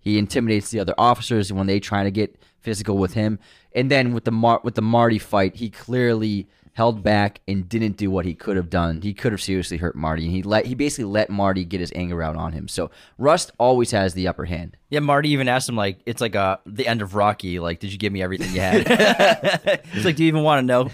[0.00, 3.38] he intimidates the other officers when they try to get physical with him.
[3.72, 7.96] And then with the Mar- with the Marty fight, he clearly held back and didn't
[7.96, 9.02] do what he could have done.
[9.02, 11.92] He could have seriously hurt Marty, and he let he basically let Marty get his
[11.94, 12.68] anger out on him.
[12.68, 14.76] So Rust always has the upper hand.
[14.88, 17.58] Yeah, Marty even asked him like, "It's like a the end of Rocky.
[17.58, 20.66] Like, did you give me everything you had?" He's like, "Do you even want to
[20.66, 20.90] know?"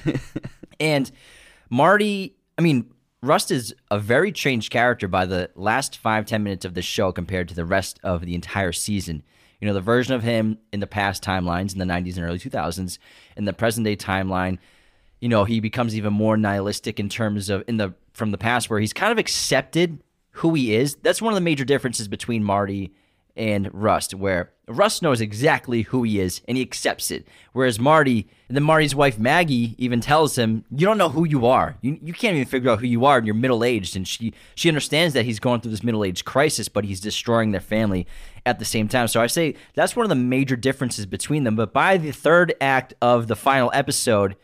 [0.80, 1.10] and
[1.70, 2.90] Marty, I mean,
[3.22, 7.12] Rust is a very changed character by the last five ten minutes of the show
[7.12, 9.22] compared to the rest of the entire season.
[9.60, 12.38] You know, the version of him in the past timelines in the 90s and early
[12.38, 12.98] 2000s,
[13.36, 14.58] in the present day timeline,
[15.20, 18.70] you know, he becomes even more nihilistic in terms of in the from the past
[18.70, 20.96] where he's kind of accepted who he is.
[20.96, 22.92] That's one of the major differences between Marty
[23.36, 27.26] and Rust, where Rust knows exactly who he is and he accepts it.
[27.52, 31.46] Whereas Marty, and then Marty's wife Maggie even tells him, "You don't know who you
[31.46, 31.76] are.
[31.80, 34.34] You, you can't even figure out who you are, and you're middle aged." And she
[34.54, 38.06] she understands that he's going through this middle age crisis, but he's destroying their family
[38.44, 39.08] at the same time.
[39.08, 41.56] So I say that's one of the major differences between them.
[41.56, 44.36] But by the third act of the final episode,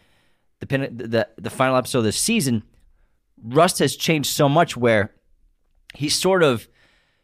[0.68, 2.62] the the the final episode of this season,
[3.42, 5.12] Rust has changed so much where
[5.94, 6.68] he sort of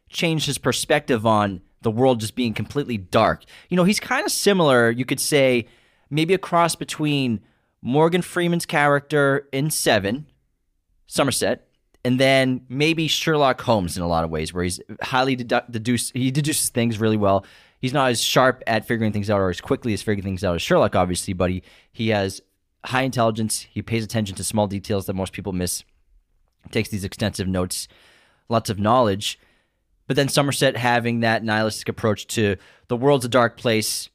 [0.09, 3.45] changed his perspective on the world just being completely dark.
[3.69, 5.67] You know, he's kind of similar, you could say,
[6.11, 7.41] maybe a cross between
[7.83, 10.27] Morgan Freeman's character in Seven,
[11.07, 11.69] Somerset,
[12.05, 16.11] and then maybe Sherlock Holmes in a lot of ways, where he's highly dedu- deduce
[16.11, 17.45] he deduces things really well.
[17.79, 20.55] He's not as sharp at figuring things out or as quickly as figuring things out
[20.55, 21.63] as Sherlock, obviously, but he,
[21.93, 22.43] he has
[22.85, 23.67] high intelligence.
[23.71, 25.85] He pays attention to small details that most people miss.
[26.71, 27.89] Takes these extensive notes,
[28.49, 29.39] lots of knowledge
[30.11, 32.57] but then Somerset having that nihilistic approach to
[32.89, 34.09] the world's a dark place.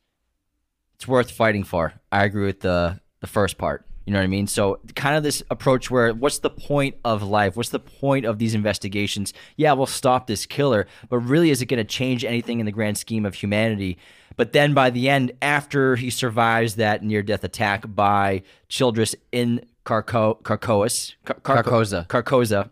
[0.96, 1.94] It's worth fighting for.
[2.12, 3.86] I agree with the the first part.
[4.06, 4.46] You know what I mean?
[4.48, 7.56] So kind of this approach where what's the point of life?
[7.56, 9.34] What's the point of these investigations?
[9.56, 12.74] Yeah, we'll stop this killer, but really is it going to change anything in the
[12.74, 13.98] grand scheme of humanity?
[14.36, 19.66] But then by the end, after he survives that near death attack by Childress in
[19.86, 22.08] Carco- Carcoas, Car- Carcosa.
[22.08, 22.70] Carcosa,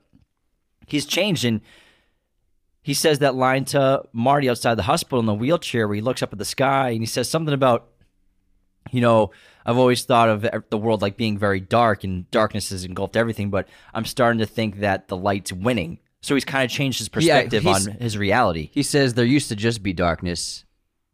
[0.88, 1.62] he's changed and
[2.82, 6.22] he says that line to Marty outside the hospital in the wheelchair where he looks
[6.22, 7.88] up at the sky and he says something about,
[8.92, 9.32] you know,
[9.66, 13.50] I've always thought of the world like being very dark and darkness has engulfed everything,
[13.50, 16.00] but I'm starting to think that the light's winning.
[16.20, 18.70] So he's kind of changed his perspective yeah, on his reality.
[18.74, 20.66] He says there used to just be darkness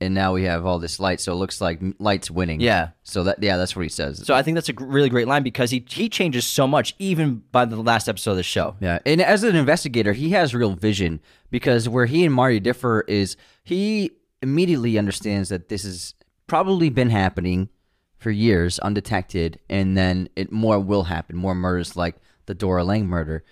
[0.01, 2.61] and now we have all this light, so it looks like light's winning.
[2.61, 2.89] Yeah.
[3.03, 4.25] So that yeah, that's what he says.
[4.25, 7.43] So I think that's a really great line because he he changes so much even
[7.51, 8.75] by the last episode of the show.
[8.79, 11.19] Yeah, and as an investigator, he has real vision
[11.49, 14.11] because where he and Marty differ is he
[14.41, 16.13] immediately understands that this has
[16.47, 17.69] probably been happening
[18.17, 22.15] for years undetected, and then it more will happen, more murders like
[22.45, 23.43] the Dora Lang murder.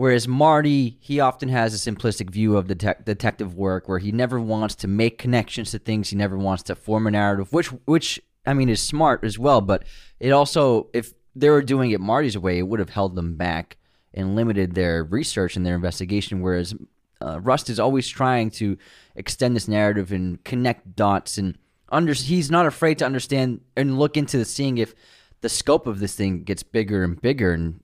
[0.00, 4.40] Whereas Marty, he often has a simplistic view of det- detective work where he never
[4.40, 6.08] wants to make connections to things.
[6.08, 9.60] He never wants to form a narrative, which, which I mean, is smart as well.
[9.60, 9.84] But
[10.18, 13.76] it also, if they were doing it Marty's way, it would have held them back
[14.14, 16.40] and limited their research and their investigation.
[16.40, 16.74] Whereas
[17.20, 18.78] uh, Rust is always trying to
[19.16, 21.58] extend this narrative and connect dots, and
[21.90, 24.94] under he's not afraid to understand and look into the, seeing if
[25.42, 27.80] the scope of this thing gets bigger and bigger and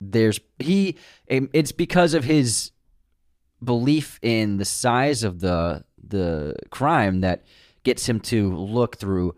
[0.00, 0.96] there's he
[1.30, 2.70] um, it's because of his
[3.62, 7.44] belief in the size of the the crime that
[7.84, 9.34] gets him to look through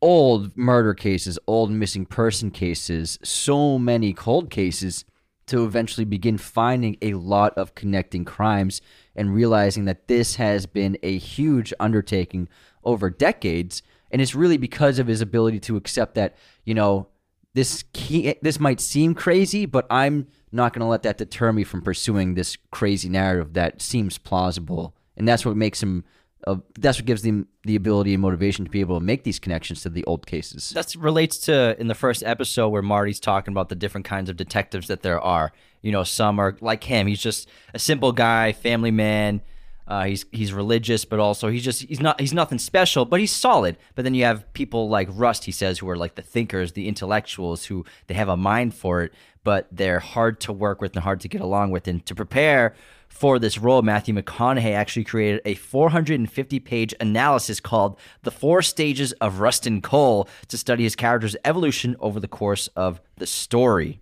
[0.00, 5.04] old murder cases, old missing person cases, so many cold cases
[5.46, 8.80] to eventually begin finding a lot of connecting crimes
[9.14, 12.48] and realizing that this has been a huge undertaking
[12.84, 13.82] over decades.
[14.10, 17.08] And it's really because of his ability to accept that, you know,
[17.54, 21.64] this key, this might seem crazy, but I'm not going to let that deter me
[21.64, 26.04] from pursuing this crazy narrative that seems plausible, and that's what makes him.
[26.44, 29.38] Uh, that's what gives them the ability and motivation to be able to make these
[29.38, 30.70] connections to the old cases.
[30.70, 34.36] That relates to in the first episode where Marty's talking about the different kinds of
[34.36, 35.52] detectives that there are.
[35.82, 39.40] You know, some are like him; he's just a simple guy, family man,
[39.86, 43.32] Uh, he's he's religious, but also he's just he's not he's nothing special, but he's
[43.32, 43.76] solid.
[43.94, 46.88] But then you have people like Rust, he says, who are like the thinkers, the
[46.88, 49.12] intellectuals, who they have a mind for it,
[49.44, 51.88] but they're hard to work with and hard to get along with.
[51.88, 52.74] And to prepare
[53.08, 59.12] for this role, Matthew McConaughey actually created a 450 page analysis called The Four Stages
[59.14, 64.00] of Rustin Cohle to study his character's evolution over the course of the story,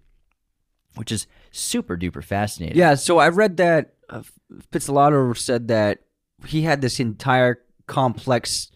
[0.95, 2.77] which is super duper fascinating.
[2.77, 4.23] Yeah, so I read that uh,
[4.73, 6.01] Pizzolatto said that
[6.47, 8.71] he had this entire complex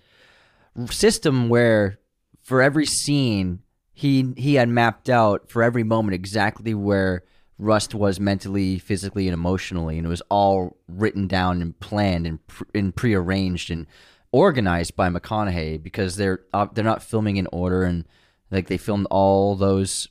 [0.91, 1.99] system where
[2.43, 3.61] for every scene
[3.93, 7.23] he he had mapped out for every moment exactly where
[7.57, 12.45] Rust was mentally, physically, and emotionally, and it was all written down and planned and
[12.49, 13.87] pre- and prearranged and
[14.33, 18.05] organized by McConaughey because they're uh, they're not filming in order and
[18.51, 20.09] like they filmed all those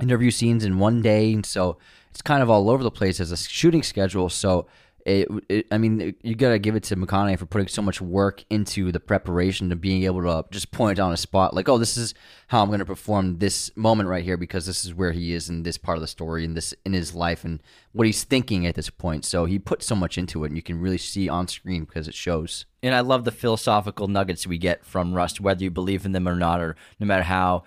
[0.00, 1.78] interview scenes in one day, and so
[2.10, 4.28] it's kind of all over the place as a shooting schedule.
[4.28, 4.66] So
[5.06, 8.44] it, it, I mean, you gotta give it to McConaughey for putting so much work
[8.50, 11.96] into the preparation to being able to just point on a spot, like, oh, this
[11.96, 12.14] is
[12.48, 15.62] how I'm gonna perform this moment right here because this is where he is in
[15.62, 17.62] this part of the story and this in his life and
[17.92, 19.24] what he's thinking at this point.
[19.24, 22.08] So he put so much into it, and you can really see on screen because
[22.08, 22.66] it shows.
[22.82, 26.28] And I love the philosophical nuggets we get from Rust, whether you believe in them
[26.28, 27.64] or not, or no matter how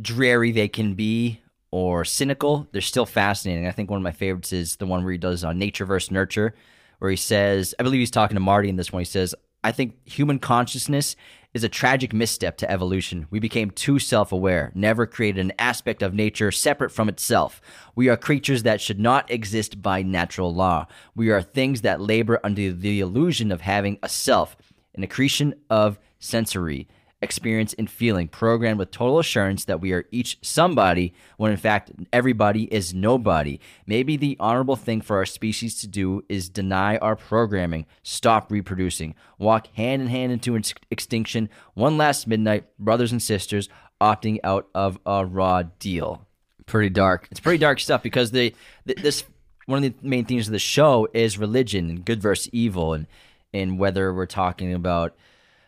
[0.00, 1.40] dreary they can be
[1.76, 3.66] or cynical, they're still fascinating.
[3.66, 6.10] I think one of my favorites is the one where he does on nature versus
[6.10, 6.54] nurture,
[7.00, 9.02] where he says, I believe he's talking to Marty in this one.
[9.02, 11.16] He says, I think human consciousness
[11.52, 13.26] is a tragic misstep to evolution.
[13.28, 17.60] We became too self aware, never created an aspect of nature separate from itself.
[17.94, 20.86] We are creatures that should not exist by natural law.
[21.14, 24.56] We are things that labor under the illusion of having a self,
[24.94, 26.88] an accretion of sensory
[27.26, 31.90] experience and feeling, programmed with total assurance that we are each somebody, when in fact
[32.12, 33.58] everybody is nobody.
[33.86, 39.16] Maybe the honorable thing for our species to do is deny our programming, stop reproducing,
[39.38, 43.68] walk hand in hand into ex- extinction, one last midnight, brothers and sisters,
[44.00, 46.24] opting out of a raw deal.
[46.64, 47.26] Pretty dark.
[47.30, 48.54] It's pretty dark stuff because the,
[48.84, 49.24] the this
[49.66, 53.06] one of the main themes of the show is religion and good versus evil and
[53.52, 55.16] and whether we're talking about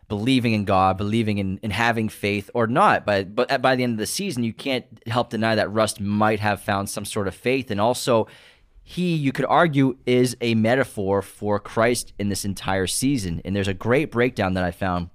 [0.09, 3.05] believing in God, believing in, in having faith or not.
[3.05, 6.41] But but by the end of the season, you can't help deny that Rust might
[6.41, 8.27] have found some sort of faith, and also
[8.89, 13.39] he, you could argue, is a metaphor for Christ in this entire season.
[13.45, 15.11] And there's a great breakdown that I found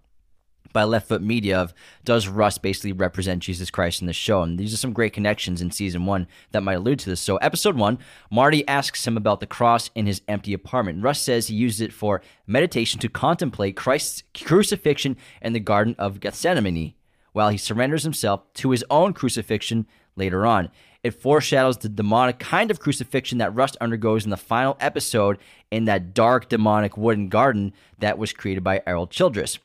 [0.74, 1.72] by Left Foot Media of
[2.04, 4.42] does Rust basically represent Jesus Christ in the show?
[4.42, 7.20] And these are some great connections in season one that might allude to this.
[7.20, 7.98] So, episode one,
[8.30, 11.02] Marty asks him about the cross in his empty apartment.
[11.02, 16.20] Rust says he used it for meditation to contemplate Christ's crucifixion in the Garden of
[16.20, 16.92] Gethsemane
[17.32, 19.86] while he surrenders himself to his own crucifixion
[20.16, 20.70] later on.
[21.02, 25.38] It foreshadows the demonic kind of crucifixion that Rust undergoes in the final episode
[25.70, 29.58] in that dark demonic wooden garden that was created by Errol Childress.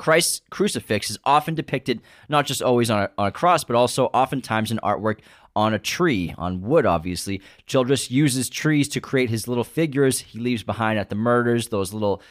[0.00, 4.06] Christ's crucifix is often depicted not just always on a, on a cross, but also
[4.06, 5.18] oftentimes in artwork
[5.54, 7.42] on a tree, on wood, obviously.
[7.66, 11.92] Childress uses trees to create his little figures he leaves behind at the murders, those
[11.92, 12.22] little,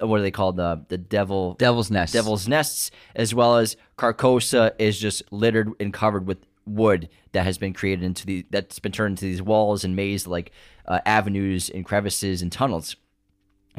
[0.00, 0.56] what are they called?
[0.56, 1.52] The, the devil.
[1.58, 2.14] Devil's Nest.
[2.14, 7.58] Devil's nests, as well as Carcosa is just littered and covered with wood that has
[7.58, 10.50] been created into the, that's been turned into these walls and maze like
[10.86, 12.96] uh, avenues and crevices and tunnels.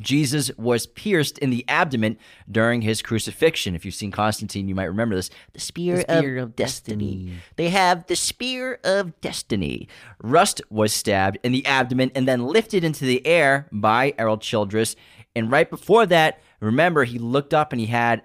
[0.02, 2.18] Jesus was pierced in the abdomen
[2.50, 3.76] during his crucifixion.
[3.76, 5.30] If you've seen Constantine, you might remember this.
[5.54, 7.06] The spear, The spear of, of destiny.
[7.16, 7.34] destiny.
[7.56, 9.88] They have the spear of destiny.
[10.22, 14.96] Rust was stabbed in the abdomen and then lifted into the air by Errol Childress.
[15.36, 18.24] And right before that, remember, he looked up and he had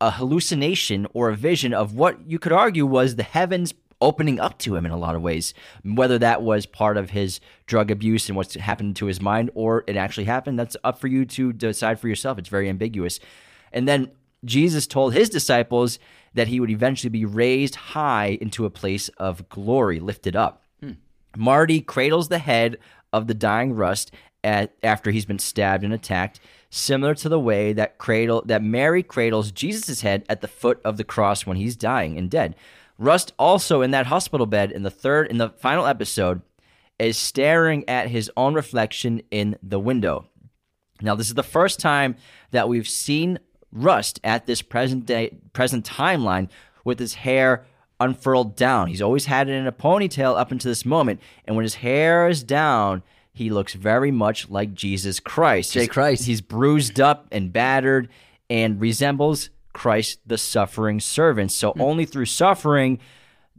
[0.00, 4.58] a hallucination or a vision of what you could argue was the heavens opening up
[4.58, 5.54] to him in a lot of ways.
[5.84, 9.84] Whether that was part of his drug abuse and what's happened to his mind or
[9.86, 12.38] it actually happened, that's up for you to decide for yourself.
[12.38, 13.20] It's very ambiguous.
[13.72, 14.10] And then
[14.44, 15.98] Jesus told his disciples
[16.34, 20.62] that he would eventually be raised high into a place of glory, lifted up.
[20.80, 20.92] Hmm.
[21.36, 22.78] Marty cradles the head
[23.12, 24.12] of the dying Rust
[24.44, 26.38] at, after he's been stabbed and attacked,
[26.70, 30.96] similar to the way that cradle that Mary cradles Jesus' head at the foot of
[30.96, 32.54] the cross when he's dying and dead.
[32.98, 36.42] Rust also in that hospital bed in the third in the final episode
[36.98, 40.26] is staring at his own reflection in the window.
[41.02, 42.16] Now, this is the first time
[42.52, 43.38] that we've seen
[43.70, 46.48] Rust at this present day present timeline
[46.84, 47.66] with his hair
[48.00, 48.88] unfurled down.
[48.88, 52.28] He's always had it in a ponytail up until this moment, and when his hair
[52.28, 53.02] is down,
[53.32, 55.74] he looks very much like Jesus Christ.
[55.74, 55.80] J.
[55.80, 56.24] He's- Christ.
[56.24, 58.08] He's bruised up and battered
[58.48, 61.52] and resembles Christ the suffering servant.
[61.52, 61.82] So hmm.
[61.82, 62.98] only through suffering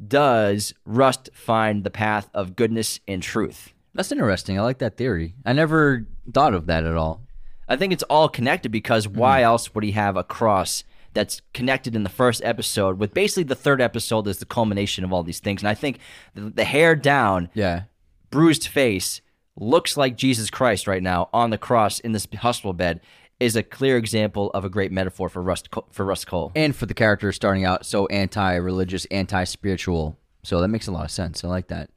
[0.07, 3.71] does Rust find the path of goodness and truth.
[3.93, 4.59] That's interesting.
[4.59, 5.35] I like that theory.
[5.45, 7.21] I never thought of that at all.
[7.69, 9.15] I think it's all connected because hmm.
[9.15, 10.83] why else would he have a cross
[11.13, 15.13] that's connected in the first episode with basically the third episode is the culmination of
[15.13, 15.61] all these things.
[15.61, 15.99] And I think
[16.33, 17.83] the, the hair down, Yeah.
[18.31, 19.21] bruised face,
[19.55, 23.01] looks like Jesus Christ right now on the cross in this hospital bed
[23.39, 26.51] is a clear example of a great metaphor for Rust for Rust Cohle.
[26.55, 31.11] And for the character starting out so anti-religious, anti-spiritual, so that makes a lot of
[31.11, 31.43] sense.
[31.43, 31.89] I like that.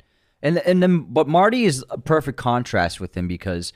[0.43, 3.73] And and then, but Marty is a perfect contrast with him because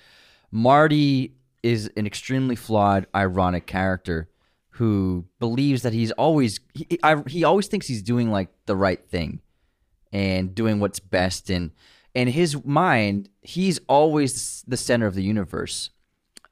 [0.50, 4.28] Marty is an extremely flawed, ironic character
[4.74, 9.02] who believes that he's always he, I, he always thinks he's doing like the right
[9.04, 9.40] thing
[10.12, 11.70] and doing what's best and
[12.12, 15.90] in his mind he's always the center of the universe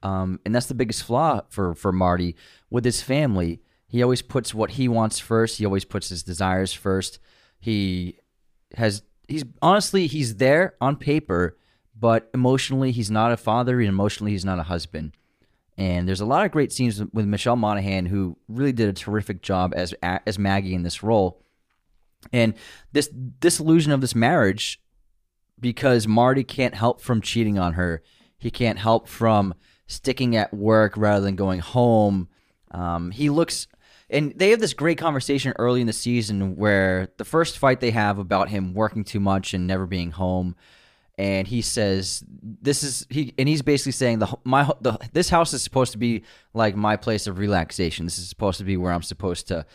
[0.03, 2.37] um, and that's the biggest flaw for for Marty
[2.70, 3.61] with his family.
[3.87, 5.59] He always puts what he wants first.
[5.59, 7.19] He always puts his desires first.
[7.61, 8.16] He
[8.77, 11.57] has he's honestly he's there on paper,
[11.99, 15.12] but emotionally he's not a father and emotionally he's not a husband.
[15.79, 19.43] And there's a lot of great scenes with Michelle Monaghan who really did a terrific
[19.43, 21.43] job as as Maggie in this role.
[22.33, 22.55] And
[22.93, 24.81] this disillusion of this marriage
[25.61, 28.03] because Marty can't help from cheating on her.
[28.39, 29.55] He can't help from
[29.87, 32.29] sticking at work rather than going home.
[32.71, 33.67] Um, he looks,
[34.09, 37.91] and they have this great conversation early in the season where the first fight they
[37.91, 40.57] have about him working too much and never being home.
[41.19, 45.53] And he says, "This is he," and he's basically saying the my the this house
[45.53, 48.07] is supposed to be like my place of relaxation.
[48.07, 49.67] This is supposed to be where I'm supposed to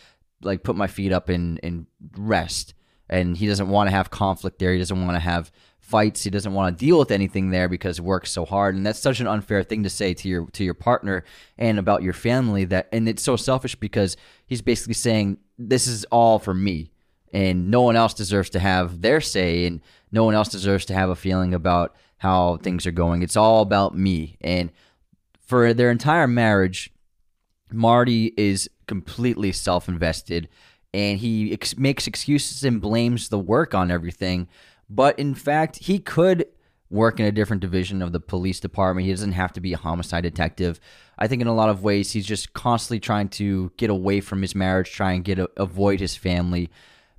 [0.42, 1.86] like put my feet up and and
[2.16, 2.74] rest.
[3.08, 4.72] And he doesn't want to have conflict there.
[4.72, 5.50] He doesn't want to have
[5.88, 6.22] fights.
[6.22, 9.20] He doesn't want to deal with anything there because work's so hard, and that's such
[9.20, 11.24] an unfair thing to say to your to your partner
[11.56, 12.64] and about your family.
[12.64, 14.16] That and it's so selfish because
[14.46, 16.90] he's basically saying this is all for me,
[17.32, 19.80] and no one else deserves to have their say, and
[20.12, 23.22] no one else deserves to have a feeling about how things are going.
[23.22, 24.70] It's all about me, and
[25.40, 26.90] for their entire marriage,
[27.72, 30.48] Marty is completely self-invested
[30.94, 34.48] and he ex- makes excuses and blames the work on everything.
[34.90, 36.46] But in fact, he could
[36.90, 39.06] work in a different division of the police department.
[39.06, 40.80] He doesn't have to be a homicide detective.
[41.18, 44.40] I think in a lot of ways, he's just constantly trying to get away from
[44.40, 46.70] his marriage, try and get a, avoid his family.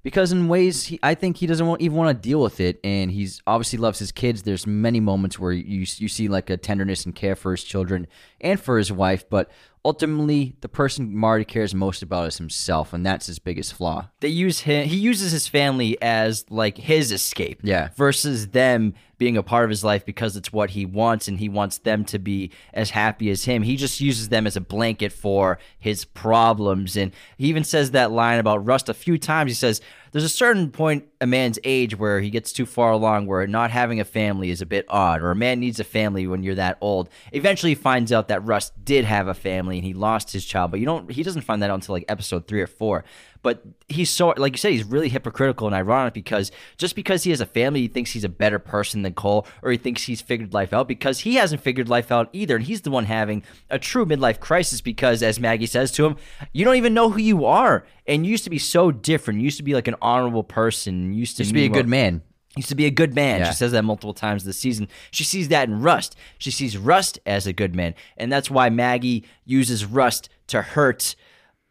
[0.01, 2.79] Because in ways, he, I think he doesn't want, even want to deal with it,
[2.85, 4.43] and he's obviously loves his kids.
[4.43, 8.07] There's many moments where you you see like a tenderness and care for his children
[8.39, 9.51] and for his wife, but
[9.85, 14.09] ultimately the person Marty cares most about is himself, and that's his biggest flaw.
[14.19, 14.87] They use him.
[14.87, 17.61] He uses his family as like his escape.
[17.63, 17.89] Yeah.
[17.95, 21.49] Versus them being a part of his life because it's what he wants, and he
[21.49, 23.61] wants them to be as happy as him.
[23.61, 28.11] He just uses them as a blanket for his problems, and he even says that
[28.11, 29.51] line about Rust a few times.
[29.51, 29.81] He says,
[30.11, 33.71] "There's a certain point a man's age where he gets too far along, where not
[33.71, 36.55] having a family is a bit odd, or a man needs a family when you're
[36.55, 40.31] that old." Eventually, he finds out that Rust did have a family and he lost
[40.31, 41.11] his child, but you don't.
[41.11, 43.03] He doesn't find that out until like episode three or four.
[43.41, 47.29] But he's so, like you said, he's really hypocritical and ironic because just because he
[47.29, 50.19] has a family, he thinks he's a better person than Cohle, or he thinks he's
[50.21, 52.57] figured life out because he hasn't figured life out either.
[52.57, 56.17] And he's the one having a true midlife crisis because, as Maggie says to him,
[56.51, 57.85] you don't even know who you are.
[58.05, 59.39] And you used to be so different.
[59.39, 61.13] You used to be like an honorable person.
[61.13, 62.21] You used to, Used to be a good man.
[62.57, 63.39] used to be a good man.
[63.39, 63.51] Yeah.
[63.51, 64.89] She says that multiple times this season.
[65.11, 66.17] She sees that in Rust.
[66.39, 67.95] She sees Rust as a good man.
[68.17, 71.15] And that's why Maggie uses Rust to hurt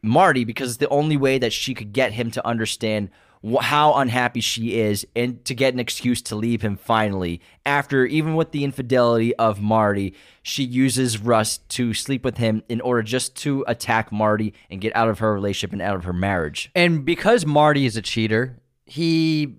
[0.03, 3.11] Marty because it's the only way that she could get him to understand
[3.45, 7.41] wh- how unhappy she is and to get an excuse to leave him finally.
[7.67, 12.81] After, even with the infidelity of Marty, she uses Rust to sleep with him in
[12.81, 16.13] order just to attack Marty and get out of her relationship and out of her
[16.13, 16.71] marriage.
[16.75, 19.57] And because Marty is a cheater, he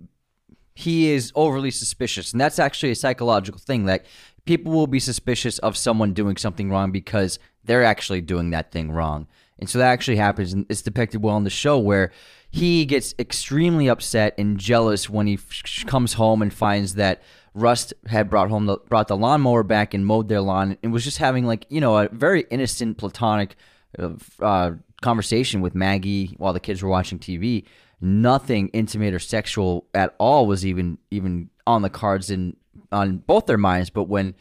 [0.74, 3.84] he is overly suspicious, and that's actually a psychological thing.
[3.84, 4.06] Like
[4.46, 8.90] people will be suspicious of someone doing something wrong because they're actually doing that thing
[8.90, 9.26] wrong,
[9.60, 10.52] and so that actually happens.
[10.52, 12.10] And it's depicted well in the show where
[12.50, 17.22] he gets extremely upset and jealous when he f- comes home and finds that
[17.54, 21.04] Rust had brought home the brought the lawnmower back and mowed their lawn and was
[21.04, 23.56] just having like you know a very innocent platonic
[23.98, 24.10] uh,
[24.40, 24.72] uh,
[25.02, 27.64] conversation with Maggie while the kids were watching TV.
[28.00, 32.56] Nothing intimate or sexual at all was even even on the cards in
[32.90, 33.90] on both their minds.
[33.90, 34.34] But when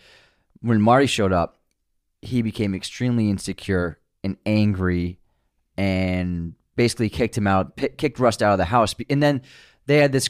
[0.61, 1.59] when Marty showed up,
[2.21, 5.19] he became extremely insecure and angry,
[5.77, 8.95] and basically kicked him out, p- kicked Rust out of the house.
[9.09, 9.41] And then
[9.85, 10.29] they had this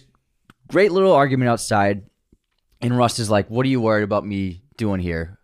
[0.67, 2.03] great little argument outside,
[2.81, 5.37] and Rust is like, "What are you worried about me doing here,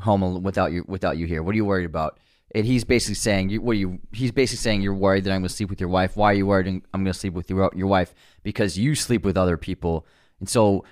[0.00, 1.42] home without you without you here?
[1.42, 2.18] What are you worried about?"
[2.52, 5.40] And he's basically saying, you, "What are you?" He's basically saying, "You're worried that I'm
[5.40, 6.16] going to sleep with your wife.
[6.16, 8.14] Why are you worried I'm going to sleep with your your wife?
[8.42, 10.06] Because you sleep with other people."
[10.40, 10.84] And so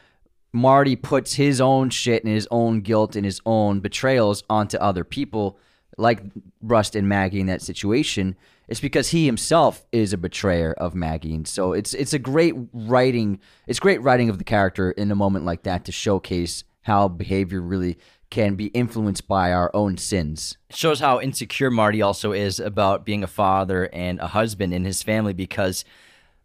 [0.53, 5.05] Marty puts his own shit and his own guilt and his own betrayals onto other
[5.05, 5.59] people,
[5.99, 6.21] like
[6.63, 8.37] Rust and Maggie in that situation,
[8.69, 11.35] it's because he himself is a betrayer of Maggie.
[11.35, 13.41] And so it's it's a great writing.
[13.67, 17.61] It's great writing of the character in a moment like that to showcase how behavior
[17.61, 17.99] really
[18.31, 20.59] can be influenced by our own sins.
[20.69, 24.85] It shows how insecure Marty also is about being a father and a husband in
[24.85, 25.85] his family because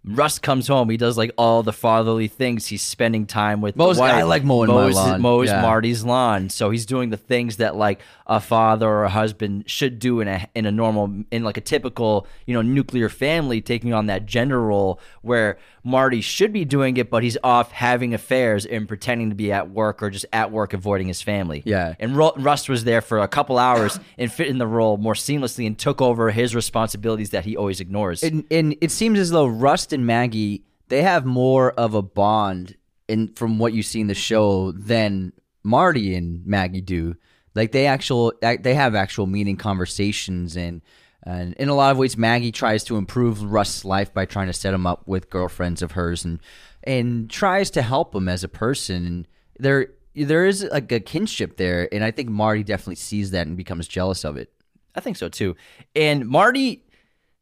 [0.06, 0.90] Rust comes home.
[0.90, 2.68] He does like all the fatherly things.
[2.68, 4.14] He's spending time with wife.
[4.14, 5.22] I like mowing my lawn.
[5.22, 5.62] mows Yeah.
[5.62, 6.50] Marty's lawn.
[6.50, 10.28] So he's doing the things that like a father or a husband should do in
[10.28, 14.26] a in a normal in like a typical you know nuclear family, taking on that
[14.26, 19.30] gender role where Marty should be doing it, but he's off having affairs and pretending
[19.30, 21.62] to be at work or just at work avoiding his family.
[21.66, 21.96] Yeah.
[22.00, 25.14] And Ru- Rust was there for a couple hours and fit in the role more
[25.14, 28.24] seamlessly and took over his responsibilities that he always ignores.
[28.24, 32.78] and, and it seems as though Rust and Maggie they have more of a bond
[33.08, 35.34] in from what you see in the show than
[35.64, 37.16] Marty and Maggie do.
[37.56, 40.82] Like they actual they have actual meaning conversations and
[41.24, 44.54] and in a lot of ways Maggie tries to improve Russ's life by trying to
[44.54, 46.40] set him up with girlfriends of hers and
[46.84, 49.28] and tries to help him as a person and
[49.60, 53.56] there there is like a kinship there and I think Marty definitely sees that and
[53.56, 54.52] becomes jealous of it.
[54.96, 55.56] I think so too.
[55.96, 56.84] And Marty,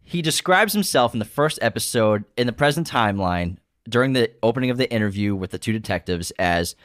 [0.04, 3.58] he describes himself in the first episode in the present timeline
[3.90, 6.76] during the opening of the interview with the two detectives as,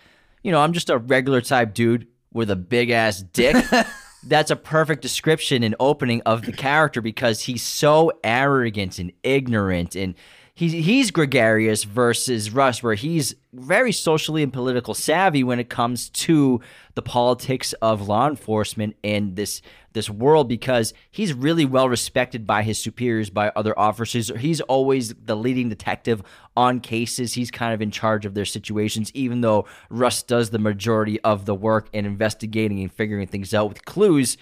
[0.43, 2.07] you know, I'm just a regular type dude
[2.37, 3.57] with a big ass dick.
[4.23, 9.97] That's a perfect description and opening of the character because he's so arrogant and ignorant
[9.97, 10.15] and
[10.55, 16.09] he's he's gregarious versus Russ, where he's very socially and political savvy when it comes
[16.11, 16.61] to
[16.95, 19.63] the politics of law enforcement and this
[19.97, 24.31] this world because he's really well respected by his superiors, by other officers.
[24.39, 26.23] He's always the leading detective
[26.57, 27.33] on cases.
[27.33, 31.47] He's kind of in charge of their situations, even though Russ does the majority of
[31.47, 34.37] the work in investigating and figuring things out with clues.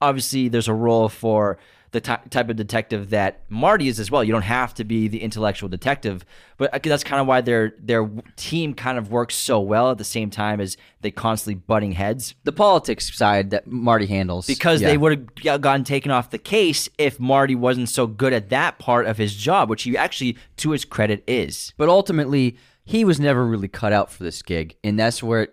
[0.00, 1.58] Obviously, there's a role for
[1.92, 4.22] the ty- type of detective that Marty is as well.
[4.22, 6.24] You don't have to be the intellectual detective,
[6.56, 10.04] but that's kind of why their their team kind of works so well at the
[10.04, 14.88] same time as they constantly butting heads The politics side that Marty handles because Yeah.
[14.88, 18.78] they would have gotten taken off the case if Marty wasn't so good at that
[18.78, 21.72] part of his job, which he actually, to his credit, is.
[21.76, 25.48] But ultimately, he was never really cut out for this gig, and that's where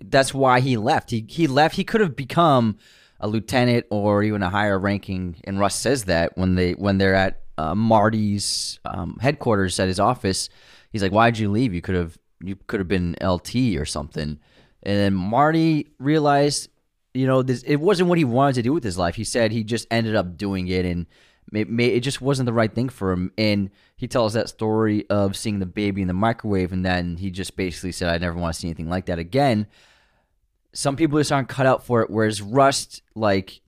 [0.00, 1.10] that's why he left.
[1.12, 1.76] He he left.
[1.76, 2.78] He could have become
[3.20, 5.36] a lieutenant or even a higher ranking.
[5.44, 10.00] And Russ says that when they when they're at uh, Marty's um, headquarters at his
[10.00, 10.48] office,
[10.90, 11.74] he's like, "Why'd you leave?
[11.74, 14.38] You could have you could have been LT or something."
[14.84, 16.70] And then Marty realized,
[17.12, 19.16] you know, this it wasn't what he wanted to do with his life.
[19.16, 21.06] He said he just ended up doing it and
[21.52, 23.32] it, it just wasn't the right thing for him.
[23.38, 27.30] And he tells that story of seeing the baby in the microwave, and then he
[27.30, 29.66] just basically said, "I never want to see anything like that again."
[30.78, 32.08] Some people just aren't cut out for it.
[32.08, 33.62] Whereas Rust, like,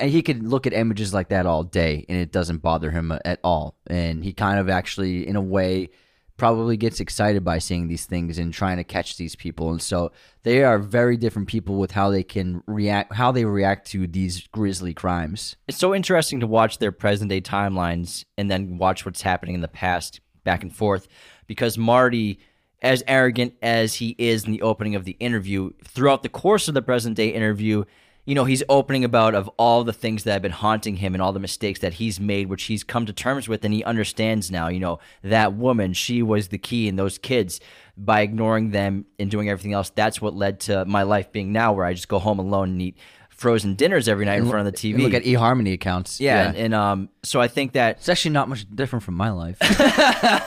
[0.00, 3.12] and he could look at images like that all day, and it doesn't bother him
[3.12, 3.76] uh, at all.
[3.86, 5.90] And he kind of actually, in a way,
[6.36, 9.70] probably gets excited by seeing these things and trying to catch these people.
[9.70, 10.10] And so
[10.42, 14.48] they are very different people with how they can react, how they react to these
[14.48, 15.54] grisly crimes.
[15.68, 19.60] It's so interesting to watch their present day timelines and then watch what's happening in
[19.60, 21.06] the past back and forth
[21.46, 22.40] because Marty,
[22.82, 26.74] as arrogant as he is in the opening of the interview, throughout the course of
[26.74, 27.84] the present day interview,
[28.26, 31.22] you know, he's opening about of all the things that have been haunting him and
[31.22, 34.50] all the mistakes that he's made, which he's come to terms with, and he understands
[34.50, 34.68] now.
[34.68, 37.60] You know, that woman, she was the key, and those kids,
[37.96, 41.72] by ignoring them and doing everything else, that's what led to my life being now,
[41.72, 42.98] where I just go home alone and eat
[43.40, 45.00] frozen dinners every night in front of the TV.
[45.02, 46.20] Look at eHarmony accounts.
[46.20, 49.30] yeah, And, and um, so I think that It's actually not much different from my
[49.30, 49.56] life.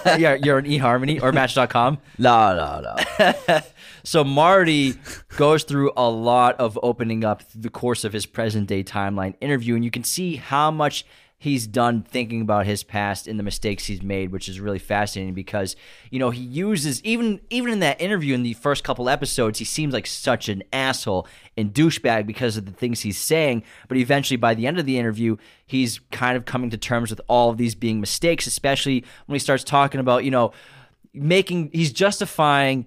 [0.05, 1.97] yeah, you're an eHarmony or Match.com.
[2.19, 3.59] no, no, no.
[4.03, 4.93] So Marty
[5.37, 9.33] goes through a lot of opening up through the course of his present day timeline
[9.41, 11.05] interview, and you can see how much
[11.43, 15.33] he's done thinking about his past and the mistakes he's made, which is really fascinating
[15.33, 15.75] because
[16.09, 19.65] you know he uses even even in that interview in the first couple episodes, he
[19.65, 24.37] seems like such an asshole and douchebag because of the things he's saying, but eventually
[24.37, 27.57] by the end of the interview, he's kind of coming to terms with all of
[27.57, 30.53] these being mistakes, especially when he starts talking about you know
[31.13, 32.85] making he's justifying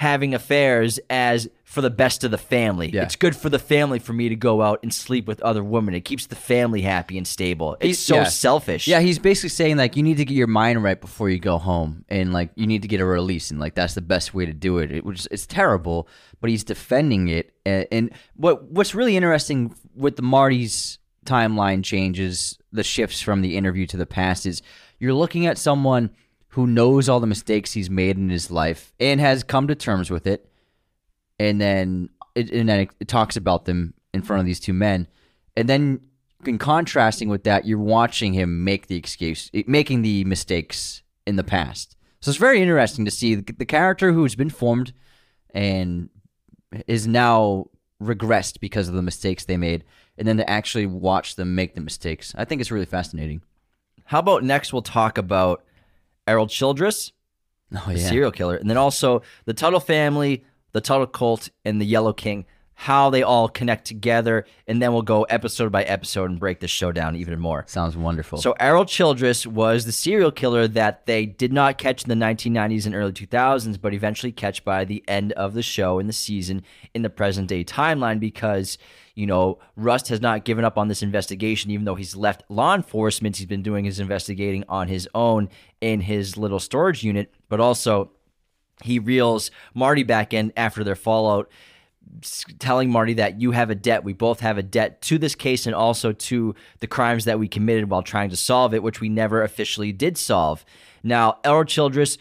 [0.00, 2.88] having affairs as for the best of the family.
[2.88, 3.02] Yeah.
[3.02, 5.92] It's good for the family for me to go out and sleep with other women.
[5.92, 7.76] It keeps the family happy and stable.
[7.80, 8.24] It's so yeah.
[8.24, 8.88] selfish.
[8.88, 11.58] Yeah, he's basically saying like you need to get your mind right before you go
[11.58, 14.46] home, and like you need to get a release, and like that's the best way
[14.46, 14.90] to do it.
[14.90, 16.08] It was it's terrible,
[16.40, 17.52] but he's defending it.
[17.66, 23.58] And, and what what's really interesting with the Marty's timeline changes, the shifts from the
[23.58, 24.62] interview to the past is
[24.98, 26.08] you're looking at someone
[26.50, 30.10] who knows all the mistakes he's made in his life and has come to terms
[30.10, 30.46] with it.
[31.38, 35.08] and then it, and then it, talks about them in front of these two men,
[35.56, 36.00] and then
[36.44, 41.44] in contrasting with that, you're watching him make the excuse, making the mistakes in the
[41.44, 41.96] past.
[42.20, 44.92] So it's very interesting to see the, the character who's been formed
[45.52, 46.08] and
[46.86, 47.66] is now
[48.02, 49.84] regressed because of the mistakes they made,
[50.16, 52.34] and then to actually watch them make the mistakes.
[52.36, 53.42] I think it's really fascinating.
[54.04, 55.64] How about next we'll talk about
[56.30, 57.12] Errol Childress,
[57.74, 61.84] Oh the serial killer, and then also the Tuttle family, the Tuttle cult, and the
[61.84, 62.44] Yellow King,
[62.74, 66.68] how they all connect together, and then we'll go episode by episode and break the
[66.68, 67.64] show down even more.
[67.68, 68.38] sounds wonderful.
[68.38, 72.86] So Errol Childress was the serial killer that they did not catch in the 1990s
[72.86, 76.62] and early 2000s, but eventually catch by the end of the show in the season
[76.94, 78.78] in the present day timeline because
[79.14, 82.74] you know Rust has not given up on this investigation, even though he's left law
[82.74, 83.36] enforcement.
[83.36, 85.48] He's been doing his investigating on his own
[85.80, 88.10] in his little storage unit, but also
[88.82, 91.50] he reels Marty back in after their fallout
[92.58, 94.04] telling Marty that you have a debt.
[94.04, 97.48] We both have a debt to this case and also to the crimes that we
[97.48, 100.64] committed while trying to solve it, which we never officially did solve.
[101.02, 102.18] Now, Errol Childress,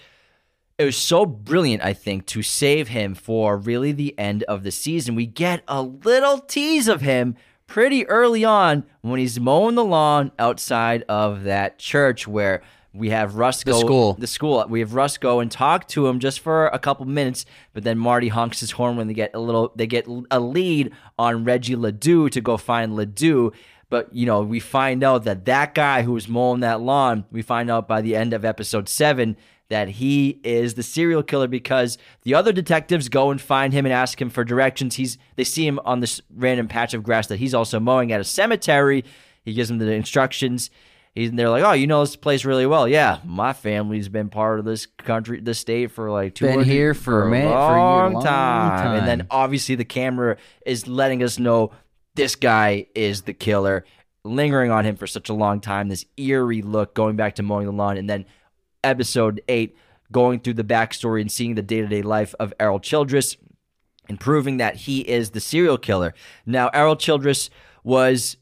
[0.80, 4.72] it was so brilliant, I think, to save him for really the end of the
[4.72, 5.14] season.
[5.14, 7.36] We get a little tease of him
[7.68, 13.36] pretty early on when he's mowing the lawn outside of that church where we have
[13.36, 14.14] Russ go The school.
[14.14, 14.66] the school.
[14.68, 18.00] We have Russ go and talk to him just for a couple minutes, but then
[18.00, 19.72] Marty honks his horn when they get a little.
[19.76, 23.52] They get a lead on Reggie Ledoux to go find Ledoux.
[23.90, 27.26] But you know, we find out that that guy who was mowing that lawn.
[27.32, 29.36] We find out by the end of episode seven
[29.70, 33.94] that he is the serial killer because the other detectives go and find him and
[33.94, 34.96] ask him for directions.
[34.96, 38.20] He's they see him on this random patch of grass that he's also mowing at
[38.20, 39.06] a cemetery.
[39.44, 40.70] He gives them the instructions.
[41.16, 42.88] He's, they're like, oh, you know this place really well.
[42.88, 46.94] Yeah, my family's been part of this country, this state for like two Been here
[46.94, 48.96] for a minute- for a long, long time.
[49.00, 51.72] And then obviously the camera is letting us know
[52.16, 53.86] this guy is the killer,
[54.24, 55.90] lingering on him for such a long time.
[55.90, 58.26] This eerie look going back to mowing the lawn, and then
[58.84, 59.76] episode eight
[60.12, 63.38] going through the backstory and seeing the day to day life of Errol Childress
[64.08, 66.14] and proving that he is the serial killer.
[66.46, 67.50] Now, Errol Childress
[67.84, 68.38] was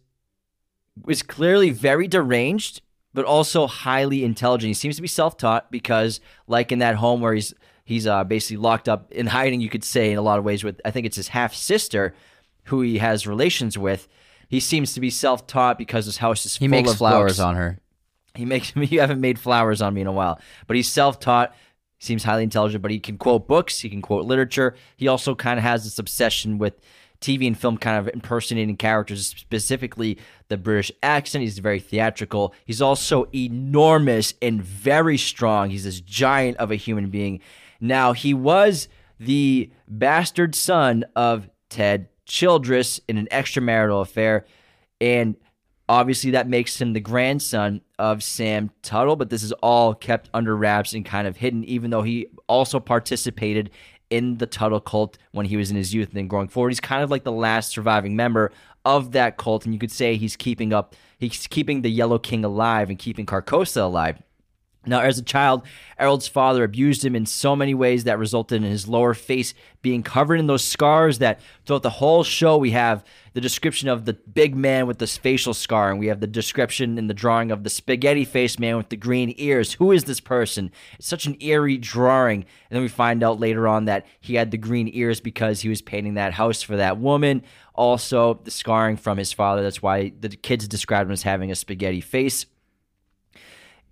[1.03, 2.81] was clearly very deranged,
[3.13, 4.69] but also highly intelligent.
[4.69, 7.53] He seems to be self-taught because, like in that home where he's
[7.83, 10.63] he's uh, basically locked up in hiding, you could say in a lot of ways.
[10.63, 12.15] With I think it's his half sister,
[12.65, 14.07] who he has relations with.
[14.49, 17.39] He seems to be self-taught because his house is he full makes of flowers books.
[17.39, 17.79] on her.
[18.37, 18.85] He makes me.
[18.91, 21.53] You haven't made flowers on me in a while, but he's self-taught.
[21.99, 23.79] Seems highly intelligent, but he can quote books.
[23.79, 24.75] He can quote literature.
[24.95, 26.79] He also kind of has this obsession with
[27.21, 30.17] TV and film, kind of impersonating characters, specifically
[30.49, 31.41] the British accent.
[31.41, 32.53] He's very theatrical.
[32.65, 35.69] He's also enormous and very strong.
[35.69, 37.39] He's this giant of a human being.
[37.79, 38.87] Now he was
[39.19, 44.45] the bastard son of Ted Childress in an extramarital affair,
[44.99, 45.35] and
[45.89, 50.55] Obviously, that makes him the grandson of Sam Tuttle, but this is all kept under
[50.55, 53.69] wraps and kind of hidden, even though he also participated
[54.09, 56.69] in the Tuttle cult when he was in his youth and then growing forward.
[56.69, 58.51] He's kind of like the last surviving member
[58.83, 62.43] of that cult, and you could say he's keeping up, he's keeping the Yellow King
[62.43, 64.21] alive and keeping Carcosa alive.
[64.87, 65.63] Now, as a child,
[65.99, 70.03] Errol's father abused him in so many ways that resulted in his lower face being
[70.03, 71.19] covered in those scars.
[71.19, 73.03] That throughout the whole show, we have
[73.33, 76.97] the description of the big man with this facial scar, and we have the description
[76.97, 79.73] in the drawing of the spaghetti faced man with the green ears.
[79.73, 80.71] Who is this person?
[80.97, 82.41] It's such an eerie drawing.
[82.69, 85.69] And then we find out later on that he had the green ears because he
[85.69, 87.43] was painting that house for that woman.
[87.75, 89.61] Also, the scarring from his father.
[89.61, 92.47] That's why the kids described him as having a spaghetti face.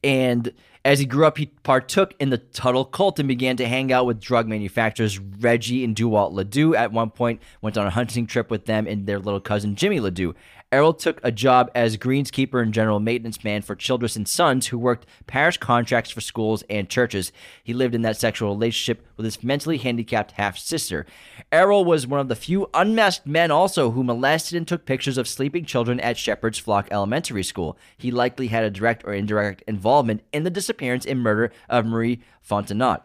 [0.03, 0.53] And
[0.85, 4.05] as he grew up, he partook in the Tuttle cult and began to hang out
[4.05, 6.75] with drug manufacturers Reggie and Dewall Ledoux.
[6.75, 9.99] At one point, went on a hunting trip with them and their little cousin Jimmy
[9.99, 10.35] Ledoux.
[10.71, 14.79] Errol took a job as greenskeeper and general maintenance man for Childress and Sons, who
[14.79, 17.31] worked parish contracts for schools and churches.
[17.63, 21.05] He lived in that sexual relationship with his mentally handicapped half sister.
[21.51, 25.27] Errol was one of the few unmasked men also who molested and took pictures of
[25.27, 27.77] sleeping children at Shepherd's Flock Elementary School.
[27.95, 32.21] He likely had a direct or indirect involvement in the disappearance and murder of Marie
[32.47, 33.03] Fontenot.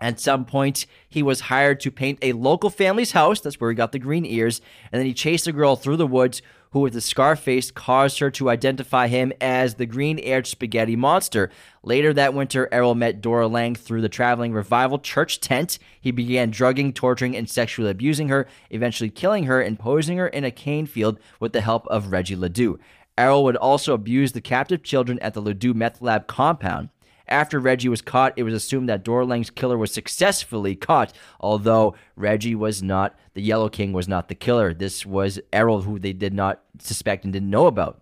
[0.00, 3.40] At some point, he was hired to paint a local family's house.
[3.40, 4.60] That's where he got the green ears.
[4.92, 8.18] And then he chased a girl through the woods who, with a scar face, caused
[8.18, 11.50] her to identify him as the green eared spaghetti monster.
[11.82, 15.78] Later that winter, Errol met Dora Lang through the traveling revival church tent.
[16.00, 20.44] He began drugging, torturing, and sexually abusing her, eventually killing her and posing her in
[20.44, 22.78] a cane field with the help of Reggie Ledoux.
[23.16, 26.88] Errol would also abuse the captive children at the Ledoux meth lab compound.
[27.28, 31.94] After Reggie was caught, it was assumed that Dora Lang's killer was successfully caught, although
[32.16, 34.72] Reggie was not, the Yellow King was not the killer.
[34.72, 38.00] This was Errol, who they did not suspect and didn't know about.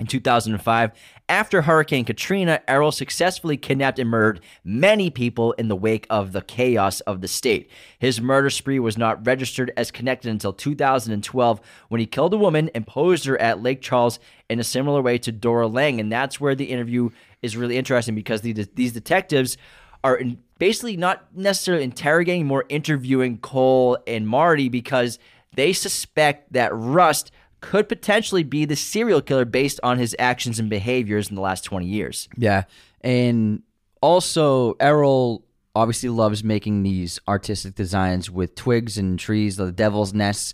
[0.00, 0.90] In 2005,
[1.28, 6.40] after Hurricane Katrina, Errol successfully kidnapped and murdered many people in the wake of the
[6.40, 7.70] chaos of the state.
[7.98, 12.70] His murder spree was not registered as connected until 2012 when he killed a woman
[12.74, 16.00] and posed her at Lake Charles in a similar way to Dora Lang.
[16.00, 17.10] And that's where the interview
[17.42, 19.58] is really interesting because the, these detectives
[20.02, 20.20] are
[20.58, 25.18] basically not necessarily interrogating, more interviewing Cohle and Marty because
[25.54, 27.30] they suspect that Rust
[27.62, 31.64] could potentially be the serial killer based on his actions and behaviors in the last
[31.64, 32.28] 20 years.
[32.36, 32.64] Yeah.
[33.00, 33.62] And
[34.02, 35.44] also, Errol
[35.74, 40.52] obviously loves making these artistic designs with twigs and trees, the devil's nests.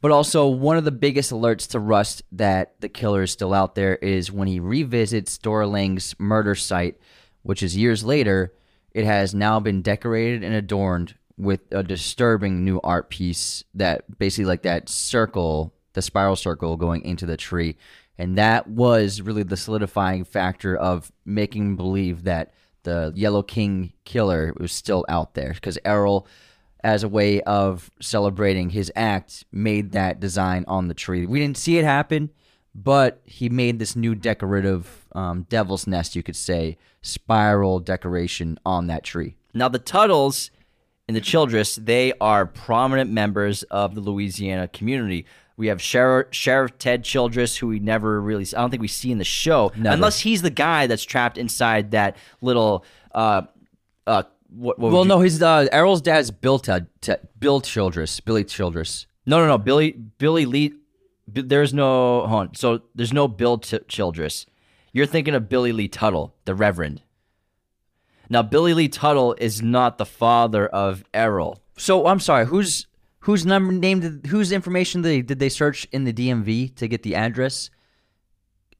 [0.00, 3.74] But also, one of the biggest alerts to Rust that the killer is still out
[3.74, 6.98] there is when he revisits Dora Lang's murder site,
[7.42, 8.52] which is years later.
[8.92, 14.46] It has now been decorated and adorned with a disturbing new art piece that basically,
[14.46, 17.76] like that circle the spiral circle going into the tree.
[18.18, 22.52] And that was really the solidifying factor of making believe that
[22.82, 26.26] the Yellow King killer was still out there because Errol,
[26.84, 31.24] as a way of celebrating his act, made that design on the tree.
[31.24, 32.30] We didn't see it happen,
[32.74, 38.86] but he made this new decorative um, devil's nest, you could say, spiral decoration on
[38.88, 39.36] that tree.
[39.54, 40.50] Now, the Tuttles
[41.08, 45.24] and the Childress, they are prominent members of the Louisiana community.
[45.56, 49.10] We have Sheriff, Sheriff Ted Childress, who we never really, I don't think we see
[49.10, 49.94] in the show, Never.
[49.94, 52.84] unless he's the guy that's trapped inside that little.
[53.14, 53.42] Uh,
[54.06, 58.20] uh, what, what Well, you- no, his uh, Errol's dad's Bill Ted, Ted, Bill Childress,
[58.20, 59.06] Billy Childress.
[59.24, 59.56] no, no, no.
[59.58, 60.74] Billy, Billy Lee.
[61.32, 62.54] B- There's no, hold on.
[62.54, 64.44] So there's no Bill Ch- Childress.
[64.92, 67.02] You're thinking of Billy Lee Tuttle, the Reverend.
[68.28, 71.60] Now, Billy Lee Tuttle is not the father of Errol.
[71.78, 72.86] So I'm sorry, who's
[73.26, 77.02] whose number named whose information did they, did they search in the DMV to get
[77.02, 77.70] the address?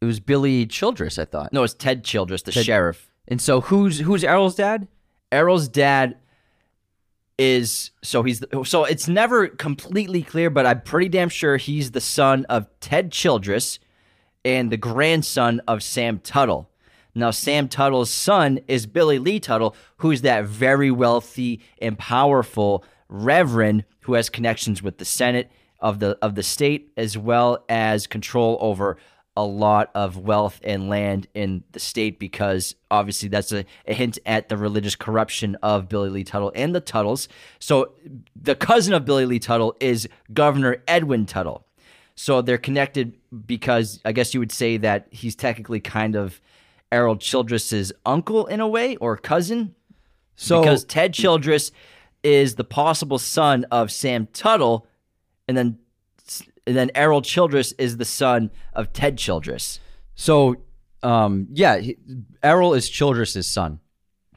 [0.00, 1.52] It was Billy Childress, I thought.
[1.52, 3.10] No, it's Ted Childress, the sheriff.
[3.26, 4.86] And so who's who's Errol's dad?
[5.32, 6.18] Errol's dad
[7.38, 12.00] is so he's so it's never completely clear, but I'm pretty damn sure he's the
[12.00, 13.80] son of Ted Childress
[14.44, 16.70] and the grandson of Sam Tuttle.
[17.16, 23.84] Now, Sam Tuttle's son is Billy Lee Tuttle, who's that very wealthy and powerful reverend
[24.00, 25.50] who has connections with the Senate
[25.80, 28.96] of the of the state as well as control over
[29.36, 34.18] a lot of wealth and land in the state because obviously that's a, a hint
[34.24, 37.28] at the religious corruption of Billy Lee Tuttle and the Tuttles.
[37.58, 37.92] So
[38.34, 41.66] the cousin of Billy Lee Tuttle is Governor Edwin Tuttle.
[42.14, 46.40] So they're connected because I guess you would say that he's technically kind of
[46.90, 49.74] Errol Childress's uncle in a way or cousin.
[50.34, 51.72] So because Ted Childress
[52.26, 54.86] is the possible son of Sam Tuttle,
[55.46, 55.78] and then
[56.66, 59.78] and then Errol Childress is the son of Ted Childress.
[60.16, 60.56] so
[61.02, 61.96] um yeah, he,
[62.42, 63.78] Errol is Childress's son.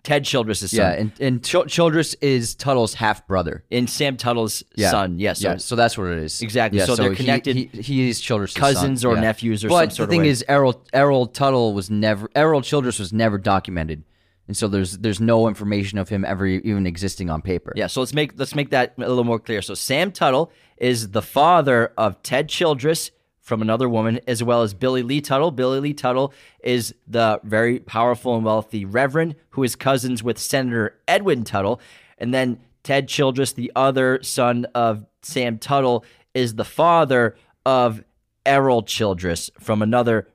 [0.01, 0.77] Ted Childress' son.
[0.79, 3.63] Yeah, and and Chil- Childress is Tuttle's half brother.
[3.71, 4.91] and Sam Tuttle's Yeah.
[4.91, 5.19] son.
[5.19, 5.41] Yes.
[5.41, 6.41] yeah, so that's what it is.
[6.41, 6.79] Exactly.
[6.79, 9.11] Yeah, So they're connected He, he, is Childress' cousins son.
[9.11, 9.21] or Yeah.
[9.21, 12.97] nephews or but some sort the thing is, Errol Errol Tuttle was never Errol Childress
[12.99, 14.03] was never documented,
[14.49, 17.71] and so there's there's no information of him ever even existing on paper.
[17.75, 19.61] Yeah, so let's make let's make that a little more clear.
[19.61, 23.11] So Sam Tuttle is the father of Ted Childress
[23.41, 25.51] from another woman, as well as Billy Lee Tuttle.
[25.51, 30.97] Billy Lee Tuttle is the very powerful and wealthy Reverend who is cousins with Senator
[31.07, 31.79] Edwin Tuttle,
[32.17, 36.03] and then Ted Childress, the other son of Sam Tuttle,
[36.33, 37.35] is the father
[37.67, 38.03] of
[38.47, 40.27] Errol Childress from another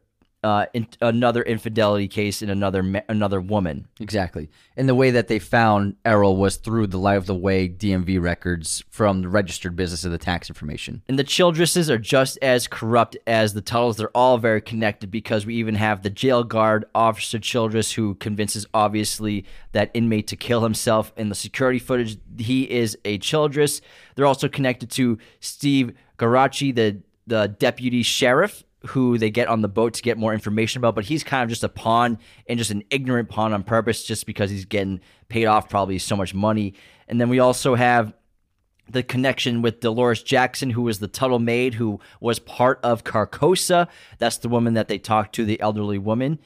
[0.44, 3.88] uh, in, another infidelity case in another ma- another woman.
[3.98, 4.50] Exactly.
[4.76, 8.20] And the way that they found Errol was through the Light of the Way DMV
[8.20, 11.02] records from the registered business of the tax information.
[11.08, 13.96] And the Childresses are just as corrupt as the Tuttles.
[13.96, 18.66] They're all very connected because we even have the jail guard, Officer Childress, who convinces
[18.74, 21.10] obviously that inmate to kill himself.
[21.16, 23.80] In the security footage, he is a Childress.
[24.14, 29.68] They're also connected to Steve Geraci, the the deputy sheriff, who they get on the
[29.68, 30.94] boat to get more information about.
[30.94, 34.26] But he's kind of just a pawn and just an ignorant pawn on purpose, just
[34.26, 36.74] because he's getting paid off probably so much money.
[37.08, 38.14] And then we also have
[38.88, 43.88] the connection with Dolores Jackson, who was the Tuttle maid, who was part of Carcosa.
[44.18, 46.38] That's the woman that they talked to, the elderly woman.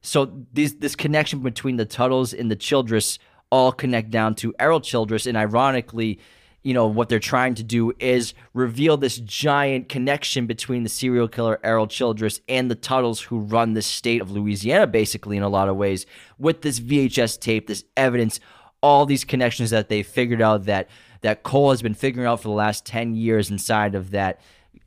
[0.00, 3.18] So these this connection between the Tuttles and the Childress
[3.50, 6.18] all connect down to Errol Childress, and ironically,
[6.64, 11.28] you know what they're trying to do is reveal this giant connection between the serial
[11.28, 15.48] killer Errol Childress and the Tuttles who run the state of Louisiana basically in a
[15.48, 16.06] lot of ways
[16.38, 18.40] with this VHS tape this evidence
[18.80, 20.88] all these connections that they figured out that
[21.20, 24.40] that Cohle has been figuring out for the last 10 years inside of that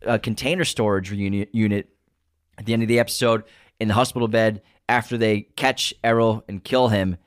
[0.05, 1.89] uh, container storage unit unit.
[2.57, 3.43] At the end of the episode
[3.79, 7.17] in the hospital bed after they catch Errol and kill him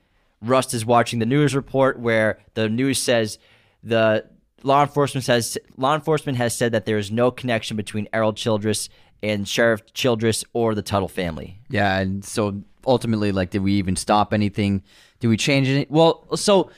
[0.41, 3.37] Rust is watching the news report where the news says
[3.83, 4.25] the
[4.63, 8.89] law enforcement says law enforcement has said that there is no connection between Errol Childress
[9.23, 11.59] and Sheriff Childress or the Tuttle family.
[11.69, 14.83] Yeah, and so ultimately, like, did we even stop anything?
[15.19, 15.91] Did we change it?
[15.91, 16.71] Well, so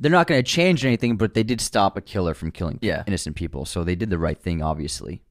[0.00, 3.04] they're not going to change anything, but they did stop a killer from killing Yeah.
[3.06, 5.22] innocent people, so they did the right thing, obviously.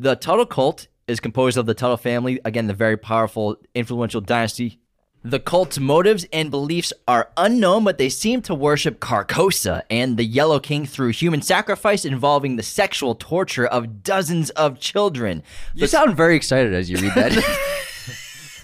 [0.00, 4.80] The Tuttle cult is composed of the Tuttle family, again, the very powerful, influential dynasty.
[5.26, 10.24] The cult's motives and beliefs are unknown, but they seem to worship Carcosa and the
[10.24, 15.42] Yellow King through human sacrifice involving the sexual torture of dozens of children.
[15.72, 17.70] You sound very excited as you read that.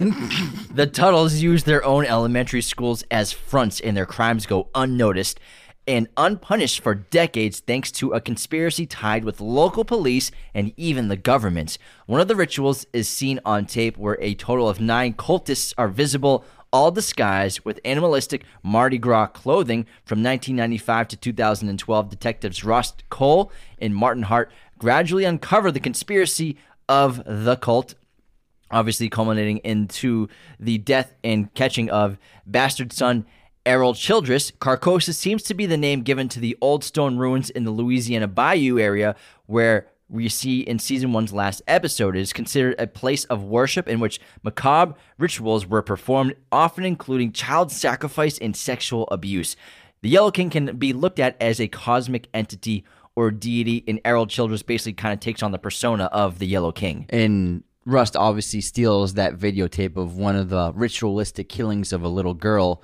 [0.00, 5.38] The Tuttles use their own elementary schools as fronts, and their crimes go unnoticed
[5.90, 11.16] and unpunished for decades thanks to a conspiracy tied with local police and even the
[11.16, 11.76] government.
[12.06, 15.88] One of the rituals is seen on tape where a total of nine cultists are
[15.88, 19.84] visible, all disguised with animalistic Mardi Gras clothing.
[20.04, 23.50] From 1995 to 2012, detectives Rust Cohle
[23.80, 26.56] and Martin Hart gradually uncover the conspiracy
[26.88, 27.96] of the cult
[28.70, 30.28] obviously culminating into
[30.60, 33.26] the death and catching of bastard son
[33.66, 34.52] Errol Childress.
[34.52, 38.26] Carcosa seems to be the name given to the old stone ruins in the Louisiana
[38.26, 39.14] Bayou area
[39.46, 42.16] where we see in season one's last episode.
[42.16, 47.32] It is considered a place of worship in which macabre rituals were performed, often including
[47.32, 49.56] child sacrifice and sexual abuse.
[50.02, 52.84] The Yellow King can be looked at as a cosmic entity
[53.14, 56.72] or deity, and Errol Childress basically kind of takes on the persona of the Yellow
[56.72, 57.06] King.
[57.10, 62.34] and Rust obviously steals that videotape of one of the ritualistic killings of a little
[62.34, 62.82] girl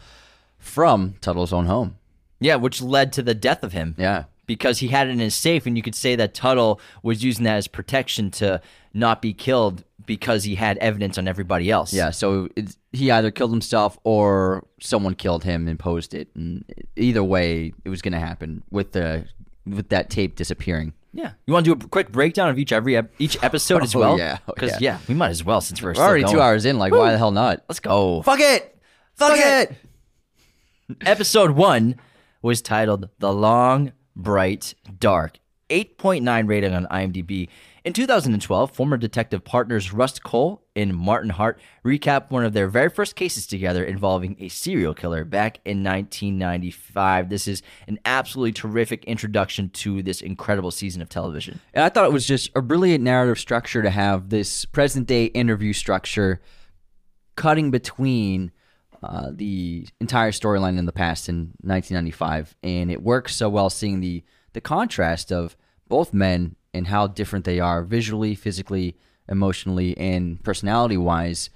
[0.66, 1.97] from Tuttle's own home.
[2.40, 3.94] Yeah, which led to the death of him.
[3.98, 4.24] Yeah.
[4.47, 7.44] Because he had it in his safe, and you could say that Tuttle was using
[7.44, 8.60] that as protection to
[8.94, 11.93] not be killed because he had evidence on everybody else.
[11.93, 16.28] Yeah, so it's, he either killed himself or someone killed him and posed it.
[16.36, 16.64] And
[16.94, 19.26] either way, it was going to happen with the
[19.66, 20.93] with that tape disappearing.
[21.12, 21.32] Yeah.
[21.47, 24.18] You want to do a quick breakdown of each every each episode as Oh, well?
[24.18, 24.38] yeah.
[24.47, 24.93] Oh, Because yeah.
[24.93, 24.98] yeah.
[25.09, 26.78] we might as well since we're, We're already two hours in.
[26.78, 27.64] Like, why the hell not?
[27.68, 28.22] Let's go.
[28.22, 28.78] Fuck it.
[29.14, 29.74] Fuck, it.
[31.00, 31.96] Episode one
[32.42, 35.40] was titled The Long, Bright, Dark.
[35.68, 37.48] 8.9 rating on IMDb.
[37.84, 42.88] In 2012, former detective partners Rust Cohle and Martin Hart recap one of their very
[42.88, 47.30] first cases together involving a serial killer back in 1995.
[47.30, 51.58] This is an absolutely terrific introduction to this incredible season of television.
[51.74, 55.24] And I thought it was just a brilliant narrative structure to have this present day
[55.24, 56.40] interview structure
[57.34, 58.52] cutting between
[59.08, 62.56] uh, the entire storyline in the past in 1995.
[62.62, 65.56] And it works so well seeing the, the contrast of
[65.88, 68.96] both men and how different they are visually, physically,
[69.28, 71.50] emotionally, and personality wise.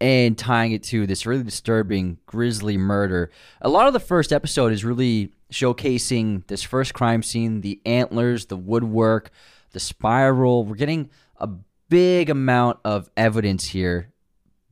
[0.00, 3.30] And tying it to this really disturbing, grisly murder.
[3.60, 8.46] A lot of the first episode is really showcasing this first crime scene, the antlers,
[8.46, 9.30] the woodwork,
[9.72, 10.64] the spiral.
[10.64, 11.48] We're getting a
[11.90, 14.12] big amount of evidence here,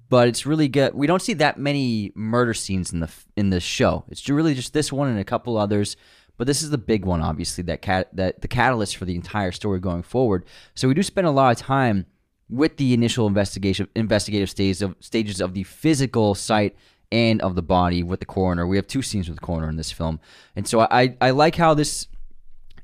[0.08, 0.94] but it's really good.
[0.94, 4.04] We don't see that many murder scenes in the in the show.
[4.08, 5.96] It's really just this one and a couple others.
[6.36, 9.52] But this is the big one, obviously, that cat that the catalyst for the entire
[9.52, 10.44] story going forward.
[10.74, 12.06] So we do spend a lot of time
[12.48, 16.76] with the initial investigation investigative stages of stages of the physical site
[17.10, 18.66] and of the body with the coroner.
[18.66, 20.20] We have two scenes with the coroner in this film,
[20.54, 22.06] and so I I like how this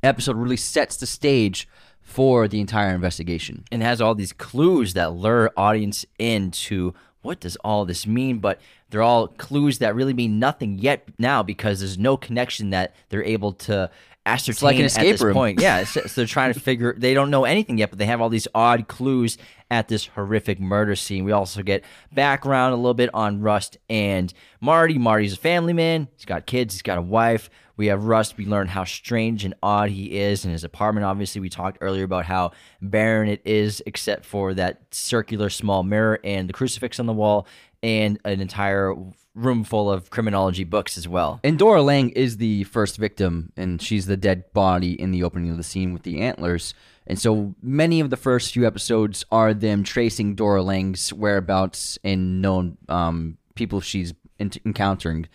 [0.02, 1.68] episode really sets the stage
[2.02, 3.64] for the entire investigation.
[3.72, 6.92] and has all these clues that lure audience into
[7.24, 8.38] what does all this mean?
[8.38, 8.60] But
[8.90, 13.24] they're all clues that really mean nothing yet now because there's no connection that they're
[13.24, 13.90] able to
[14.26, 15.34] ascertain it's like an at escape this room.
[15.34, 15.60] point.
[15.60, 18.30] Yeah so they're trying to figure they don't know anything yet but they have all
[18.30, 19.36] these odd clues
[19.70, 21.24] at this horrific murder scene.
[21.24, 24.98] We also get background a little bit on rust and marty.
[24.98, 26.08] Marty's a family man.
[26.16, 26.74] He's got kids.
[26.74, 28.36] He's got a wife we have Rust.
[28.36, 31.04] We learn how strange and odd he is in his apartment.
[31.04, 36.20] Obviously, we talked earlier about how barren it is, except for that circular small mirror
[36.24, 37.46] and the crucifix on the wall,
[37.82, 38.94] and an entire
[39.34, 41.40] room full of criminology books as well.
[41.42, 45.50] And Dora Lang is the first victim, and she's the dead body in the opening
[45.50, 46.72] of the scene with the antlers.
[47.06, 52.40] And so many of the first few episodes are them tracing Dora Lang's whereabouts and
[52.40, 55.26] known um, people she's in- encountering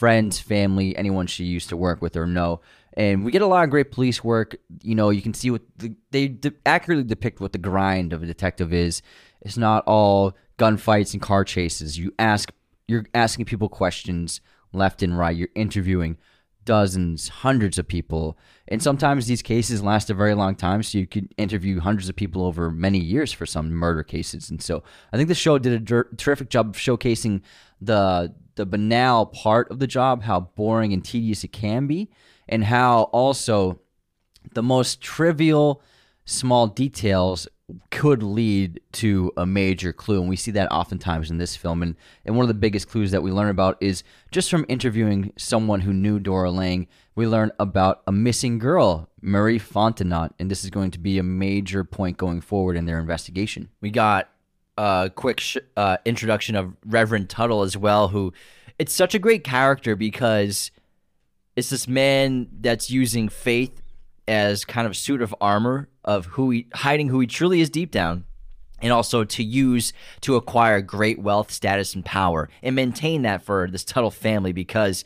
[0.00, 2.62] friends, family, anyone she used to work with or know.
[2.94, 4.56] And we get a lot of great police work.
[4.82, 8.22] You know, you can see what the, they de- accurately depict what the grind of
[8.22, 9.02] a detective is.
[9.42, 11.98] It's not all gunfights and car chases.
[11.98, 12.50] You ask,
[12.88, 14.40] you're asking people questions
[14.72, 15.36] left and right.
[15.36, 16.16] You're interviewing
[16.64, 18.38] dozens, hundreds of people.
[18.68, 20.82] And sometimes these cases last a very long time.
[20.82, 24.48] So you could interview hundreds of people over many years for some murder cases.
[24.48, 24.82] And so
[25.12, 27.42] I think the show did a terrific job of showcasing
[27.82, 32.10] the the banal part of the job, how boring and tedious it can be,
[32.46, 33.80] and how also
[34.52, 35.80] the most trivial
[36.26, 37.48] small details
[37.90, 41.82] could lead to a major clue and we see that oftentimes in this film.
[41.82, 41.96] And,
[42.26, 45.80] and one of the biggest clues that we learn about is just from interviewing someone
[45.80, 50.70] who knew dora lang we learn about a missing girl marie fontenot and this is
[50.70, 53.70] going to be a major point going forward in their investigation.
[53.80, 54.28] We got
[54.80, 58.32] a quick sh- uh, introduction of Reverend Tuttle as well, who
[58.78, 60.70] it's such a great character because
[61.54, 63.82] it's this man that's using faith
[64.26, 67.90] as kind of suit of armor of who he hiding who he truly is deep
[67.90, 68.24] down
[68.80, 69.92] and also to use
[70.22, 75.04] to acquire great wealth status and power and maintain that for this tuttle family because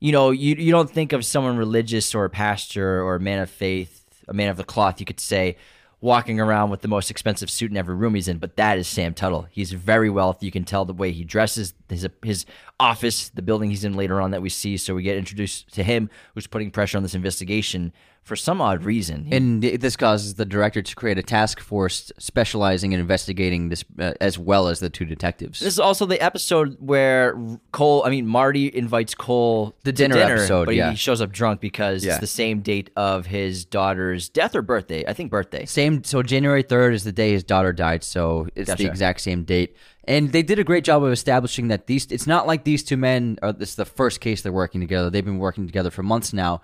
[0.00, 3.38] you know you, you don't think of someone religious or a pastor or a man
[3.38, 5.56] of faith a man of the cloth you could say
[6.00, 8.88] walking around with the most expensive suit in every room he's in but that is
[8.88, 9.46] sam tuttle.
[9.50, 10.46] He's very wealthy.
[10.46, 12.46] You can tell the way he dresses his, his
[12.78, 14.76] office the building he's in later on that we see.
[14.76, 18.84] So we get introduced to him who's putting pressure on this investigation for some odd
[18.84, 23.84] reason and this causes the director to create a task force specializing in investigating this
[23.98, 27.34] uh, as well as the two detectives This is also the episode where
[27.72, 30.90] Cohle, I mean Marty invites Cohle The to dinner episode, but yeah.
[30.90, 32.12] he shows up drunk because Yeah.
[32.12, 35.04] it's the same date of his daughter's death or birthday.
[35.06, 35.64] I think birthday.
[35.64, 36.04] Same.
[36.04, 38.04] So January third is the day his daughter died.
[38.04, 38.82] So it's Gotcha.
[38.84, 39.76] the exact same date.
[40.04, 42.06] And they did a great job of establishing that these.
[42.06, 43.52] It's not like these two men are.
[43.52, 45.10] This is the first case they're working together.
[45.10, 46.62] They've been working together for months now.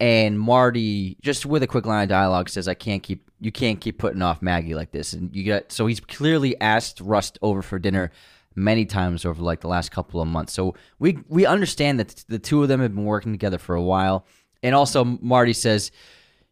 [0.00, 3.30] And Marty, just with a quick line of dialogue, says, "I can't keep.
[3.40, 5.72] You can't keep putting off Maggie like this." And you get.
[5.72, 8.12] So he's clearly asked Rust over for dinner
[8.54, 10.52] many times over like the last couple of months.
[10.52, 13.82] So we we understand that the two of them have been working together for a
[13.82, 14.26] while.
[14.62, 15.92] And also Marty says,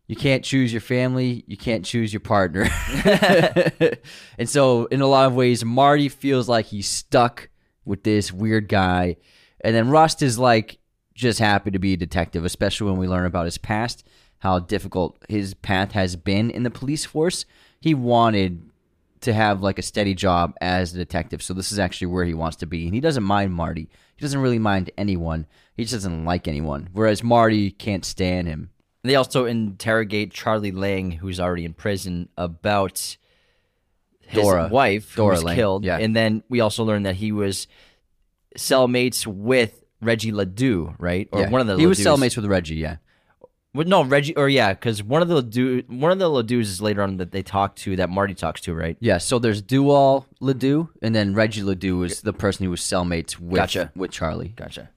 [0.07, 2.69] you can't choose your family, you can't choose your partner.
[4.39, 7.49] and so, in a lot of ways, Marty feels like he's stuck
[7.85, 9.17] with this weird guy.
[9.63, 10.79] And then Rust is like
[11.17, 14.07] just happy to be a detective, especially when we learn about his past,
[14.39, 17.45] how difficult his path has been in the police force.
[17.81, 18.63] He wanted
[19.23, 21.43] to have like a steady job as a detective.
[21.43, 22.85] So this is actually where he wants to be.
[22.85, 23.89] And he doesn't mind Marty.
[24.17, 25.47] He doesn't really mind anyone.
[25.75, 26.91] He just doesn't like anyone.
[26.93, 28.71] Whereas Marty can't stand him.
[29.03, 33.17] They also interrogate Charlie Lang, who's already in prison, about
[34.21, 34.69] his Dora.
[34.69, 35.85] wife who was Lang, killed.
[35.85, 35.99] yeah.
[35.99, 37.69] And then we also learn that he was
[38.57, 41.29] cellmates with Reggie Ledoux, right?
[41.33, 41.51] Or Yeah.
[41.51, 42.97] one of the He was cellmates with Reggie, yeah.
[43.75, 46.81] Well, no, Reggie, or yeah, because one of the Ledoux, one of the Ledouxs is
[46.81, 48.97] later on that they talk to, that Marty talks to, right?
[49.01, 53.39] Yeah, so there's Dewall Ledoux, and then Reggie Ledoux is the person who was cellmates
[53.39, 53.93] with Gotcha.
[53.95, 54.55] with Charlie.
[54.57, 54.89] Gotcha.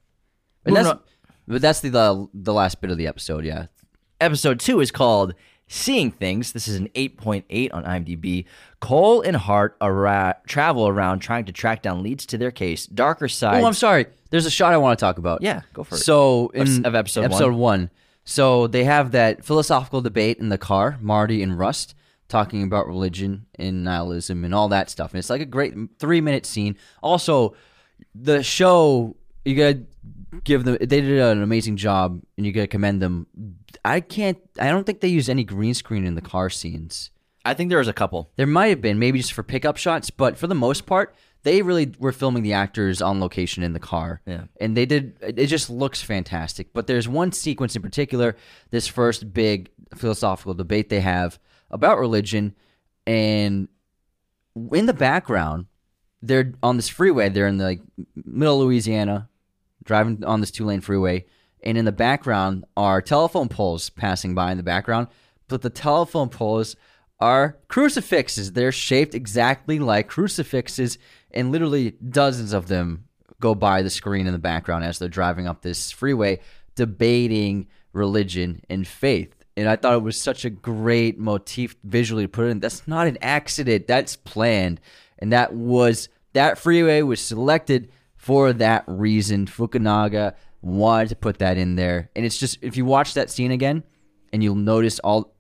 [0.64, 1.00] And Moving that's, on.
[1.48, 3.66] but that's the, the the last bit of the episode, yeah.
[4.22, 5.34] Episode two is called
[5.68, 6.54] Seeing Things.
[6.54, 8.46] This is an 8.8 on IMDb.
[8.80, 12.86] Cohle and Hart ara- travel around trying to track down leads to their case.
[12.86, 13.62] Darker side.
[13.62, 14.06] Oh, I'm sorry.
[14.30, 15.42] There's a shot I want to talk about.
[15.42, 16.00] Yeah, go for it.
[16.00, 17.90] So in Of episode episode one,
[18.24, 21.96] so they have that philosophical debate in the car, Marty and Rust
[22.28, 25.12] talking about religion and nihilism and all that stuff.
[25.12, 26.78] And it's like a great three minute scene.
[27.02, 27.56] Also,
[28.14, 29.84] the show you gotta
[30.44, 33.26] give them they did an amazing job and you gotta commend them.
[33.84, 37.10] I can't I don't think they use any green screen in the car scenes.
[37.46, 38.32] I think there was a couple.
[38.36, 41.62] There might have been, maybe just for pickup shots, but for the most part, they
[41.62, 44.22] really were filming the actors on location in the car.
[44.26, 44.44] Yeah.
[44.60, 46.74] And they did, it just looks fantastic.
[46.74, 48.36] But there's one sequence in particular,
[48.72, 51.40] this first big philosophical debate they have
[51.72, 52.56] about religion.
[53.08, 53.70] And
[54.74, 55.68] in the background,
[56.22, 57.30] they're on this freeway.
[57.30, 57.82] They're in the like,
[58.16, 59.30] middle of Louisiana,
[59.84, 61.26] driving on this two lane freeway.
[61.64, 65.08] And in the background are telephone poles passing by in the background.
[65.48, 66.76] But the telephone poles
[67.20, 68.54] are crucifixes.
[68.54, 70.98] They're shaped exactly like crucifixes,
[71.32, 73.06] and literally dozens of them
[73.40, 76.40] go by the screen in the background as they're driving up this freeway,
[76.76, 79.34] debating religion and faith.
[79.56, 82.60] And I thought it was such a great motif visually to put in.
[82.60, 83.88] That's not an accident.
[83.88, 84.80] That's planned.
[85.18, 89.48] And that was that freeway was selected for that reason.
[89.48, 92.10] Fukunaga wanted to put that in there.
[92.16, 93.84] And it's just if you watch that scene again
[94.32, 95.34] and you'll notice all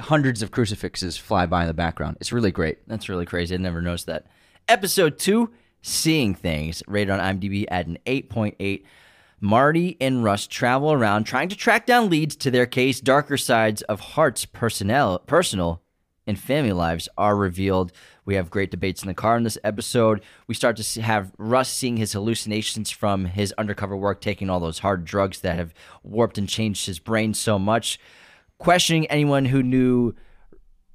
[0.00, 2.18] hundreds of crucifixes fly by in the background.
[2.20, 2.86] It's really great.
[2.86, 3.54] That's really crazy.
[3.54, 4.26] I never noticed that.
[4.68, 8.82] Episode two, Seeing Things, rated on IMDb at an 8.8.
[9.40, 13.00] Marty and Russ travel around trying to track down leads to their case.
[13.00, 15.82] Darker sides of Hart's personnel, personal
[16.26, 17.92] and family lives are revealed.
[18.24, 20.20] We have great debates in the car in this episode.
[20.48, 24.80] We start to have Russ seeing his hallucinations from his undercover work, taking all those
[24.80, 25.72] hard drugs that have
[26.02, 28.00] warped and changed his brain so much,
[28.58, 30.12] questioning anyone who knew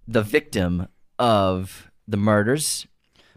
[0.06, 2.86] the victim of the murders.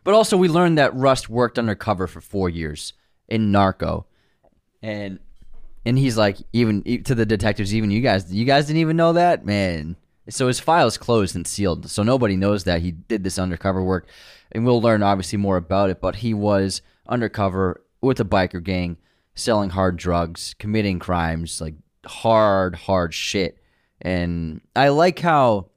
[0.05, 2.93] But also, we learned that Rust worked undercover for four years
[3.27, 4.07] in Narco,
[4.83, 5.19] and
[5.87, 9.15] and he's like, even to the detectives, even you guys, you guys didn't even know
[9.15, 9.97] that, man.
[10.31, 13.83] So his file is closed and sealed, so nobody knows that he did this undercover
[13.83, 14.07] work,
[14.53, 16.01] and we'll learn obviously more about it.
[16.01, 18.97] But he was undercover with a biker gang,
[19.35, 21.75] selling hard drugs, committing crimes, like
[22.07, 23.59] hard, hard shit.
[24.01, 25.71] And I like how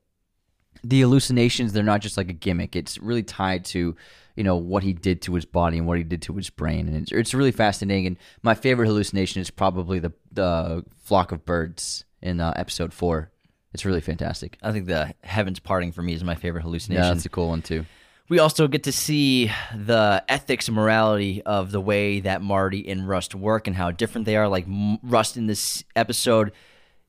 [0.83, 2.75] the hallucinations they're not just like a gimmick.
[2.75, 3.95] It's really tied to
[4.35, 6.87] you know what he did to his body and what he did to his brain.
[6.87, 8.05] And it's, it's really fascinating.
[8.05, 13.31] And my favorite hallucination is probably the the flock of birds in uh, episode four.
[13.73, 14.57] It's really fantastic.
[14.61, 17.03] I think the heavens parting for me is my favorite hallucination.
[17.03, 17.85] yeah that's a cool one too.
[18.29, 23.07] We also get to see the ethics and morality of the way that Marty and
[23.07, 24.49] Rust work and how different they are.
[24.49, 24.65] Like
[25.01, 26.51] Rust in this episode,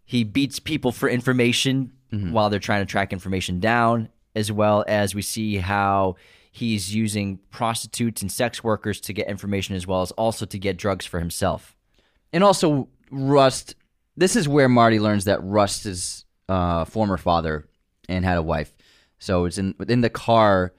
[0.09, 1.93] he beats people for information
[2.33, 6.17] while they're trying to track information down, as well as we see how
[6.51, 10.79] he's using prostitutes and sex workers to get information as well as also to get
[10.79, 11.77] drugs for himself.
[12.33, 13.75] and also Rust.
[14.17, 17.69] This is where Marty learns that Rust is uh, former father
[18.09, 18.73] and had a wife.
[19.19, 20.73] So it's in in the car.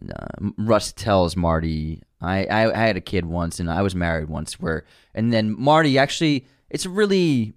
[0.00, 4.28] Uh, Rust tells Marty, I, I I had a kid once and I was married
[4.28, 4.60] once.
[4.60, 4.84] Where
[5.14, 7.54] and then Marty actually, it's really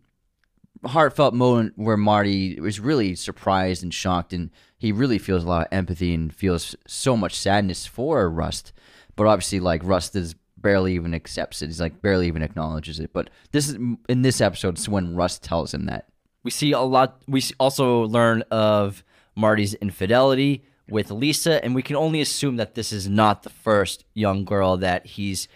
[0.86, 5.68] heartfelt moment where Marty was really surprised and shocked, and he really feels a lot
[5.68, 8.74] of empathy and feels so much sadness for Rust.
[9.16, 11.68] But obviously, like Rust is barely even accepts it.
[11.68, 13.14] He's like barely even acknowledges it.
[13.14, 13.76] But this is
[14.08, 16.08] in this episode, it's when Rust tells him that.
[16.44, 17.22] We see a lot.
[17.28, 19.04] We also learn of
[19.36, 24.06] Marty's infidelity with Lisa, and we can only assume that this is not the first
[24.14, 25.48] young girl that he's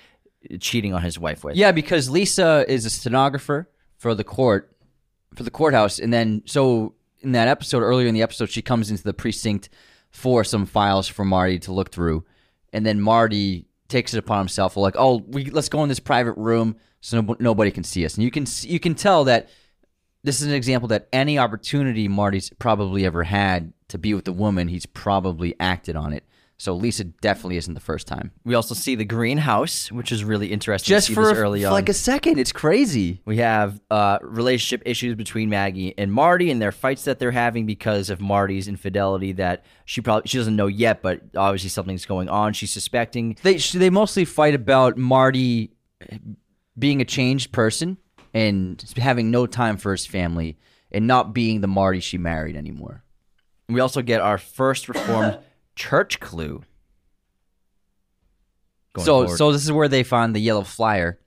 [0.59, 1.55] cheating on his wife with.
[1.55, 4.74] Yeah, because Lisa is a stenographer for the court,
[5.35, 8.91] for the courthouse, and then so in that episode earlier in the episode, she comes
[8.91, 9.69] into the precinct
[10.09, 12.23] for some files for Marty to look through,
[12.73, 16.37] and then Marty takes it upon himself, like, oh, we let's go in this private
[16.37, 19.49] room so no, nobody can see us, and you can you can tell that
[20.23, 24.33] this is an example that any opportunity Marty's probably ever had to be with a
[24.33, 26.23] woman, he's probably acted on it.
[26.57, 28.31] So Lisa definitely isn't the first time.
[28.45, 31.61] We also see the greenhouse, which is really interesting Just to see for, this early
[31.61, 31.73] for on.
[31.73, 33.21] like a second, it's crazy.
[33.25, 37.65] we have uh, relationship issues between Maggie and Marty, and their fights that they're having
[37.65, 39.33] because of Marty's infidelity.
[39.33, 42.53] That she probably she doesn't know yet, but obviously something's going on.
[42.53, 43.37] She's suspecting.
[43.43, 45.71] they they mostly fight about Marty
[46.77, 47.97] being a changed person
[48.33, 50.57] and having no time for his family
[50.91, 53.03] and not being the Marty she married anymore.
[53.67, 55.39] We also get our first reformed
[55.75, 56.63] church clue.
[58.97, 59.37] So forward.
[59.37, 61.19] so this is where they find the yellow flyer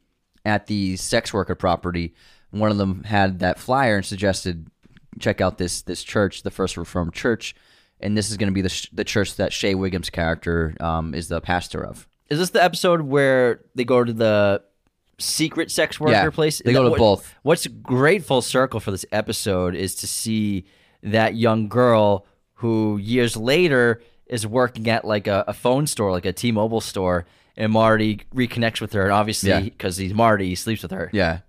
[0.44, 2.14] at the sex worker property.
[2.50, 4.68] One of them had that flyer and suggested
[5.20, 7.54] check out this this church, the First Reformed Church,
[8.00, 11.14] and this is going to be the sh- the church that Shea Whigham's character um,
[11.14, 12.08] is the pastor of.
[12.30, 14.62] Is this the episode where they go to the
[15.18, 16.62] secret sex worker Yeah, place?
[16.64, 17.34] they go to What- both.
[17.42, 20.64] What's great full circle for this episode is to see
[21.02, 26.26] that young girl who years later is working at like a, a phone store, like
[26.26, 27.26] a T-Mobile store,
[27.56, 31.10] and Marty reconnects with her, and obviously because he's Marty, he sleeps with her.
[31.12, 31.40] Yeah.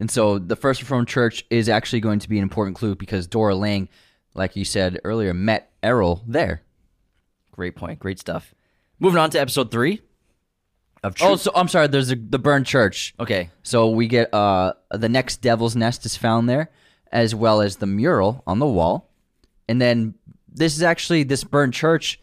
[0.00, 3.26] And so the First Reformed Church is actually going to be an important clue because
[3.26, 3.88] Dora Lang,
[4.34, 6.62] like you said earlier, met Errol there.
[7.50, 8.54] Great point, great stuff.
[9.00, 10.00] Moving on to episode three
[11.02, 11.28] of True.
[11.28, 11.88] Oh, so I'm sorry.
[11.88, 13.14] There's a, the burned church.
[13.18, 16.70] okay, So we get uh the next Devil's Nest is found there,
[17.10, 19.10] as well as the mural on the wall,
[19.68, 20.14] and then
[20.52, 22.20] this is actually this burned church.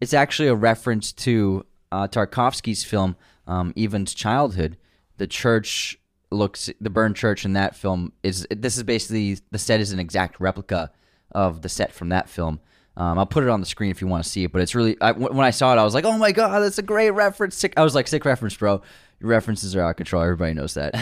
[0.00, 3.16] It's actually a reference to uh, Tarkovsky's film
[3.46, 4.76] um, Ivan's childhood.
[5.16, 5.98] The church
[6.30, 9.98] looks the burned church in that film is this is basically the set is an
[9.98, 10.90] exact replica
[11.30, 12.60] of the set from that film.
[12.96, 14.74] Um, I'll put it on the screen if you want to see it, but it's
[14.74, 17.10] really I, when I saw it, I was like, "Oh my god, that's a great
[17.10, 17.72] reference!" Sick.
[17.76, 18.82] I was like, "Sick reference, bro."
[19.20, 20.20] Your references are out of control.
[20.22, 20.92] Everybody knows that.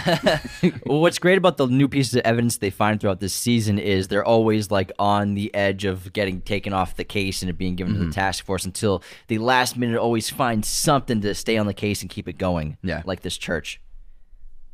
[0.84, 4.08] well, what's great about the new pieces of evidence they find throughout this season is
[4.08, 7.76] they're always like on the edge of getting taken off the case and it being
[7.76, 11.66] given to the task force until the last minute always find something to stay on
[11.66, 12.76] the case and keep it going.
[12.82, 13.02] Yeah.
[13.06, 13.80] Like this church.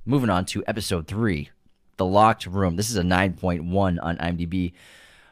[0.04, 1.50] Moving on to episode three,
[1.98, 2.74] The Locked Room.
[2.74, 4.72] This is a 9.1 on IMDb.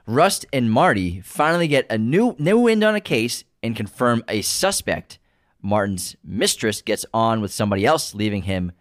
[0.06, 4.42] Rust and Marty finally get a new new wind on a case and confirm a
[4.42, 5.18] suspect.
[5.62, 8.72] Martin's mistress gets on with somebody else, leaving him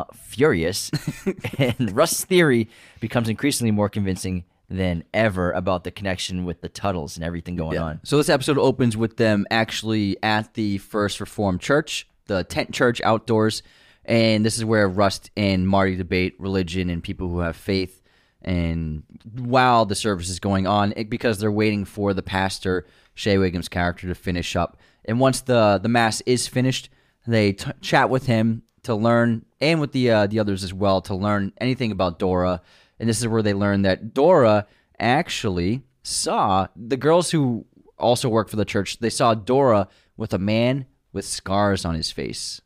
[0.00, 0.90] uh, furious,
[1.58, 2.68] and Rust's theory
[2.98, 7.78] becomes increasingly more convincing than ever about the connection with the Tuttles and everything going
[7.78, 8.00] on.
[8.02, 13.00] So this episode opens with them actually at the First Reformed Church, the tent church
[13.02, 13.62] outdoors,
[14.04, 18.02] and this is where Rust and Marty debate religion and people who have faith.
[18.44, 19.04] And
[19.34, 23.68] while the service is going on, it, because they're waiting for the pastor Shea Whigham's
[23.68, 26.90] character to finish up, and once the the mass is finished,
[27.26, 31.00] they t- chat with him to learn, and with the uh, the others as well,
[31.02, 32.60] to learn anything about Dora.
[33.00, 34.66] And this is where they learn that Dora
[34.98, 37.64] actually saw the girls who
[37.98, 38.98] also work for the church.
[38.98, 42.60] They saw Dora with a man with scars on his face.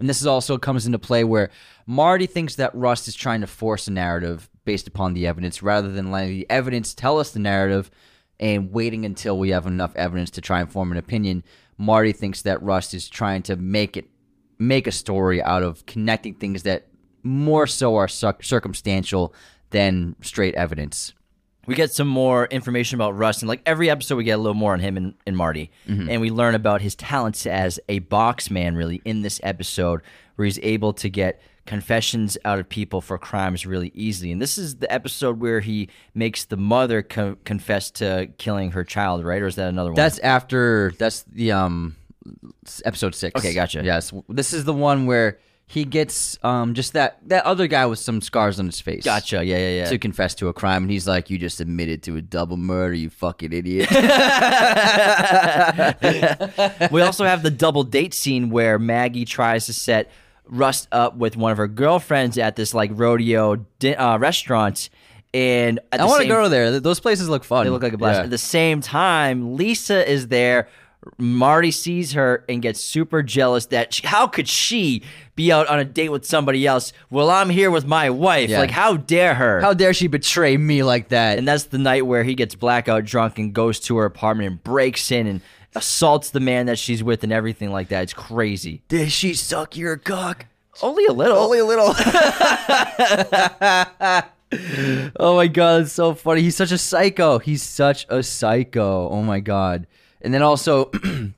[0.00, 1.50] And this is also comes into play where
[1.86, 5.90] Marty thinks that Rust is trying to force a narrative based upon the evidence rather
[5.90, 7.90] than letting the evidence tell us the narrative
[8.40, 11.44] and waiting until we have enough evidence to try and form an opinion.
[11.78, 14.08] Marty thinks that Rust is trying to make it
[14.58, 16.86] make a story out of connecting things that
[17.22, 19.34] more so are circumstantial
[19.70, 21.12] than straight evidence.
[21.66, 24.54] we get some more information about Rust, and like every episode, we get a little
[24.54, 26.08] more on him and, and Marty, mm-hmm.
[26.10, 28.76] and we learn about his talents as a box man.
[28.76, 30.02] Really, in this episode,
[30.36, 34.58] where he's able to get confessions out of people for crimes really easily, and this
[34.58, 39.40] is the episode where he makes the mother co- confess to killing her child, right?
[39.40, 39.96] Or is that another one?
[39.96, 41.96] That's after that's the um
[42.84, 43.38] episode six.
[43.38, 43.82] Okay, gotcha.
[43.84, 47.98] Yes, this is the one where he gets um just that that other guy with
[47.98, 49.02] some scars on his face.
[49.02, 49.42] gotcha.
[49.44, 49.84] Yeah, yeah, yeah.
[49.86, 52.94] To confess to a crime, and he's like, "You just admitted to a double murder,
[52.94, 53.90] you fucking idiot."
[56.90, 60.10] we also have the double date scene where Maggie tries to set
[60.46, 64.90] Rust up with one of her girlfriends at this like rodeo di- uh, restaurant,
[65.32, 66.80] and at I want to go there.
[66.80, 67.64] Those places look fun.
[67.64, 68.18] They look like a blast.
[68.18, 68.24] Yeah.
[68.24, 70.68] At the same time, Lisa is there.
[71.18, 75.02] Marty sees her and gets super jealous that she, how could she
[75.36, 76.92] be out on a date with somebody else?
[77.10, 78.48] Well, I'm here with my wife.
[78.48, 78.60] Yeah.
[78.60, 79.60] Like, how dare her?
[79.60, 81.36] How dare she betray me like that?
[81.38, 84.62] and that's the night where he gets blackout drunk and goes to her apartment and
[84.64, 85.40] breaks in and
[85.74, 88.02] assaults the man that she's with and everything like that.
[88.02, 88.82] It's crazy.
[88.88, 90.46] Did she suck your cock?
[90.82, 91.38] Only a little.
[91.38, 91.88] Only a little.
[95.20, 96.42] oh my god, it's so funny.
[96.42, 97.38] He's such a psycho.
[97.38, 99.08] He's such a psycho.
[99.08, 99.86] Oh my god.
[100.20, 100.90] And then also,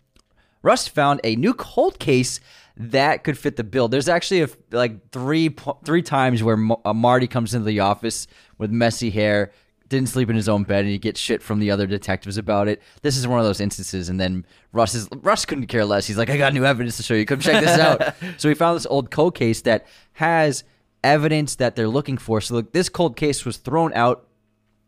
[0.63, 2.41] Rust found a new cold case
[2.77, 3.89] that could fit the bill.
[3.89, 5.55] There's actually a, like three
[5.85, 8.27] three times where uh, Marty comes into the office
[8.59, 9.53] with messy hair,
[9.89, 12.69] didn't sleep in his own bed, and he gets shit from the other detectives about
[12.69, 12.83] it.
[13.03, 14.09] This is one of those instances.
[14.09, 16.07] And then Russ is Russ couldn't care less.
[16.07, 17.25] He's like, I got new evidence to show you.
[17.25, 18.15] Come check this out.
[18.37, 20.65] so he found this old cold case that has
[21.05, 22.41] evidence that they're looking for.
[22.41, 24.27] So look, this cold case was thrown out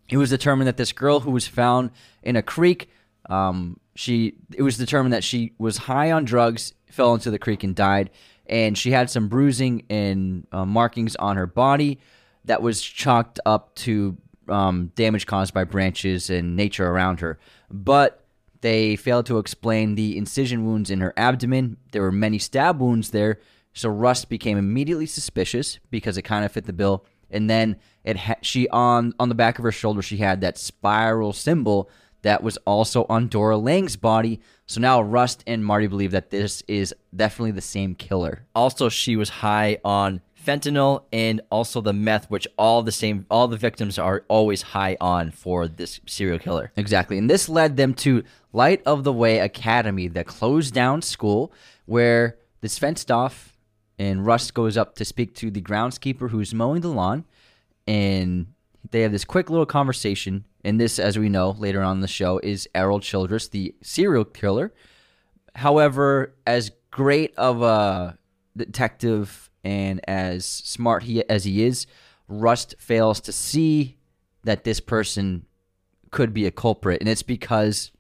[0.09, 1.91] it was determined that this girl who was found
[2.23, 2.89] in a creek
[3.29, 7.63] um, she it was determined that she was high on drugs fell into the creek
[7.63, 8.11] and died
[8.47, 11.99] and she had some bruising and uh, markings on her body
[12.45, 14.17] that was chalked up to
[14.49, 17.39] um, damage caused by branches and nature around her
[17.71, 18.25] but
[18.61, 23.11] they failed to explain the incision wounds in her abdomen there were many stab wounds
[23.11, 23.39] there
[23.73, 28.17] so Rust became immediately suspicious because it kind of fit the bill and then it
[28.17, 31.91] ha- she on on the back of her shoulder she had that spiral symbol
[32.23, 34.41] that was also on Dora Lang's body.
[34.67, 38.47] So now Rust and Marty believe that this is definitely the same killer.
[38.55, 43.49] Also, she was high on fentanyl and also the meth, which all the same, all
[43.49, 46.73] the victims are always high on for this serial killer.
[46.77, 47.19] Exactly.
[47.19, 51.53] And this led them to Light of the Way Academy, the closed down school
[51.85, 53.57] where this fenced off
[53.99, 57.25] and Rust goes up to speak to the groundskeeper who's mowing the lawn
[57.87, 58.47] and
[58.91, 62.09] they have this quick little conversation and this as we know later on in the
[62.09, 64.73] show is Errol Childress, the serial killer.
[65.55, 68.19] However, as great of a
[68.57, 71.87] detective and as smart he as he is,
[72.27, 73.99] Rust fails to see
[74.45, 75.45] that this person
[76.11, 77.93] could be a culprit, and it's because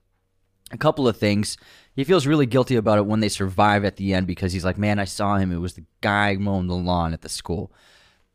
[0.73, 1.59] a couple of things.
[1.95, 4.79] He feels really guilty about it when they survive at the end because he's like,
[4.79, 5.53] "Man, I saw him.
[5.53, 7.71] It was the guy mowing the lawn at the school."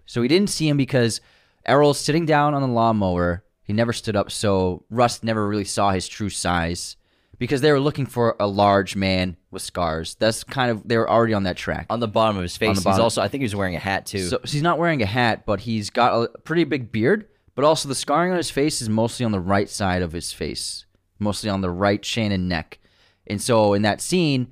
[0.05, 1.19] So he didn't see him because
[1.65, 3.43] Errol's sitting down on the lawnmower.
[3.63, 6.97] He never stood up, so Rust never really saw his true size
[7.37, 10.15] because they were looking for a large man with scars.
[10.15, 11.87] That's kind of they were already on that track.
[11.89, 14.05] On the bottom of his face, he's also, I think he was wearing a hat
[14.05, 14.27] too.
[14.27, 17.27] So, so he's not wearing a hat, but he's got a pretty big beard.
[17.55, 20.33] But also the scarring on his face is mostly on the right side of his
[20.33, 20.85] face,
[21.19, 22.79] mostly on the right chin and neck.
[23.27, 24.51] And so in that scene,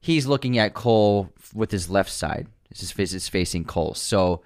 [0.00, 2.48] he's looking at Cohle with his left side.
[2.74, 3.94] His face is facing Cohle.
[3.94, 4.42] So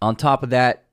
[0.00, 0.84] on top of that,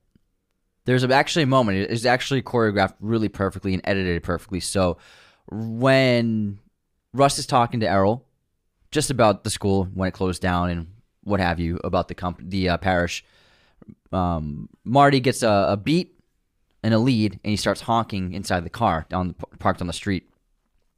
[0.86, 1.78] there's actually a moment.
[1.78, 4.60] It is actually choreographed really perfectly and edited perfectly.
[4.60, 4.98] So
[5.52, 6.60] when
[7.14, 8.26] Russ is talking to Errol
[8.92, 10.88] just about the school when it closed down and
[11.24, 13.24] what have you about the comp- the uh, parish.
[14.12, 16.20] Um, Marty gets a, a beat
[16.82, 19.94] and a lead, and he starts honking inside the car down the, parked on the
[19.94, 20.30] street.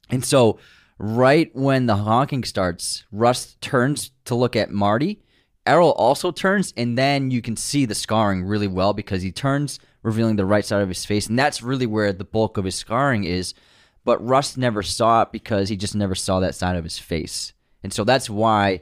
[0.10, 0.60] And so,
[0.98, 5.22] right when the honking starts, Russ turns to look at Marty.
[5.66, 9.80] Errol also turns, and then you can see the scarring really well because he turns,
[10.02, 12.76] revealing the right side of his face, and that's really where the bulk of his
[12.76, 13.54] scarring is.
[14.04, 17.54] But Russ never saw it because he just never saw that side of his face,
[17.84, 18.82] and so that's why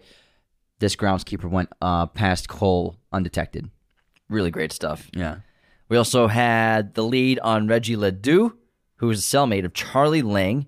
[0.80, 3.70] this groundskeeper went uh, past Cohle undetected.
[4.30, 5.10] Really great stuff.
[5.14, 5.40] Yeah.
[5.90, 8.56] We also had the lead on Reggie Ledoux,
[8.98, 10.68] who is a cellmate of Charlie Lang,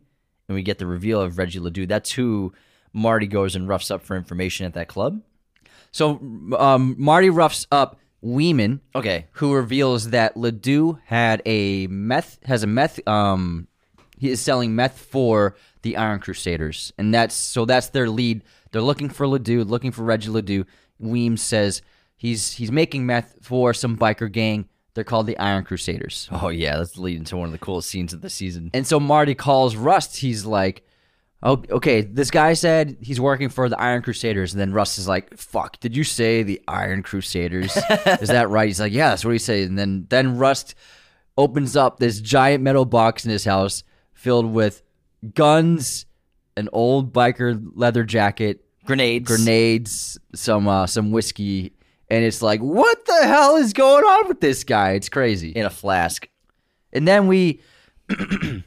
[0.49, 1.86] and we get the reveal of Reggie Ledoux.
[1.86, 2.52] That's who
[2.91, 5.22] Marty goes and roughs up for information at that club.
[5.91, 6.19] So
[6.57, 9.28] um, Marty roughs up Weeman, Okay.
[9.34, 13.68] who reveals that Ledoux had a meth has a meth um
[14.22, 18.43] he is selling meth for the Iron Crusaders, and that's so that's their lead.
[18.72, 20.64] They're looking for Ledoux, looking for Reggie Ledoux.
[20.99, 21.81] Weems says
[22.15, 24.69] he's he's making meth for some biker gang.
[24.93, 26.30] They're called the Iron Crusaders.
[26.31, 28.69] Oh yeah, that's leading to one of the coolest scenes of the season.
[28.76, 30.18] And so Marty calls Rust.
[30.18, 30.85] He's like,
[31.41, 35.07] "Oh, okay." This guy said he's working for the Iron Crusaders, and then Rust is
[35.07, 37.76] like, "Fuck, did you say the Iron Crusaders?
[38.22, 40.76] is that right?" He's like, "Yeah, that's what he said." And then then Rust
[41.39, 43.84] opens up this giant metal box in his house
[44.22, 44.84] filled with
[45.34, 46.06] guns,
[46.56, 49.27] an old biker leather jacket, Grenades.
[49.27, 51.73] grenades, some uh, some whiskey,
[52.10, 54.91] and it's like, what the hell is going on with this guy?
[54.91, 55.52] It's crazy.
[55.52, 56.27] in a flask.
[56.93, 57.61] And then we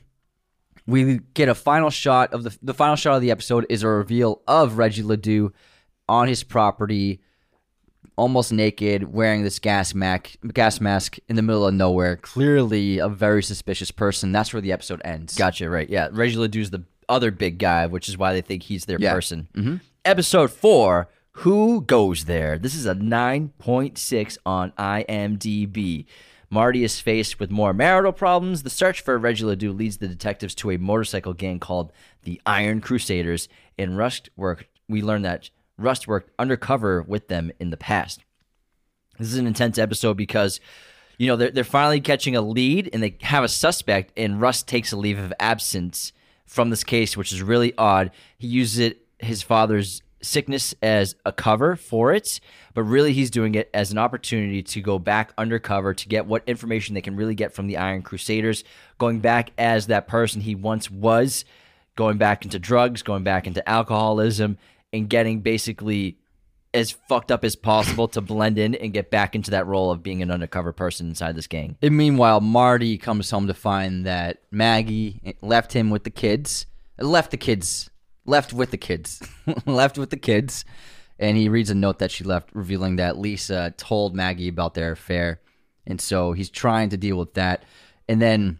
[0.86, 3.89] we get a final shot of the the final shot of the episode is a
[3.89, 5.52] reveal of Reggie Ledoux
[6.09, 7.20] on his property,
[8.16, 12.16] almost naked, wearing this gas mask gas mask in the middle of nowhere.
[12.16, 14.32] Clearly a very suspicious person.
[14.32, 15.35] That's where the episode ends.
[15.36, 15.89] Gotcha, right.
[15.89, 16.09] Yeah.
[16.12, 19.12] Reggie Ledoux's the other big guy, which is why they think he's their Yeah.
[19.12, 19.49] person.
[19.55, 19.77] Mm-hmm.
[20.05, 21.09] Episode four
[21.39, 22.59] Who Goes There?
[22.59, 26.07] This is a 9.6 on IMDb.
[26.51, 28.62] Marty is faced with more marital problems.
[28.62, 31.93] The search for Reggie Ledoux leads the detectives to a motorcycle gang called
[32.23, 33.49] the Iron Crusaders.
[33.77, 38.20] In Rust work, we learn that Rust worked undercover with them in the past.
[39.18, 40.60] This is an intense episode because,
[41.18, 44.66] you know, they're, they're finally catching a lead and they have a suspect, and Rust
[44.66, 46.12] takes a leave of absence
[46.46, 48.10] from this case, which is really odd.
[48.38, 52.40] He uses it, his father's sickness as a cover for it,
[52.72, 56.42] but really he's doing it as an opportunity to go back undercover to get what
[56.46, 58.64] information they can really get from the Iron Crusaders,
[58.98, 61.44] going back as that person he once was,
[61.96, 64.59] going back into drugs, going back into alcoholism,
[64.95, 66.19] and getting basically
[66.73, 70.03] as fucked up as possible to blend in and get back into that role of
[70.03, 71.77] being an undercover person inside this gang.
[71.83, 76.66] And meanwhile, Marty comes home to find that Maggie left him with the kids.
[76.99, 77.91] Left the kids.
[78.25, 79.21] Left with the kids.
[79.66, 80.65] left with the kids.
[81.19, 84.93] And he reads a note that she left revealing that Lisa told Maggie about their
[84.93, 85.41] affair.
[85.87, 87.65] And so he's trying to deal with that.
[88.09, 88.59] And then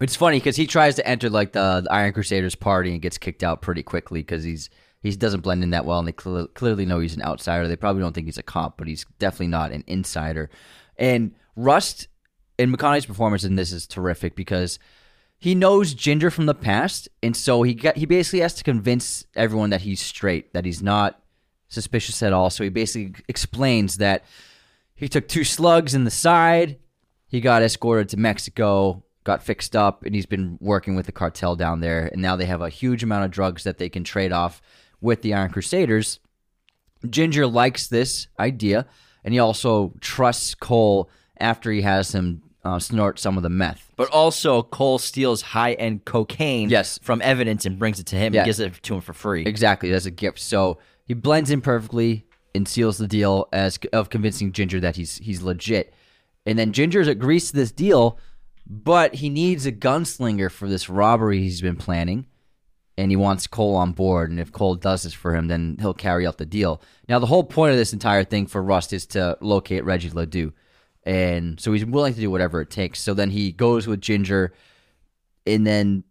[0.00, 3.18] it's funny because he tries to enter like the, the Iron Crusaders party and gets
[3.18, 4.70] kicked out pretty quickly because he's
[5.00, 7.68] he doesn't blend in that well, and they cl- clearly know he's an outsider.
[7.68, 10.50] They probably don't think he's a cop, but he's definitely not an insider.
[10.96, 12.08] And Rust
[12.58, 14.78] and McConaughey's performance in this is terrific because
[15.38, 19.24] he knows Ginger from the past, and so he got he basically has to convince
[19.36, 21.22] everyone that he's straight, that he's not
[21.68, 22.50] suspicious at all.
[22.50, 24.24] So he basically explains that
[24.96, 26.78] he took two slugs in the side,
[27.28, 31.54] he got escorted to Mexico, got fixed up, and he's been working with the cartel
[31.54, 32.06] down there.
[32.06, 34.60] And now they have a huge amount of drugs that they can trade off
[35.00, 36.20] with the Iron Crusaders.
[37.08, 38.86] Ginger likes this idea,
[39.24, 41.08] and he also trusts Cohle
[41.38, 43.92] after he has him uh, snort some of the meth.
[43.96, 46.98] But also, Cohle steals high end cocaine Yes.
[47.02, 48.40] from evidence and brings it to him Yeah.
[48.40, 49.44] and gives it to him for free.
[49.44, 50.40] Exactly, as a gift.
[50.40, 55.18] So he blends in perfectly and seals the deal as of convincing Ginger that he's
[55.18, 55.94] he's legit.
[56.44, 58.18] And then Ginger agrees to this deal,
[58.66, 62.26] but he needs a gunslinger for this robbery he's been planning.
[62.98, 64.30] And he wants Cohle on board.
[64.30, 66.82] And if Cohle does this for him, then he'll carry out the deal.
[67.08, 70.52] Now, the whole point of this entire thing for Rust is to locate Reggie Ledoux.
[71.04, 73.00] And so he's willing to do whatever it takes.
[73.00, 74.52] So then he goes with Ginger.
[75.46, 76.02] And then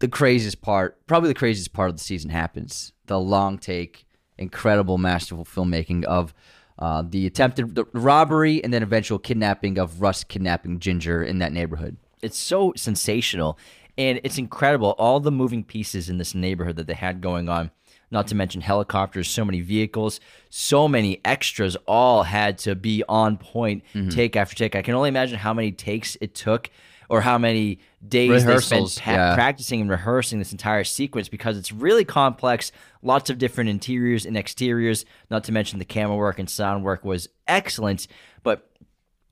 [0.00, 2.92] the craziest part, probably the craziest part of the season happens.
[3.06, 4.04] The long take,
[4.36, 6.34] incredible, masterful filmmaking of
[6.76, 11.98] uh, the attempted robbery and then eventual kidnapping of Russ kidnapping Ginger in that neighborhood.
[12.20, 13.58] It's so sensational
[13.96, 17.70] and it's incredible all the moving pieces in this neighborhood that they had going on.
[18.10, 23.38] Not to mention helicopters, so many vehicles, so many extras, all had to be on
[23.38, 24.10] point, mm-hmm.
[24.10, 24.76] take after take.
[24.76, 26.70] I can only imagine how many takes it took
[27.08, 29.34] or how many days they Rehearsals, spent pa- yeah.
[29.34, 32.72] practicing and rehearsing this entire sequence because it's really complex.
[33.02, 37.04] Lots of different interiors and exteriors, not to mention the camera work and sound work
[37.04, 38.06] was excellent.
[38.42, 38.68] But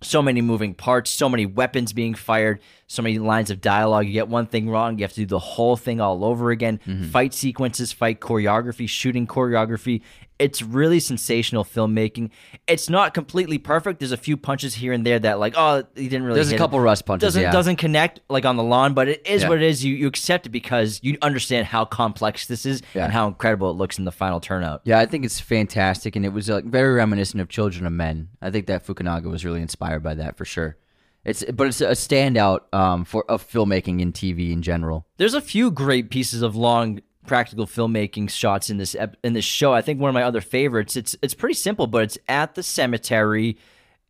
[0.02, 4.06] so many moving parts, so many weapons being fired, so many lines of dialogue.
[4.06, 6.80] You get one thing wrong, you have to do the whole thing all over again.
[6.86, 7.04] Mm-hmm.
[7.04, 10.02] Fight sequences, fight choreography, shooting choreography.
[10.42, 12.30] It's really sensational filmmaking.
[12.66, 14.00] It's not completely perfect.
[14.00, 16.36] There's a few punches here and there that, like, oh, he didn't really.
[16.36, 16.58] There's a hit it.
[16.58, 17.52] couple rust punches, Doesn't yeah.
[17.52, 19.48] doesn't connect like on the lawn, but it is Yeah.
[19.48, 19.84] what it is.
[19.84, 23.04] You you accept it because you understand how complex this is Yeah.
[23.04, 24.82] and how incredible it looks in the final turnout.
[24.84, 28.28] Yeah, I think it's fantastic, and it was uh, very reminiscent of Children of Men.
[28.40, 30.76] I think that Fukunaga was really inspired by that for sure.
[31.24, 35.06] It's but it's a standout um, for of filmmaking in TV in general.
[35.18, 39.44] There's a few great pieces of long practical filmmaking shots in this ep- in this
[39.44, 39.72] show.
[39.72, 40.96] I think one of my other favorites.
[40.96, 43.58] It's it's pretty simple, but it's at the cemetery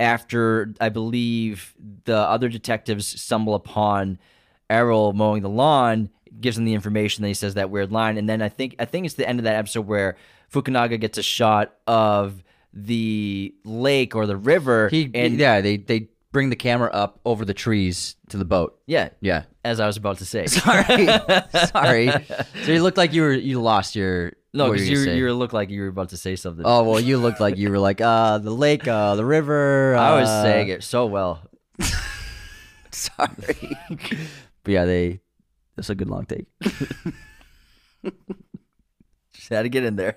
[0.00, 1.74] after I believe
[2.04, 4.18] the other detectives stumble upon
[4.70, 6.10] Errol mowing the lawn.
[6.40, 7.22] Gives him the information.
[7.22, 9.38] Then he says that weird line, and then I think I think it's the end
[9.38, 10.16] of that episode where
[10.50, 14.88] Fukunaga gets a shot of the lake or the river.
[14.88, 18.78] He and yeah, they they bring the camera up over the trees to the boat.
[18.86, 19.44] yeah, Yeah.
[19.64, 20.46] as I was about to say.
[20.48, 21.06] Sorry,
[21.68, 22.10] sorry.
[22.64, 25.04] So you looked like you were you lost your No, what were because you you
[25.04, 25.18] gonna say?
[25.18, 26.64] you looked like you were about to say something.
[26.66, 29.94] Oh well, you looked like you were like uh the lake, uh the river.
[29.96, 31.42] I was uh, saying it so well.
[32.90, 35.20] Sorry, but yeah, they.
[35.76, 36.46] That's a good long take.
[39.32, 40.16] Just had to get in there.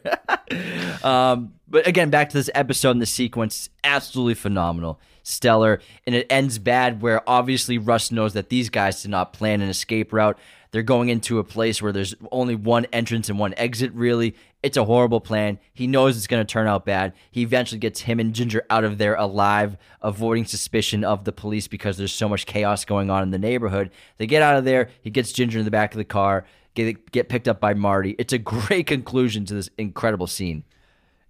[1.04, 6.28] um, but again, back to this episode and the sequence, absolutely phenomenal, stellar, and it
[6.30, 10.38] ends bad where obviously Russ knows that these guys did not plan an escape route.
[10.72, 13.94] They're going into a place where there's only one entrance and one exit.
[13.94, 15.60] Really, it's a horrible plan.
[15.74, 17.14] He knows it's going to turn out bad.
[17.32, 21.68] He eventually gets him and Ginger out of there alive, avoiding suspicion of the police
[21.68, 23.90] because there's so much chaos going on in the neighborhood.
[24.18, 24.90] They get out of there.
[25.02, 26.46] He gets Ginger in the back of the car.
[26.74, 28.16] Get, get picked up by Marty.
[28.20, 30.66] It's a great conclusion to this incredible scene.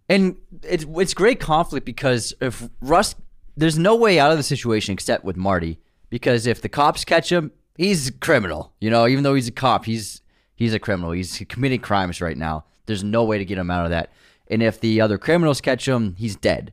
[0.10, 3.16] And it's it's great conflict because if Russ,
[3.58, 5.80] there's no way out of the situation except with Marty.
[6.10, 8.74] Because if the cops catch him, he's a criminal.
[8.80, 10.22] You know, even though he's a cop, he's
[10.56, 11.12] he's a criminal.
[11.12, 12.66] He's committing crimes right now.
[12.86, 14.12] There's no way to get him out of that.
[14.48, 16.72] And if the other criminals catch him, he's dead.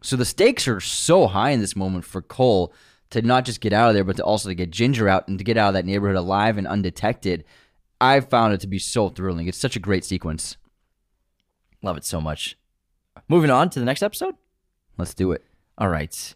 [0.00, 2.72] So the stakes are so high in this moment for Cohle
[3.10, 5.38] to not just get out of there, but to also to get Ginger out and
[5.38, 7.44] to get out of that neighborhood alive and undetected.
[8.00, 9.48] I found it to be so thrilling.
[9.48, 10.56] It's such a great sequence.
[11.82, 12.56] Love it so much.
[13.28, 14.36] Moving on to the next episode.
[14.96, 15.47] Let's do it.
[15.80, 16.34] All right.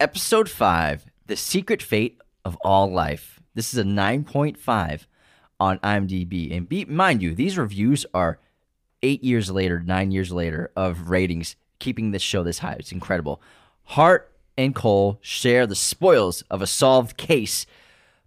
[0.00, 3.38] Episode 5 The Secret Fate of All Life.
[3.52, 5.02] This is a 9.5
[5.60, 6.56] on IMDb.
[6.56, 8.38] And be, mind you, these reviews are
[9.02, 12.76] eight years later, nine years later of ratings, keeping this show this high.
[12.78, 13.42] It's incredible.
[13.82, 17.66] Hart and Cohle share the spoils of a solved case.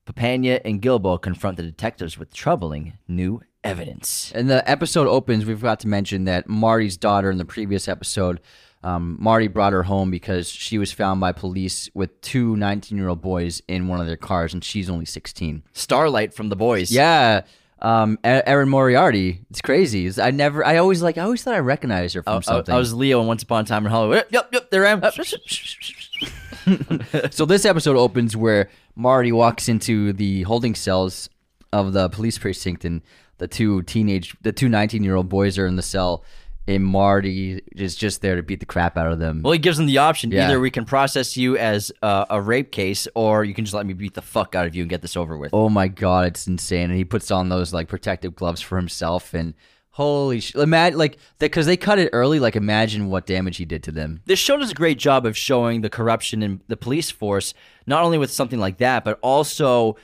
[0.05, 4.31] Papania and Gilbough confront the detectives with troubling new evidence.
[4.35, 8.39] And the episode opens, we forgot to mention that Marty's daughter in the previous episode,
[8.83, 13.09] um, Marty brought her home because she was found by police with two 19 year
[13.09, 15.63] old boys in one of their cars, and she's only 16.
[15.73, 16.91] Starlight from the boys.
[16.91, 17.41] Yeah.
[17.79, 19.41] Um, Erin Moriarty.
[19.51, 20.09] It's crazy.
[20.19, 22.73] I never, I always like, I always thought I recognized her from I, I- something.
[22.73, 24.25] I was Leo in Once Upon a Time in Hollywood.
[24.29, 25.01] Yep, yep, yep there I am.
[27.31, 31.29] so this episode opens where Marty walks into the holding cells
[31.71, 33.01] of the police precinct and
[33.37, 36.23] the two teenage the two 19 year old boys are in the cell
[36.67, 39.41] and Marty is just there to beat the crap out of them.
[39.43, 40.31] Well, he gives them the option.
[40.31, 40.45] Yeah.
[40.45, 43.85] Either we can process you as uh, a rape case, or you can just let
[43.85, 45.53] me beat the fuck out of you and get this over with.
[45.53, 46.89] oh my god, it's insane.
[46.89, 49.53] And he puts on those like protective gloves for himself and
[49.91, 53.81] holy sh- imagine like because they cut it early like imagine what damage he did
[53.83, 54.21] to them.
[54.25, 57.53] This show does a great job of showing the corruption in the police force,
[57.87, 59.95] not only with something like that, but also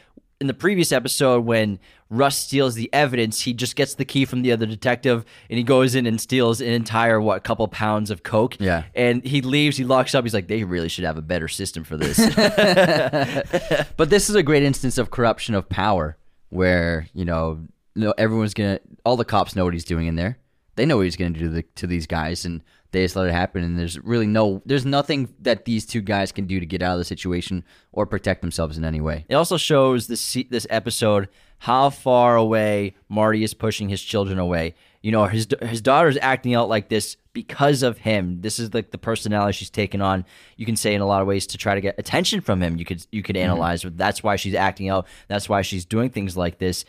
[0.41, 1.79] in the previous episode when
[2.09, 5.63] Russ steals the evidence, he just gets the key from the other detective and he
[5.63, 8.57] goes in and steals an entire what couple pounds of coke.
[8.59, 8.83] Yeah.
[8.93, 11.83] And he leaves, he locks up, he's like, they really should have a better system
[11.83, 12.17] for this.
[13.97, 16.17] But this is a great instance of corruption of power,
[16.49, 17.59] where you know,
[17.95, 20.37] no, everyone's gonna, all the cops know what he's doing in there.
[20.75, 22.63] They know what he's gonna do to, the, to these guys, and
[22.93, 23.63] they just let it happen.
[23.63, 26.93] And there's really no, there's nothing that these two guys can do to get out
[26.93, 29.25] of the situation or protect themselves in any way.
[29.27, 31.27] It also shows this this episode
[31.59, 34.75] how far away Marty is pushing his children away.
[35.01, 38.41] You know, his his daughter's acting out like this because of him.
[38.41, 40.23] This is like the personality she's taken on.
[40.55, 42.77] You can say in a lot of ways to try to get attention from him.
[42.77, 43.51] You could you could mm-hmm.
[43.51, 45.07] analyze that's why she's acting out.
[45.27, 46.85] That's why she's doing things like this.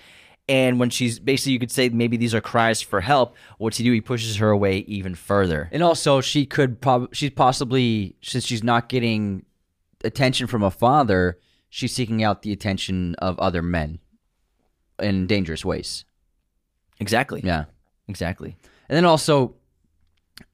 [0.49, 3.35] And when she's basically, you could say maybe these are cries for help.
[3.59, 3.93] What's he do?
[3.93, 5.71] He pushes her away even further.
[5.73, 9.47] And also, she could probably, she's possibly, since she's not getting
[10.05, 11.39] attention from a father,
[11.71, 14.01] she's seeking out the attention of other men
[15.01, 16.05] in dangerous ways.
[17.01, 17.41] Exactly.
[17.43, 17.65] Yeah.
[18.07, 18.57] Exactly.
[18.89, 19.55] And then also,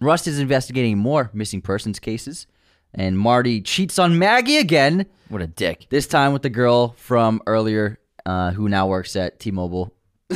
[0.01, 2.47] Rust is investigating more missing persons cases,
[2.95, 5.07] and Marty cheats on Maggie again.
[5.29, 5.87] What a dick.
[5.91, 9.93] This time with the girl from earlier, uh, who now works at T-Mobile.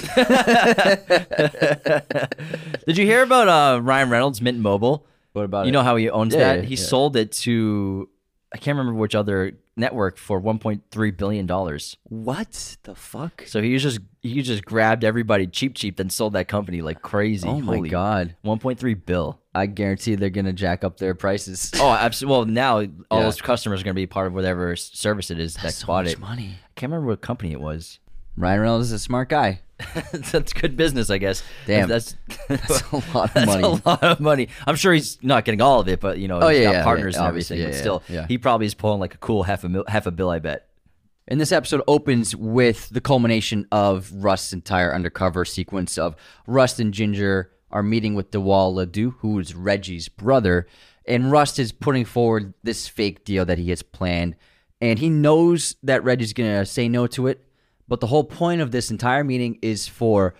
[2.86, 5.06] Did you hear about uh, Ryan Reynolds, Mint Mobile?
[5.32, 6.56] What about You know how he owns Yeah, that?
[6.56, 6.82] yeah, he yeah.
[6.82, 8.08] sold it to
[8.52, 11.96] I can't remember which other network for 1.3 billion dollars.
[12.04, 13.44] what the fuck?
[13.46, 17.48] So he just he just grabbed everybody cheap cheap then sold that company like crazy.
[17.48, 18.36] Oh my Holy- god!
[18.44, 19.40] 1.3 bill.
[19.54, 21.70] I guarantee they're gonna jack up their prices.
[21.80, 22.32] Oh, absolutely.
[22.36, 22.76] Well, now
[23.10, 23.24] all Yeah.
[23.24, 25.76] those customers are going to be part of whatever s- service it is that That's
[25.76, 26.18] so bought much it.
[26.18, 26.56] money.
[26.64, 27.98] I can't remember what company it was.
[28.36, 29.60] Ryan Reynolds is a smart guy.
[30.32, 31.42] That's good business, I guess.
[31.66, 31.88] Damn.
[31.88, 32.16] that's
[32.48, 33.62] That's a lot of That's money.
[33.62, 34.48] a lot of money.
[34.66, 36.74] I'm sure he's not getting all of it, but you know, Oh, he's yeah, got
[36.74, 37.72] yeah, partners yeah, and obviously, everything.
[37.72, 38.26] yeah, but still, yeah, yeah.
[38.28, 40.30] he probably is pulling like a cool half a mil- half a bill.
[40.30, 40.68] I bet.
[41.26, 46.16] And this episode opens with the culmination of Rust's entire undercover sequence of
[46.46, 50.66] Rust and Ginger are meeting with DeWall Ledoux, who is Reggie's brother,
[51.06, 54.36] and Rust is putting forward this fake deal that he has planned,
[54.80, 57.44] and he knows that Reggie's gonna say no to it.
[57.86, 60.34] But the whole point of this entire meeting is for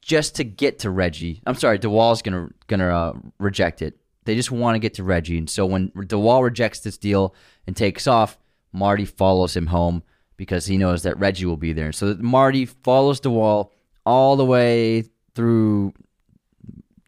[0.00, 1.42] just to get to Reggie.
[1.44, 3.98] I'm sorry, DeWall's gonna gonna uh, reject it.
[4.24, 7.34] They just want to get to Reggie, and so when DeWall rejects this deal
[7.66, 8.38] and takes off,
[8.72, 10.04] Marty follows him home
[10.36, 11.90] because he knows that Reggie will be there.
[11.92, 13.70] So Marty follows DeWall
[14.06, 15.92] all the way through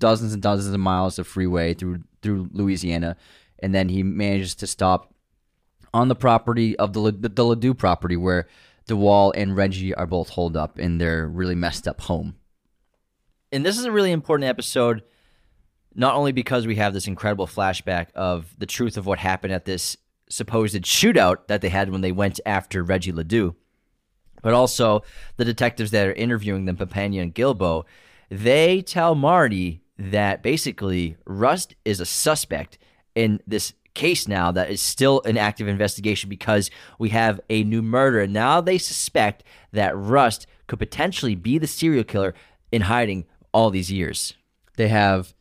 [0.03, 3.17] dozens and dozens of miles of freeway through through Louisiana,
[3.61, 5.15] and then he manages to stop
[5.95, 8.47] on the property of the Le- the Ledoux property where
[8.89, 12.35] DeWall and Reggie are both holed up in their really messed up home.
[13.53, 15.03] and this is a really important episode
[15.95, 19.67] not only because we have this incredible flashback of the truth of what happened at
[19.67, 19.97] this
[20.29, 23.55] supposed shootout that they had when they went after Reggie Ledoux,
[24.43, 25.03] but also
[25.37, 27.85] the detectives that are interviewing them, Papania and Gilbough,
[28.31, 32.79] they tell Marty that basically Rust is a suspect
[33.15, 37.83] in this case now that is still an active investigation because we have a new
[37.83, 38.27] murder.
[38.27, 42.35] Now they suspect that Rust could potentially be the serial killer
[42.71, 44.35] in hiding all these years.
[44.77, 45.35] They have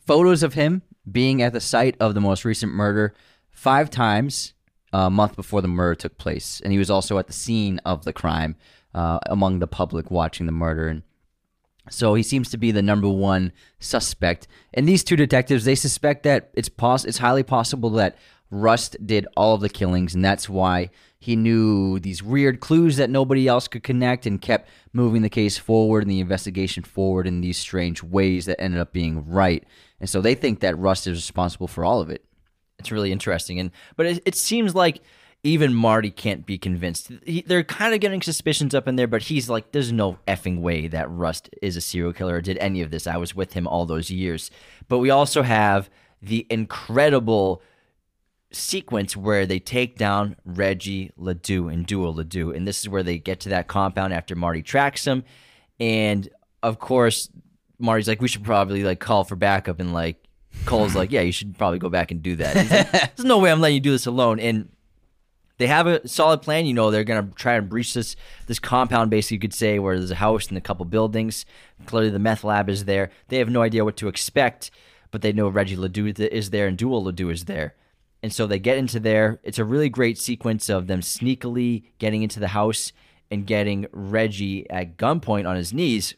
[0.00, 3.14] photos of him being at the site of the most recent murder
[3.50, 4.54] five times
[4.92, 8.04] a month before the murder took place, and he was also at the scene of
[8.04, 8.56] the crime
[8.94, 10.88] uh, among the public watching the murder.
[10.88, 11.02] And
[11.90, 14.48] so he seems to be the number one suspect.
[14.74, 18.16] And these two detectives, they suspect that it's poss- it's highly possible that
[18.50, 23.10] Rust did all of the killings, and that's why he knew these weird clues that
[23.10, 27.40] nobody else could connect and kept moving the case forward and the investigation forward in
[27.40, 29.64] these strange ways that ended up being right.
[29.98, 32.24] And so they think that Rust is responsible for all of it.
[32.78, 35.00] It's really interesting, and but it, it seems like
[35.42, 37.10] even Marty can't be convinced.
[37.24, 40.60] He, they're kind of getting suspicions up in there, but he's like, "There's no effing
[40.60, 43.06] way that Rust is a serial killer or did any of this.
[43.06, 44.50] I was with him all those years."
[44.88, 45.88] But we also have
[46.20, 47.62] the incredible
[48.50, 53.18] sequence where they take down Reggie Ledoux and DeWall Ledoux, and this is where they
[53.18, 55.24] get to that compound after Marty tracks him,
[55.78, 56.28] and
[56.62, 57.30] of course,
[57.78, 60.22] Marty's like, "We should probably like call for backup," and like
[60.64, 63.52] Cohle's like, "Yeah, you should probably go back and do that." Like, There's no way
[63.52, 64.70] I'm letting you do this alone, and
[65.58, 66.66] they have a solid plan.
[66.66, 69.96] You know, they're gonna try and breach this this compound, basically, you could say, where
[69.96, 71.46] there's a house and a couple buildings.
[71.86, 73.10] Clearly, the meth lab is there.
[73.28, 74.70] They have no idea what to expect,
[75.10, 77.74] but they know Reggie Ledoux is there and DeWall Ledoux is there.
[78.22, 79.40] And so they get into there.
[79.44, 82.92] It's a really great sequence of them sneakily getting into the house
[83.30, 86.14] and getting Reggie at gunpoint on his knees.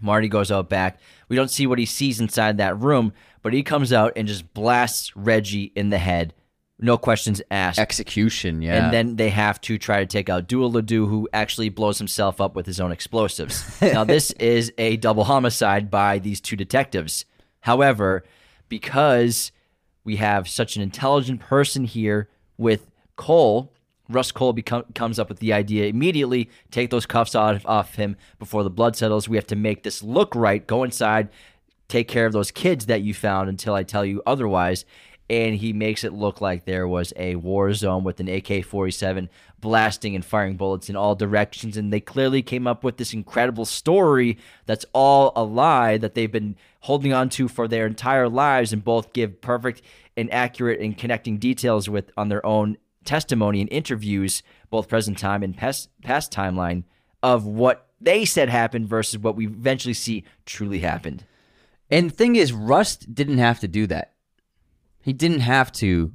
[0.00, 0.98] Marty goes out back.
[1.28, 3.12] We don't see what he sees inside that room,
[3.42, 6.34] but he comes out and just blasts Reggie in the head.
[6.82, 7.78] No questions asked.
[7.78, 8.84] Execution, yeah.
[8.84, 12.40] And then they have to try to take out DeWall Ledoux, who actually blows himself
[12.40, 13.64] up with his own explosives.
[13.82, 17.26] now, this is a double homicide by these two detectives.
[17.60, 18.24] However,
[18.68, 19.52] because
[20.04, 23.72] we have such an intelligent person here with Cohle,
[24.08, 28.16] Russ Cohle become, comes up with the idea immediately take those cuffs off, off him
[28.38, 29.28] before the blood settles.
[29.28, 30.66] We have to make this look right.
[30.66, 31.28] Go inside,
[31.88, 34.84] take care of those kids that you found until I tell you otherwise.
[35.30, 39.30] And he makes it look like there was a war zone with an AK 47
[39.60, 41.76] blasting and firing bullets in all directions.
[41.76, 46.32] And they clearly came up with this incredible story that's all a lie that they've
[46.32, 49.82] been holding on to for their entire lives and both give perfect
[50.16, 55.44] and accurate and connecting details with on their own testimony and interviews, both present time
[55.44, 56.82] and past, past timeline,
[57.22, 61.24] of what they said happened versus what we eventually see truly happened.
[61.88, 64.14] And the thing is, Rust didn't have to do that.
[65.02, 66.12] He didn't have to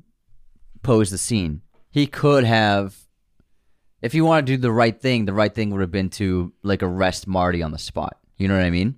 [0.83, 1.61] pose the scene.
[1.89, 3.05] He could have
[4.01, 6.53] if you want to do the right thing, the right thing would have been to
[6.61, 8.17] like arrest Marty on the spot.
[8.37, 8.97] You know what I mean?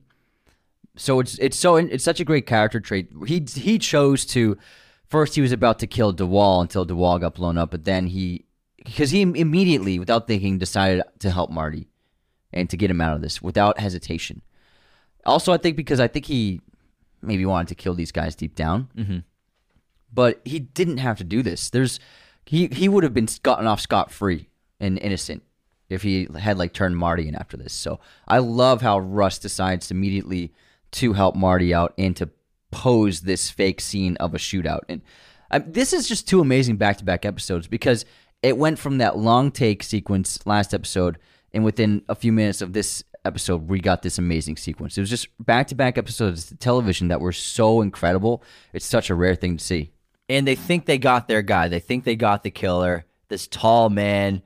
[0.98, 3.09] So it's it's so it's such a great character trait.
[3.25, 4.57] He he chose to
[5.07, 8.45] first he was about to kill DeWall until DeWall got blown up, but then he
[8.83, 11.88] because he immediately without thinking decided to help Marty
[12.51, 14.41] and to get him out of this without hesitation.
[15.25, 16.61] Also, I think because I think he
[17.22, 19.19] maybe wanted to kill these guys deep down, mm-hmm.
[20.17, 21.69] But he didn't have to do this.
[21.69, 21.99] There's
[22.43, 25.43] he he would have been gotten off scot free and innocent
[25.89, 27.71] if he had like turned Marty in after this.
[27.71, 30.53] So I love how Russ decides immediately
[30.93, 32.31] to help Marty out and to
[32.71, 34.81] pose this fake scene of a shootout.
[34.89, 35.03] And
[35.51, 38.03] um, this is just two amazing back to back episodes because
[38.41, 41.19] it went from that long take sequence last episode,
[41.53, 44.97] and within a few minutes of this episode, we got this amazing sequence.
[44.97, 48.41] It was just back to back episodes of television that were so incredible.
[48.73, 49.91] It's such a rare thing to see.
[50.30, 51.67] And they think they got their guy.
[51.67, 54.41] They think they got the killer, this tall man.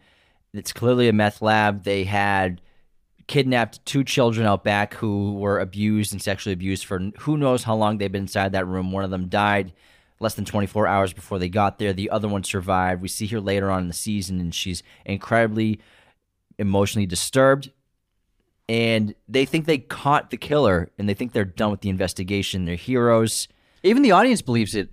[0.53, 1.83] It's clearly a meth lab.
[1.83, 2.61] They had
[3.27, 7.75] kidnapped two children out back who were abused and sexually abused for who knows how
[7.75, 8.91] long they've been inside that room.
[8.91, 9.73] One of them died
[10.19, 11.93] less than 24 hours before they got there.
[11.93, 13.01] The other one survived.
[13.01, 15.79] We see her later on in the season, and she's incredibly
[16.59, 17.71] emotionally disturbed.
[18.69, 22.65] And they think they caught the killer, and they think they're done with the investigation.
[22.65, 23.47] They're heroes.
[23.83, 24.89] Even the audience believes it.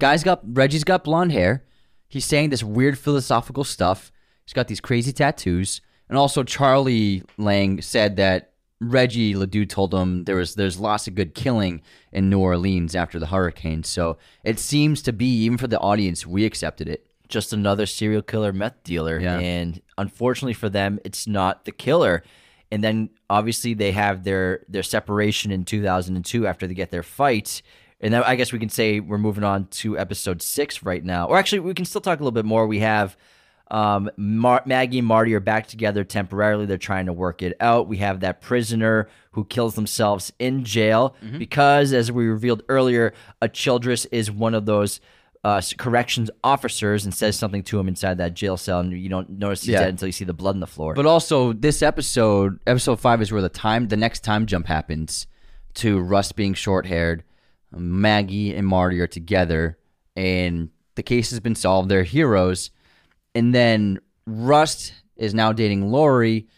[0.00, 1.64] Guy's got Reggie's got blonde hair.
[2.08, 4.10] He's saying this weird philosophical stuff.
[4.44, 5.80] He's got these crazy tattoos.
[6.08, 11.14] And also Charlie Lang said that Reggie Ledoux told him there was there's lots of
[11.14, 13.84] good killing in New Orleans after the hurricane.
[13.84, 17.06] So it seems to be even for the audience, we accepted it.
[17.28, 19.20] Just another serial killer meth dealer.
[19.20, 19.38] Yeah.
[19.38, 22.24] And unfortunately for them, it's not the killer.
[22.72, 27.62] And then obviously they have their their separation in 2002 after they get their fight.
[28.00, 31.26] And I guess we can say we're moving on to episode six right now.
[31.28, 32.66] Or actually, we can still talk a little bit more.
[32.66, 33.16] We have
[33.70, 36.66] um, Mar- Maggie and Marty are back together temporarily.
[36.66, 37.88] They're trying to work it out.
[37.88, 41.38] We have that prisoner who kills themselves in jail Mm-hmm.
[41.38, 43.12] because, as we revealed earlier,
[43.42, 45.00] a Childress is one of those
[45.44, 49.30] uh, corrections officers and says something to him inside that jail cell, and you don't
[49.30, 49.80] notice he's Yeah.
[49.80, 50.94] dead until you see the blood on the floor.
[50.94, 55.26] But also this episode, episode five is where the time the next time jump happens
[55.74, 57.22] to Rust being short haired.
[57.72, 59.78] Maggie and Marty are together
[60.16, 61.88] and the case has been solved.
[61.88, 62.70] They're heroes.
[63.34, 66.48] And then Rust is now dating Lori,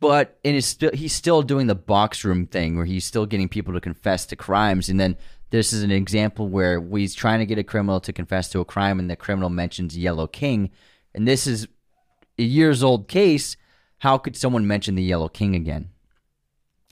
[0.00, 3.48] but and is still he's still doing the box room thing where he's still getting
[3.48, 4.88] people to confess to crimes.
[4.88, 5.16] And then
[5.50, 8.64] this is an example where he's trying to get a criminal to confess to a
[8.64, 10.70] crime, and the criminal mentions Yellow King.
[11.14, 11.68] And this is
[12.38, 13.56] a years old case.
[13.98, 15.90] How could someone mention the Yellow King again?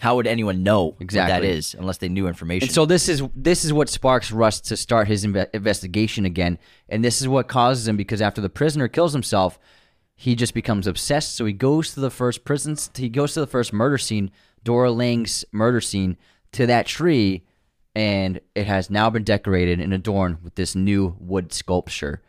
[0.01, 1.49] How would anyone know what that Exactly.
[1.51, 2.69] is unless they knew information?
[2.69, 6.59] And so this is this is what sparks Rust to start his inve- investigation again,
[6.89, 9.59] and this is what causes him because after the prisoner kills himself,
[10.17, 11.37] he just becomes obsessed.
[11.37, 12.77] So he goes to the first prison.
[12.97, 14.31] He goes to the first murder scene,
[14.65, 16.17] Dora Lang's murder scene,
[16.53, 17.45] to that tree,
[17.95, 22.21] and it has now been decorated and adorned with this new wood sculpture.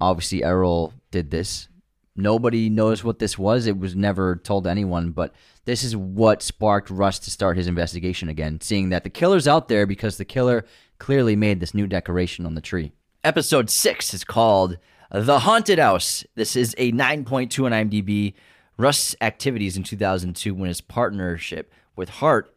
[0.00, 1.68] Obviously, Errol did this.
[2.16, 3.66] Nobody knows what this was.
[3.66, 7.66] It was never told to anyone, but this is what sparked Russ to start his
[7.66, 10.64] investigation again, seeing that the killer's out there because the killer
[10.98, 12.92] clearly made this new decoration on the tree.
[13.22, 14.78] Episode six is called
[15.10, 16.24] The Haunted House.
[16.34, 18.34] This is a 9.2 on IMDb.
[18.78, 22.54] Rust's activities in 2002 when his partnership with Hart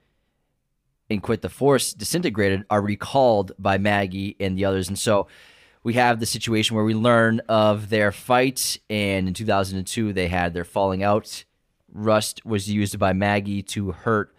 [1.10, 4.88] and Quit the Force disintegrated are recalled by Maggie and the others.
[4.88, 5.28] And so
[5.84, 10.54] we have the situation where we learn of their fight, and in 2002 they had
[10.54, 11.46] their falling out.
[11.92, 14.36] Rust was used by Maggie to hurt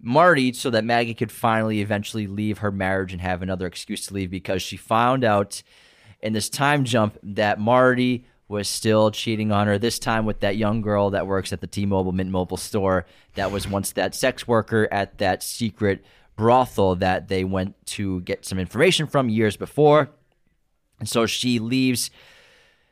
[0.00, 4.14] Marty so that Maggie could finally eventually leave her marriage and have another excuse to
[4.14, 5.62] leave because she found out
[6.20, 10.56] in this time jump that Marty was still cheating on her, this time with that
[10.56, 14.14] young girl that works at the T Mobile Mint Mobile store that was once that
[14.14, 16.02] sex worker at that secret
[16.36, 20.08] brothel that they went to get some information from years before.
[20.98, 22.10] And so she leaves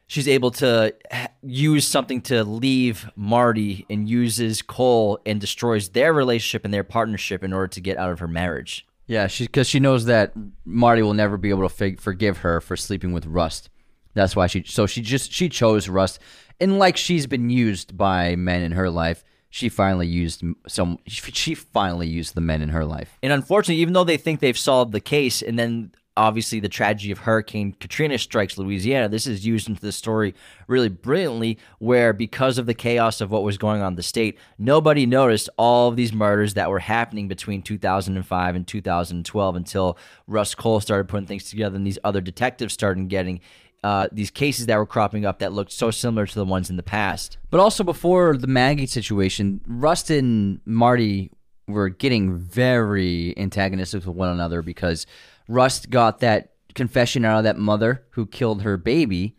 [0.06, 0.94] she's able to
[1.42, 7.42] use something to leave Marty and uses Cohle and destroys their relationship and their partnership
[7.42, 8.86] in order to get out of her marriage.
[9.06, 10.32] Yeah, she because she knows that
[10.64, 13.70] Marty will never be able to fig- forgive her for sleeping with Rust.
[14.14, 14.64] That's why she.
[14.66, 16.18] So she just she chose Rust,
[16.60, 20.98] and like she's been used by men in her life, she finally used some.
[21.06, 23.16] She finally used the men in her life.
[23.22, 27.10] And unfortunately, even though they think they've solved the case, and then obviously the tragedy
[27.10, 30.34] of Hurricane Katrina strikes Louisiana, this is used into the story
[30.66, 34.38] really brilliantly, where because of the chaos of what was going on in the state,
[34.58, 40.54] nobody noticed all of these murders that were happening between 2005 and 2012 until Russ
[40.54, 43.40] Cohle started putting things together and these other detectives started getting
[43.84, 46.76] uh, these cases that were cropping up that looked so similar to the ones in
[46.76, 47.38] the past.
[47.50, 51.30] But also before the Maggie situation, Rust and Marty
[51.68, 55.06] were getting very antagonistic with one another because
[55.48, 59.36] Rust got that confession out of that mother who killed her baby,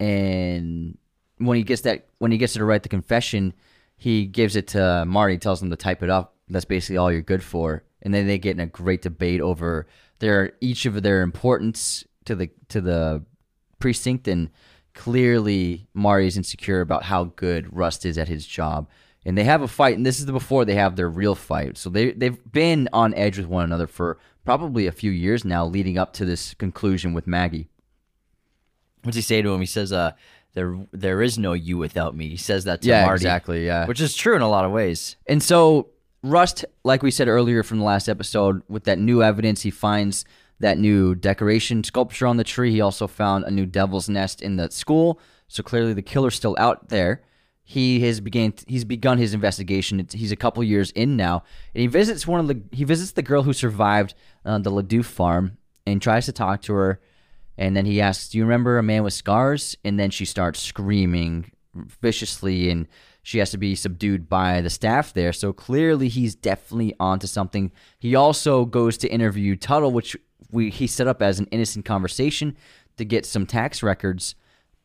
[0.00, 0.98] and
[1.38, 3.54] when he gets that when he gets her to write the confession,
[3.96, 6.34] he gives it to Marty, tells him to type it up.
[6.48, 7.84] That's basically all you're good for.
[8.02, 9.86] And then they get in a great debate over
[10.20, 13.24] their each of their importance to the to the
[13.78, 14.50] precinct, and
[14.94, 18.88] clearly Marty's insecure about how good Rust is at his job.
[19.24, 21.76] And they have a fight, and this is the before they have their real fight.
[21.76, 25.66] So they they've been on edge with one another for probably a few years now,
[25.66, 27.68] leading up to this conclusion with Maggie.
[29.02, 29.60] What's he say to him?
[29.60, 30.12] He says, "Uh,
[30.54, 33.84] there there is no you without me." He says that to Yeah, Marty, exactly, yeah.
[33.84, 35.16] which is true in a lot of ways.
[35.26, 35.90] And so
[36.22, 40.24] Rust, like we said earlier from the last episode, with that new evidence, he finds
[40.60, 42.72] that new decoration sculpture on the tree.
[42.72, 45.20] He also found a new devil's nest in the school.
[45.46, 47.22] So clearly the killer's still out there.
[47.70, 50.00] He has began he's begun his investigation.
[50.00, 51.42] It's, he's a couple years in now,
[51.74, 55.02] and he visits one of the he visits the girl who survived uh, the Ledoux
[55.02, 56.98] farm and tries to talk to her.
[57.58, 60.60] And then he asks, "Do you remember a man with scars?" And then she starts
[60.60, 61.52] screaming
[62.00, 62.88] viciously, and
[63.22, 65.34] she has to be subdued by the staff there.
[65.34, 67.70] So clearly, he's definitely onto something.
[67.98, 70.16] He also goes to interview Tuttle, which
[70.50, 72.56] we he set up as an innocent conversation
[72.96, 74.36] to get some tax records,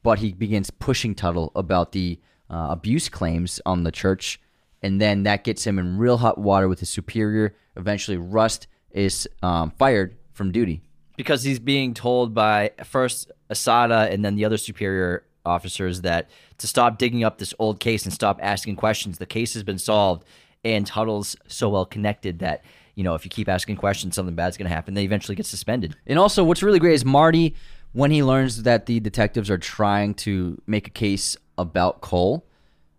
[0.03, 2.19] but he begins pushing Tuttle about the
[2.53, 4.39] uh, abuse claims on the church,
[4.81, 7.55] and then that gets him in real hot water with his superior.
[7.75, 10.81] Eventually, Rust is um, fired from duty.
[11.17, 16.67] because he's being told by first Quesada and then the other superior officers that to
[16.67, 19.17] stop digging up this old case and stop asking questions.
[19.17, 20.23] The case has been solved,
[20.63, 22.63] and Tuttle's so well connected that
[22.95, 24.93] you know if you keep asking questions, something bad's going to happen.
[24.93, 25.95] They eventually get suspended.
[26.07, 27.55] And also, what's really great is Marty,
[27.91, 32.45] when he learns that the detectives are trying to make a case about Cohle,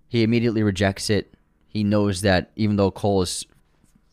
[0.08, 1.34] he immediately rejects it.
[1.68, 3.46] He knows that even though Cohle is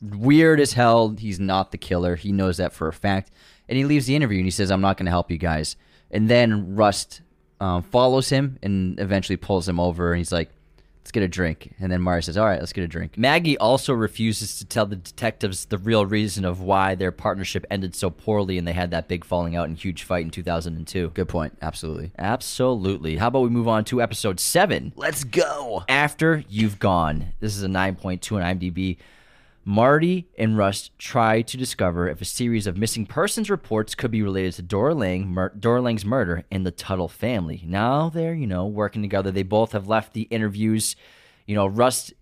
[0.02, 2.16] weird as hell, he's not the killer.
[2.16, 3.32] He knows that for a fact.
[3.70, 5.76] And he leaves the interview and he says, I'm not going to help you guys.
[6.10, 7.22] And then Rust
[7.60, 10.12] um, follows him and eventually pulls him over.
[10.12, 10.50] And he's like,
[11.12, 11.74] let's get a drink.
[11.82, 13.18] And then Marty says, all right, let's get a drink.
[13.18, 17.96] Maggie also refuses to tell the detectives the real reason of why their partnership ended
[17.96, 21.10] so poorly and they had that big falling out and huge fight in 2002.
[21.10, 21.58] Good point.
[21.62, 22.14] Absolutely.
[22.18, 23.18] Absolutely.
[23.18, 24.94] How about we move on to episode 7?
[24.96, 25.84] Let's go.
[25.90, 27.34] After You've Gone.
[27.42, 28.96] This is a 9.2 on IMDb.
[29.64, 34.24] Marty and Rust try to discover if a series of missing persons reports could be
[34.24, 37.62] related to Dora, Lange, mur- Dora Lange's murder and the Tuttle family.
[37.66, 39.30] Now they're, you know, working together.
[39.30, 40.96] They both have left the interviews.
[41.46, 42.14] You know, Rust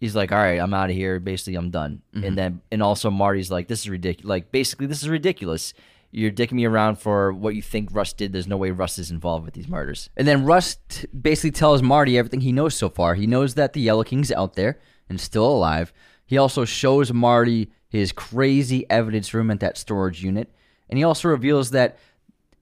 [0.00, 1.20] is like, all right, I'm out of here.
[1.20, 2.02] Basically, I'm done.
[2.14, 2.34] And mm-hmm.
[2.34, 4.28] then, and also Marty's like, this is ridiculous.
[4.28, 5.74] Like, basically, this is ridiculous.
[6.12, 8.32] You're dicking me around for what you think Rust did.
[8.32, 10.08] There's no way Rust is involved with these murders.
[10.16, 13.16] And then Rust basically tells Marty everything he knows so far.
[13.16, 14.78] He knows that the Yellow King's out there
[15.10, 15.92] and still alive.
[16.26, 20.52] He also shows Marty his crazy evidence room at that storage unit.
[20.90, 21.98] And he also reveals that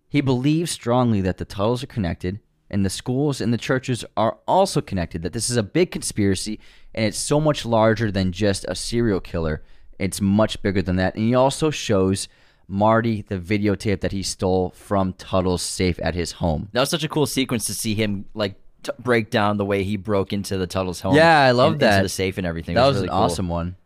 [0.08, 4.38] he believes strongly that the Tuttles are connected and the schools and the churches are
[4.46, 6.60] also connected, that this is a big conspiracy
[6.94, 9.62] and it's so much larger than just a serial killer.
[9.98, 11.14] It's much bigger than that.
[11.14, 12.28] And he also shows
[12.66, 16.68] Marty the videotape that he stole from Tuttle's safe at his home.
[16.72, 19.82] That was such a cool sequence to see him like t- break down the way
[19.84, 21.14] he broke into the Tuttle's home.
[21.16, 21.92] Yeah, I love and- that.
[21.94, 22.74] Into the safe and everything.
[22.74, 23.22] It That was really an cool.
[23.22, 23.76] awesome one.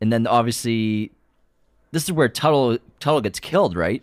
[0.00, 1.10] And then obviously,
[1.92, 4.02] this is where Tuttle Tuttle gets killed, right?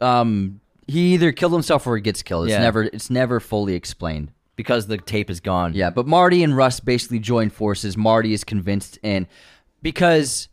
[0.00, 2.46] um he either killed himself or he gets killed.
[2.46, 2.58] It's Yeah.
[2.60, 4.32] never it's never fully explained.
[4.56, 5.72] Because the tape is gone.
[5.74, 7.96] Yeah, but Marty and Rust basically join forces.
[7.96, 9.26] Marty is convinced and
[9.82, 10.48] because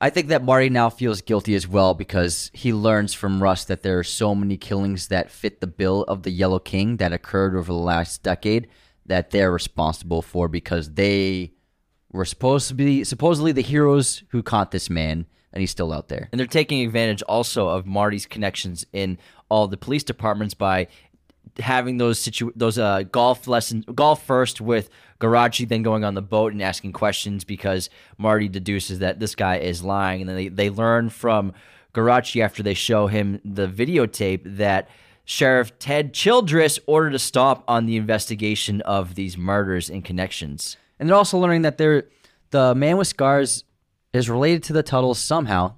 [0.00, 3.82] I think that Marty now feels guilty as well because he learns from Rust that
[3.82, 7.56] there are so many killings that fit the bill of the Yellow King that occurred
[7.56, 8.68] over the last decade
[9.06, 11.52] that they're responsible for because they
[12.12, 16.08] were supposed to be supposedly the heroes who caught this man and he's still out
[16.08, 16.28] there.
[16.30, 19.18] And they're taking advantage also of Marty's connections in
[19.48, 20.88] all the police departments by
[21.58, 26.22] having those situ- those uh, golf lessons, golf first with Geraci, then going on the
[26.22, 30.48] boat and asking questions because Marty deduces that this guy is lying, and then they
[30.48, 31.52] they learn from
[31.94, 34.88] Geraci after they show him the videotape that.
[35.30, 40.78] Sheriff Ted Childress ordered a stop on the investigation of these murders and connections.
[40.98, 42.04] And they're also learning that they're,
[42.48, 43.64] the man with scars
[44.14, 45.74] is related to the Tuttles somehow,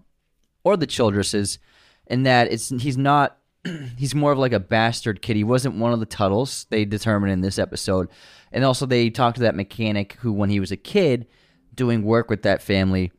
[0.62, 1.58] or the Childresses,
[2.06, 3.39] and that it's he's not
[3.96, 5.36] he's more of like a bastard kid.
[5.36, 6.66] He wasn't one of the Tuttles.
[6.70, 8.08] They determined in this episode,
[8.52, 11.26] and also they talked to that mechanic who, when he was a kid,
[11.74, 13.12] doing work with that family,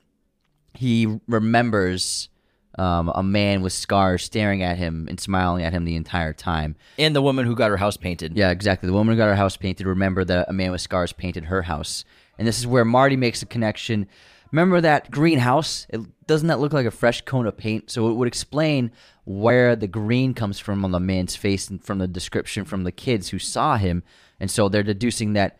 [0.73, 2.29] he remembers
[2.77, 6.75] um, a man with scars staring at him and smiling at him the entire time.
[6.97, 8.35] And the woman who got her house painted.
[8.35, 8.87] Yeah, exactly.
[8.87, 9.87] The woman who got her house painted.
[9.87, 12.05] Remember that a man with scars painted her house,
[12.37, 14.07] and this is where Marty makes a connection.
[14.51, 15.87] Remember that greenhouse?
[15.89, 17.89] It doesn't that look like a fresh cone of paint?
[17.89, 18.91] So it would explain
[19.23, 22.91] where the green comes from on the man's face and from the description from the
[22.91, 24.03] kids who saw him.
[24.39, 25.57] And so they're deducing that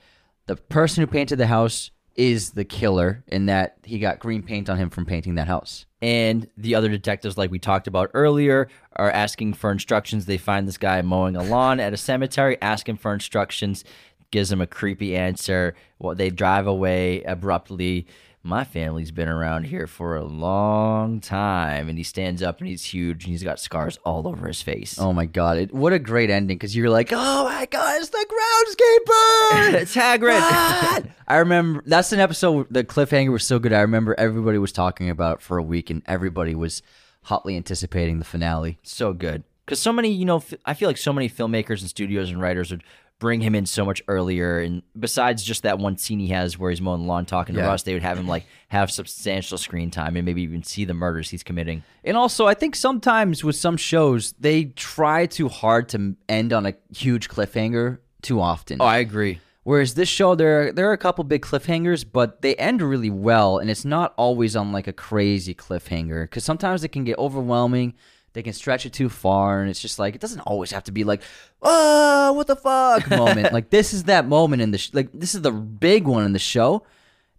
[0.48, 4.70] the person who painted the house is the killer and that he got green paint
[4.70, 5.86] on him from painting that house.
[6.02, 10.26] And the other detectives, like we talked about earlier, are asking for instructions.
[10.26, 13.84] They find this guy mowing a lawn at a cemetery, ask him for instructions,
[14.32, 15.76] gives him a creepy answer.
[16.00, 18.08] Well, they drive away abruptly
[18.44, 21.90] my family's been around here for a long time.
[21.90, 24.98] And he stands up and he's huge and he's got scars all over his face.
[25.00, 25.58] Oh my god!
[25.58, 29.74] It, what a great ending because you're like, oh my god, it's the groundskeeper.
[29.82, 31.12] it's Hagrid.
[31.28, 32.68] I remember that's an episode.
[32.72, 33.74] The cliffhanger was so good.
[33.74, 36.82] I remember everybody was talking about it for a week, and everybody was
[37.24, 38.80] hotly anticipating the finale.
[38.84, 39.44] so good.
[39.66, 42.42] Because so many, you know, f- I feel like so many filmmakers and studios and
[42.42, 42.84] writers would
[43.22, 44.60] bring him in so much earlier.
[44.60, 47.62] And besides just that one scene he has where he's mowing the lawn talking to
[47.62, 47.68] Yeah.
[47.68, 50.96] Rust, they would have him like have substantial screen time and maybe even see the
[50.96, 51.84] murders he's committing.
[52.04, 56.66] And also, I think sometimes with some shows, they try too hard to end on
[56.66, 58.82] a huge cliffhanger too often.
[58.82, 59.40] Oh, I agree.
[59.64, 63.60] Whereas this show, there there are a couple big cliffhangers, but they end really well,
[63.60, 67.94] and it's not always on like a crazy cliffhanger because sometimes it can get overwhelming.
[68.34, 70.92] They can stretch it too far, and it's just like it doesn't always have to
[70.92, 71.22] be like,
[71.62, 73.52] oh, what the fuck moment.
[73.54, 76.34] like this is that moment in the sh- like this is the big one in
[76.34, 76.84] the show,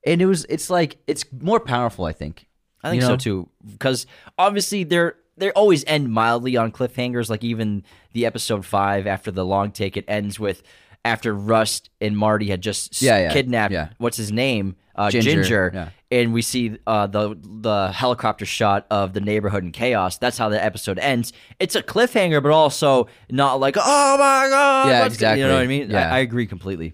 [0.04, 2.04] and it was it's like it's more powerful.
[2.04, 2.46] I think.
[2.84, 3.14] I think You know?
[3.14, 3.48] so too.
[3.64, 4.06] Because
[4.38, 7.30] obviously they're they always end mildly on cliffhangers.
[7.30, 10.62] Like even the episode five after the long take, it ends with
[11.04, 13.88] after Rust and Marty had just Yeah, yeah, kidnapped yeah.
[13.98, 15.88] what's his name uh, Ginger, Ginger, yeah.
[16.12, 20.18] And we see uh, the the helicopter shot of the neighborhood in chaos.
[20.18, 21.32] That's how the episode ends.
[21.58, 24.88] It's a cliffhanger, but also not like oh my god.
[24.88, 25.90] Yeah, go-" You know what I mean?
[25.90, 26.12] Yeah.
[26.12, 26.92] I, I agree completely.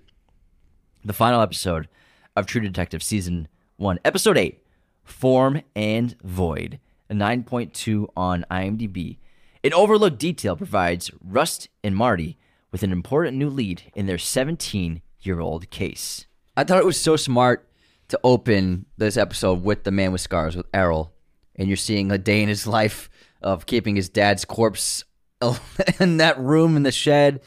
[1.05, 1.89] The final episode
[2.37, 4.65] of True Detective season one, episode eight,
[5.03, 6.79] Form and Void,
[7.11, 9.19] a 9.2 on IMDb.
[9.65, 12.39] An overlooked detail provides Rust and Marty
[12.71, 16.27] with an important new lead in their 17 year old case.
[16.57, 17.68] I thought it was so smart
[18.09, 21.13] to open this episode with the man with scars with Errol,
[21.57, 23.11] and you're seeing a day in his life
[23.43, 25.05] of keeping his dad's corpse
[26.01, 27.41] in that room in the shed,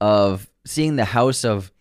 [0.00, 1.72] of seeing the house of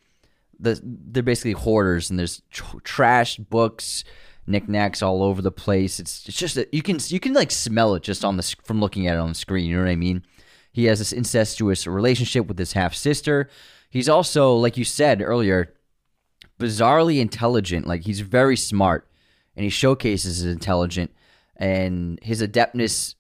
[0.60, 4.04] the they're basically hoarders, and there's tr- trashed books,
[4.46, 6.00] knickknacks all over the place.
[6.00, 8.80] It's it's just that you can you can like smell it just on the from
[8.80, 9.66] looking at it on the screen.
[9.66, 10.24] You know what I mean?
[10.72, 13.50] He has this incestuous relationship with his half sister.
[13.90, 15.74] He's also, like you said earlier,
[16.60, 17.88] bizarrely intelligent.
[17.88, 19.08] Like he's very smart,
[19.56, 21.12] and he showcases his intelligent
[21.56, 23.16] and his adeptness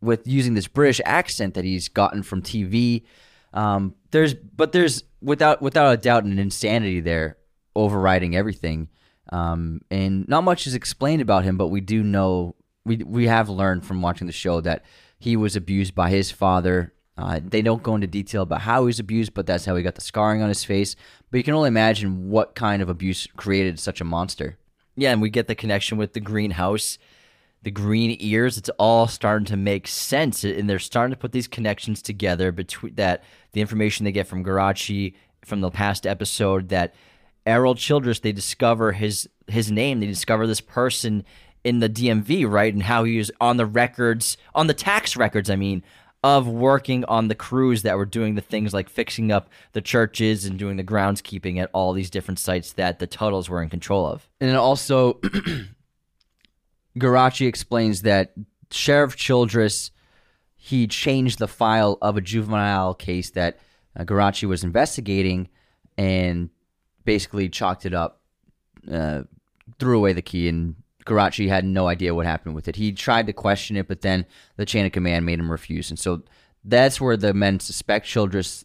[0.00, 3.04] with using this British accent that he's gotten from TV.
[3.52, 7.36] Um, there's, but there's without without a doubt an insanity there
[7.74, 8.88] overriding everything.
[9.30, 13.48] Um, and not much is explained about him, but we do know we we have
[13.48, 14.84] learned from watching the show that
[15.18, 16.92] he was abused by his father.
[17.18, 19.82] Uh, they don't go into detail about how he was abused, but that's how he
[19.82, 20.94] got the scarring on his face.
[21.30, 24.56] But you can only imagine what kind of abuse created such a monster.
[24.94, 26.96] Yeah, and we get the connection with the greenhouse,
[27.64, 28.56] the green ears.
[28.56, 32.94] It's all starting to make sense, and they're starting to put these connections together between
[32.94, 35.14] that the information they get from Geraci
[35.44, 36.94] from the past episode that
[37.46, 39.98] Errol Childress they discover his his name.
[39.98, 41.24] They discover this person
[41.64, 45.50] in the DMV, right, and how he was on the records, on the tax records.
[45.50, 45.82] I mean.
[46.24, 50.44] Of working on the crews that were doing the things like fixing up the churches
[50.44, 54.04] and doing the groundskeeping at all these different sites that the Tuttles were in control
[54.04, 54.28] of.
[54.40, 55.20] And also,
[56.98, 58.32] Geraci explains that
[58.70, 59.92] Sheriff Childress
[60.60, 63.58] he changed the file of a juvenile case that
[63.96, 65.48] uh, Geraci was investigating,
[65.96, 66.50] and
[67.04, 68.20] basically chalked it up,
[68.90, 69.22] uh,
[69.78, 70.74] threw away the key, and
[71.08, 72.76] Geraci had no idea what happened with it.
[72.76, 75.98] He tried to question it, but then the chain of command made him refuse, and
[75.98, 76.22] so
[76.64, 78.64] that's where the men suspect Childress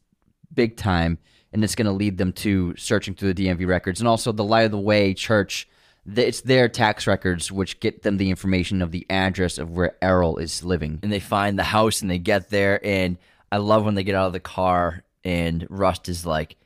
[0.54, 1.18] big time,
[1.52, 4.44] and it's going to lead them to searching through the DMV records and also the
[4.44, 5.68] Light of the Way Church.
[6.06, 10.38] It's their tax records which get them the information of the address of where Errol
[10.38, 11.00] is living.
[11.02, 13.18] and they find the house and they get there and
[13.54, 16.58] I love when they get out of the car and Rust is like,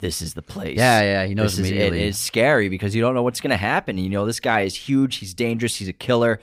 [0.00, 2.00] "This is the place." Yeah, yeah, he knows This is- immediately.
[2.02, 3.98] It is scary because you don't know what's going to happen.
[3.98, 5.16] You know this guy is huge.
[5.16, 5.76] He's dangerous.
[5.76, 6.40] He's a killer,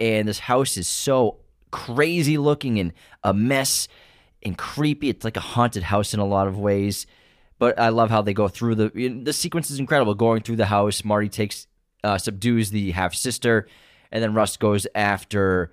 [0.00, 1.38] and this house is so
[1.70, 2.92] crazy looking and
[3.24, 3.88] a mess
[4.42, 5.08] and creepy.
[5.08, 7.06] It's like a haunted house in a lot of ways.
[7.58, 10.14] But I love how they go through the the sequence is incredible.
[10.14, 11.66] Going through the house, Marty takes
[12.02, 13.68] uh, subdues the half sister,
[14.10, 15.70] and then Rust goes after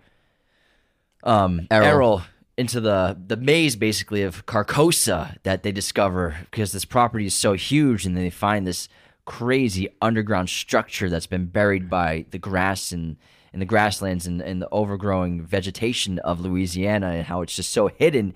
[1.23, 1.87] um, Errol.
[1.87, 2.21] Errol.
[2.59, 7.53] Into the the maze basically of Carcosa that they discover because this property is so
[7.53, 8.89] huge, and they find this
[9.25, 13.15] crazy underground structure that's been buried by the grass and
[13.53, 17.87] in the grasslands and, and the overgrowing vegetation of Louisiana, and how it's just so
[17.87, 18.33] hidden.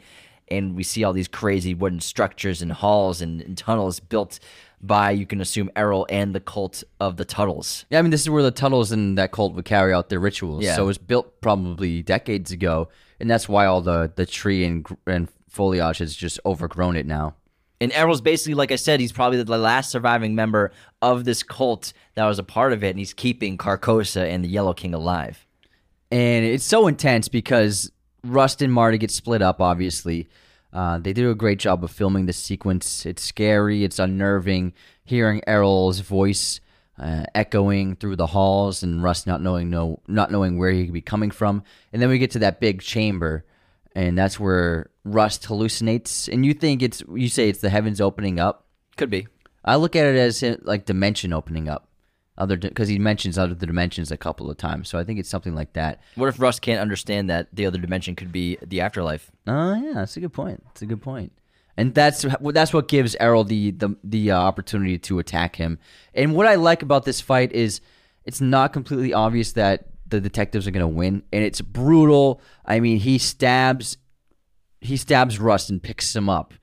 [0.50, 4.40] And we see all these crazy wooden structures and halls and, and tunnels built
[4.82, 7.86] by, you can assume, Errol and the cult of the Tuttles.
[7.90, 10.20] Yeah, I mean, this is where the Tuttles and that cult would carry out their
[10.20, 10.64] rituals.
[10.64, 10.76] Yeah.
[10.76, 12.90] So it was built probably decades ago,
[13.20, 17.36] and that's why all the, the tree and, and foliage has just overgrown it now.
[17.82, 21.92] And Errol's basically, like I said, he's probably the last surviving member of this cult
[22.16, 25.46] that was a part of it, and he's keeping Carcosa and the Yellow King alive.
[26.10, 27.92] And it's so intense because
[28.24, 30.30] Rust and Marty get split up, obviously.
[30.72, 33.06] Uh, they do a great job of filming this sequence.
[33.06, 36.62] It's scary, it's unnerving, hearing Errol's voice
[37.04, 40.94] uh, echoing through the halls and Rust not knowing no not knowing where he could
[40.94, 41.64] be coming from.
[41.92, 43.46] And then we get to that big chamber,
[43.94, 46.32] and that's where Rust hallucinates.
[46.32, 48.66] And you think it's you say it's the heavens opening up.
[48.96, 49.28] Could be.
[49.66, 51.90] I look at it as uh, like dimension opening up,
[52.38, 54.88] other because he mentions other dimensions a couple of times.
[54.88, 56.00] So I think it's something like that.
[56.16, 59.30] What if Rust can't understand that the other dimension could be the afterlife?
[59.46, 60.64] Oh yeah, that's a good point.
[60.68, 61.34] That's a good point.
[61.76, 65.80] And that's that's what gives Errol the the the uh, opportunity to attack him.
[66.14, 67.82] And what I like about this fight is
[68.26, 72.42] it's not completely obvious that the detectives are going to win, and it's brutal.
[72.66, 73.98] I mean, he stabs
[74.84, 76.54] he stabs Rust and picks him up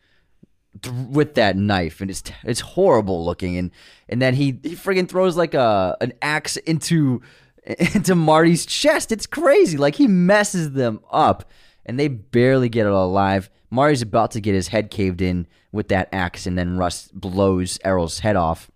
[0.82, 3.56] th- with that knife, and it's it's horrible looking.
[3.56, 3.70] And
[4.08, 7.22] and then he he friggin' throws like a an axe into
[7.94, 9.12] into Marty's chest.
[9.12, 9.76] It's crazy.
[9.76, 11.50] Like he messes them up,
[11.86, 13.50] and they barely get it alive.
[13.70, 17.78] Marty's about to get his head caved in with that axe, and then Rust blows
[17.84, 18.70] Errol's head off.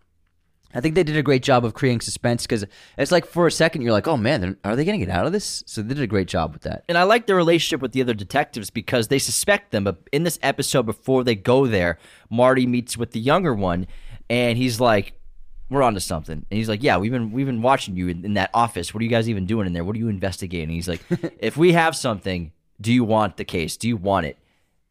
[0.77, 2.65] I think they did a great job of creating suspense because
[2.99, 5.25] it's like for a second you're like, oh man, they're- they going to get out
[5.25, 5.63] of this?
[5.67, 6.85] So they did a great job with that.
[6.89, 9.85] And I like the relationship with the other detectives because they suspect them.
[9.85, 13.87] But in this episode, before they go there, Marty meets with the younger one,
[14.29, 15.13] and he's like,
[15.71, 18.35] "We're onto something." And he's like, "Yeah, we've been we've been watching you in, in
[18.35, 18.93] that office.
[18.93, 19.85] What are you guys even doing in there?
[19.85, 21.03] What are you investigating?" He's like,
[21.39, 22.51] "If we have something,
[22.81, 23.77] do you want the case?
[23.77, 24.39] Do you want it?"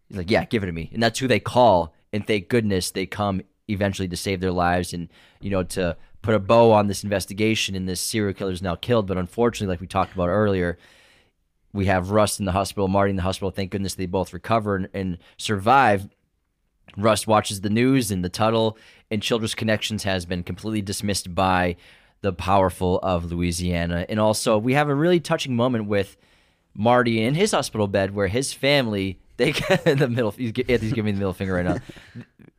[0.08, 1.94] He's like, "Yeah, give it to me." And that's who they call.
[2.12, 6.36] And thank goodness they come eventually to save their lives and you know to put
[6.36, 7.76] a bow on this investigation.
[7.76, 9.08] And this serial killer is now killed.
[9.08, 10.78] But unfortunately, like we talked about earlier
[11.74, 13.50] we have Rust in the hospital, Marty in the hospital.
[13.50, 16.08] Thank goodness they both recover and, and survive.
[16.96, 18.78] Rust watches the news, and the Tuttle
[19.10, 21.76] and Childress Connections has been completely dismissed by
[22.22, 24.06] the powerful of Louisiana.
[24.08, 26.16] And also, we have a really touching moment with
[26.76, 30.32] Marty in his hospital bed where his family they get the middle.
[30.32, 31.78] He's, Anthony's giving me the middle finger right now.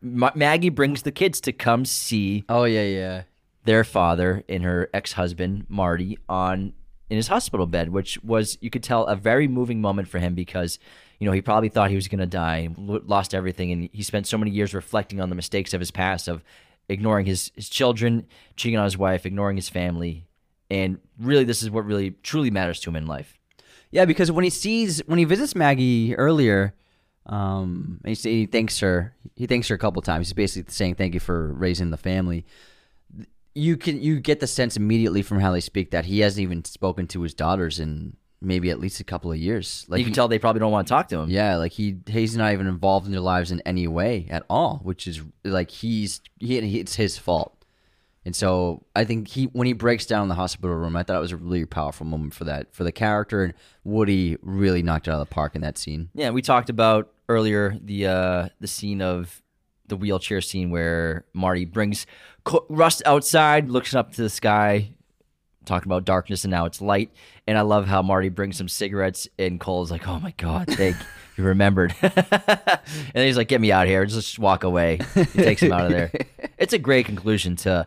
[0.03, 3.23] Ma- Maggie brings the kids to come see Oh yeah, yeah.
[3.65, 6.73] their father and her ex-husband Marty on
[7.11, 10.35] in his hospital bed, which was you could tell a very moving moment for him
[10.35, 10.79] because
[11.21, 14.27] you know he probably thought he was going to die, lost everything, and he spent
[14.27, 16.43] so many years reflecting on the mistakes of his past of
[16.89, 18.27] ignoring his his children,
[18.57, 20.27] cheating on his wife, ignoring his family,
[20.71, 23.39] and really this is what really truly matters to him in life.
[23.95, 26.75] Yeah, because when he sees when he visits Maggie earlier,
[27.27, 29.15] um, he, he thanks her.
[29.37, 30.27] He thanks her a couple times.
[30.27, 32.45] He's basically saying thank you for raising the family.
[33.55, 36.65] You can you get the sense immediately from how they speak that he hasn't even
[36.65, 39.87] spoken to his daughters in maybe at least a couple of years.
[39.89, 41.31] Like you can tell they probably don't want to talk to him.
[41.31, 44.81] yeah, like he he's not even involved in their lives in any way at all,
[44.83, 47.64] which is like he's he, he- it's his fault.
[48.27, 51.17] And so I think he when he breaks down in the hospital room, I thought
[51.17, 53.55] it was a really powerful moment for that for the character and
[53.85, 56.09] Woody really knocked it out of the park in that scene.
[56.15, 59.43] Yeah, we talked about earlier the uh, the scene of
[59.87, 62.07] the wheelchair scene where Marty brings
[62.45, 64.91] Co- Rust outside, looks up to the sky,
[65.67, 67.11] talking about darkness, and now it's light.
[67.47, 70.97] And I love how Marty brings some cigarettes, and Cohle's like, "Oh my god, thank
[71.37, 72.81] you remembered." and
[73.15, 74.07] he's like, "Get me out of here!
[74.07, 76.11] Just walk away." He takes him out of there.
[76.57, 77.87] It's a great conclusion to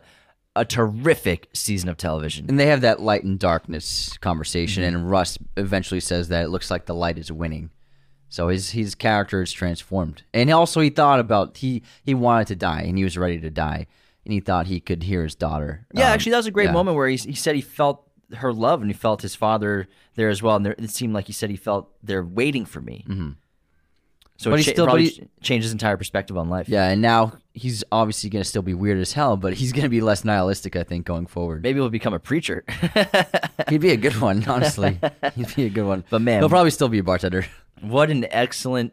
[0.58, 2.46] a terrific season of television.
[2.48, 6.70] And they have that light and darkness conversation, and Rust eventually says that it looks
[6.70, 7.70] like the light is winning.
[8.28, 12.56] So his his character is transformed, and also he thought about he he wanted to
[12.56, 13.86] die, and he was ready to die,
[14.24, 15.86] and he thought he could hear his daughter.
[15.94, 16.72] Yeah, Um, actually, that was a great yeah.
[16.72, 18.04] moment where he, he said he felt
[18.36, 20.56] her love and he felt his father there as well.
[20.56, 23.04] And there, it seemed like he said he felt they're waiting for me.
[23.08, 23.30] Mm-hmm.
[24.40, 26.68] So But it he cha- still- but he- changed his entire perspective on life.
[26.68, 29.82] Yeah, and now he's obviously going to still be weird as hell, but he's going
[29.82, 31.62] to be less nihilistic, I think, going forward.
[31.62, 32.64] Maybe he'll become a preacher.
[33.68, 34.98] He'd be a good one, honestly.
[35.34, 36.04] He'd be a good one.
[36.08, 37.46] But man- he'll probably still be a bartender.
[37.80, 38.92] what an excellent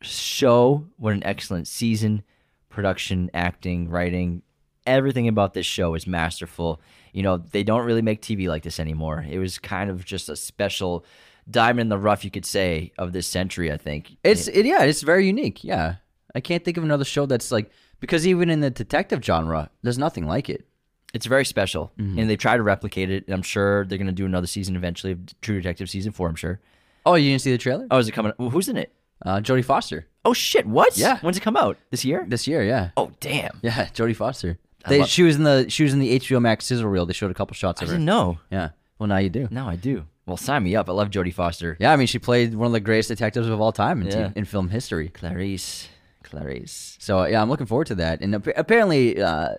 [0.00, 0.86] show!
[0.98, 2.22] What an excellent season!
[2.68, 4.42] Production, acting, writing,
[4.86, 6.80] everything about this show is masterful.
[7.12, 9.24] You know, they don't really make TV like this anymore.
[9.28, 11.04] It was kind of just a special
[11.50, 13.72] diamond in the rough, you could say, of this century.
[13.72, 15.64] I think It's it, yeah, it's very unique.
[15.64, 15.96] Yeah,
[16.34, 19.98] I can't think of another show that's like because even in the detective genre, there's
[19.98, 20.66] nothing like it.
[21.14, 22.18] It's very special, Mm-hmm.
[22.20, 23.24] and they try to replicate it.
[23.26, 26.28] And I'm sure they're going to do another season eventually of True Detective season four.
[26.28, 26.58] I'm sure.
[27.04, 27.86] Oh, you didn't see the trailer?
[27.90, 28.32] Oh, is it coming?
[28.38, 28.94] well, Who's in it?
[29.24, 30.66] Uh, Jodie Foster Oh shit!
[30.66, 30.96] What?
[30.96, 31.18] Yeah.
[31.20, 31.76] When's it come out?
[31.90, 32.24] This year?
[32.28, 32.62] this year.
[32.64, 33.60] Yeah, Oh damn!
[33.62, 34.58] yeah, Jodie Foster.
[34.88, 37.06] They, love- she was in the she was in the HBO Max sizzle reel.
[37.06, 37.94] They showed a couple shots I of her.
[37.94, 38.38] didn't know.
[38.50, 38.70] Yeah.
[38.98, 39.46] Well, now you do.
[39.50, 40.06] Now I do.
[40.26, 40.88] Well, sign me up.
[40.88, 41.76] I love Jodie Foster.
[41.80, 44.28] Yeah, I mean, she played one of the greatest detectives of all time in, Yeah.
[44.28, 45.08] t- in film history.
[45.08, 45.88] Clarice.
[46.22, 46.96] Clarice.
[47.00, 48.20] So yeah, I'm looking forward to that.
[48.20, 49.54] And ap- apparently, uh,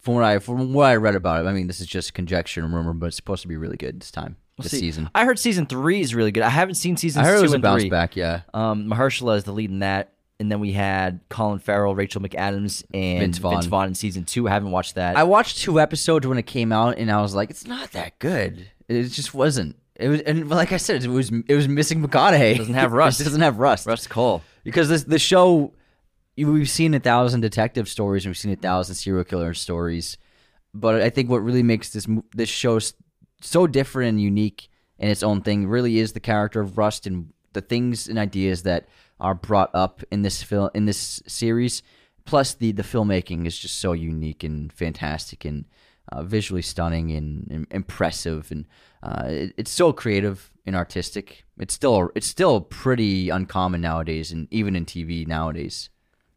[0.00, 2.62] from what I from what I read about it, I mean, this is just conjecture
[2.62, 5.10] and rumor, but it's supposed to be really good this time, this See, season.
[5.14, 6.42] I heard season three is really good.
[6.42, 7.90] I haven't seen season I heard two it was a bounce three.
[7.90, 8.14] back.
[8.16, 12.20] Yeah, Um, Mahershala is the lead in that, and then we had Colin Farrell, Rachel
[12.20, 13.54] McAdams, and Vince Vaughn.
[13.54, 13.88] Vince Vaughn.
[13.88, 14.46] in season two.
[14.48, 15.16] I haven't watched that.
[15.16, 18.18] I watched two episodes when it came out, and I was like, it's not that
[18.20, 18.68] good.
[18.88, 19.76] It just wasn't.
[19.96, 22.58] It was, and like I said, it was it was missing McConaughey.
[22.58, 23.20] Doesn't have Rust.
[23.20, 23.86] it doesn't have Rust.
[23.92, 24.42] Rust Cohle.
[24.64, 25.72] because this the show
[26.36, 30.18] we've seen a thousand detective stories and we've seen a thousand serial killer stories
[30.74, 32.80] but i think what really makes this this show
[33.40, 37.32] so different and unique in its own thing really is the character of rust and
[37.52, 38.88] the things and ideas that
[39.20, 41.84] are brought up in this film in this series
[42.24, 45.66] plus the the filmmaking is just so unique and fantastic and
[46.12, 48.64] uh, visually stunning and, and impressive and
[49.02, 54.48] uh, it, it's so creative and artistic it's still it's still pretty uncommon nowadays and
[54.50, 55.90] even in tv nowadays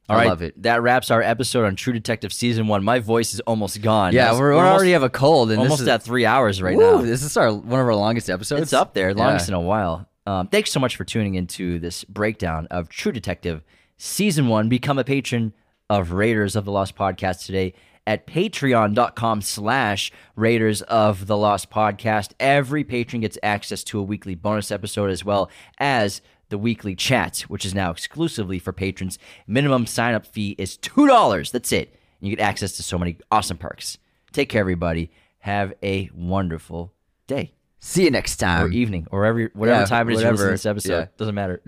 [0.10, 2.84] All i right, love it That wraps our episode on True Detective season one.
[2.84, 4.14] My voice is almost gone.
[4.14, 6.62] yeah we're, we almost, already have a cold and almost this is, at three hours
[6.62, 7.02] right Woo, now.
[7.02, 9.56] this is our one of our longest episodes It's up there, longest Yeah.
[9.56, 10.08] in a while.
[10.26, 13.64] Um, thanks so much for tuning into this breakdown of True Detective
[13.98, 14.68] Season 1.
[14.68, 15.54] Become a patron
[15.90, 17.74] of Raiders of the Lost Podcast today
[18.08, 22.32] at patreon.com slash Raiders of the Lost Podcast.
[22.40, 27.42] Every patron gets access to a weekly bonus episode as well as the weekly chat,
[27.50, 29.20] which is now exclusively for patrons.
[29.46, 31.52] Minimum sign-up fee is $2.
[31.52, 31.94] That's it.
[32.20, 34.00] And you get access to so many awesome perks.
[34.32, 35.12] Take care, everybody.
[35.40, 36.94] Have a wonderful
[37.28, 38.66] day see you next time.
[38.66, 40.94] or evening or every whatever Yeah, time it is you listen to this episode.
[41.00, 41.06] Yeah.
[41.18, 41.62] Doesn't matter.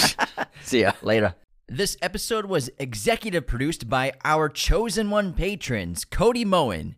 [0.64, 1.34] see ya Later.
[1.74, 6.96] This episode was executive produced by our chosen one patrons Cody Moen,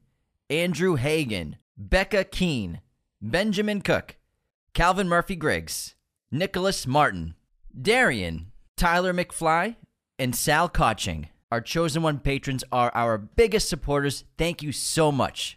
[0.51, 2.81] Andrew Hagan, Becca Keene,
[3.23, 4.17] Benjamin Cook,
[4.73, 5.95] Calvin Murphy Griggs,
[6.33, 7.37] Nicholas Martin,
[7.81, 9.77] Darian, Tyler McFly,
[10.19, 11.29] and Sal Koching.
[11.53, 14.25] Our chosen one patrons are our biggest supporters.
[14.37, 15.57] Thank you so much.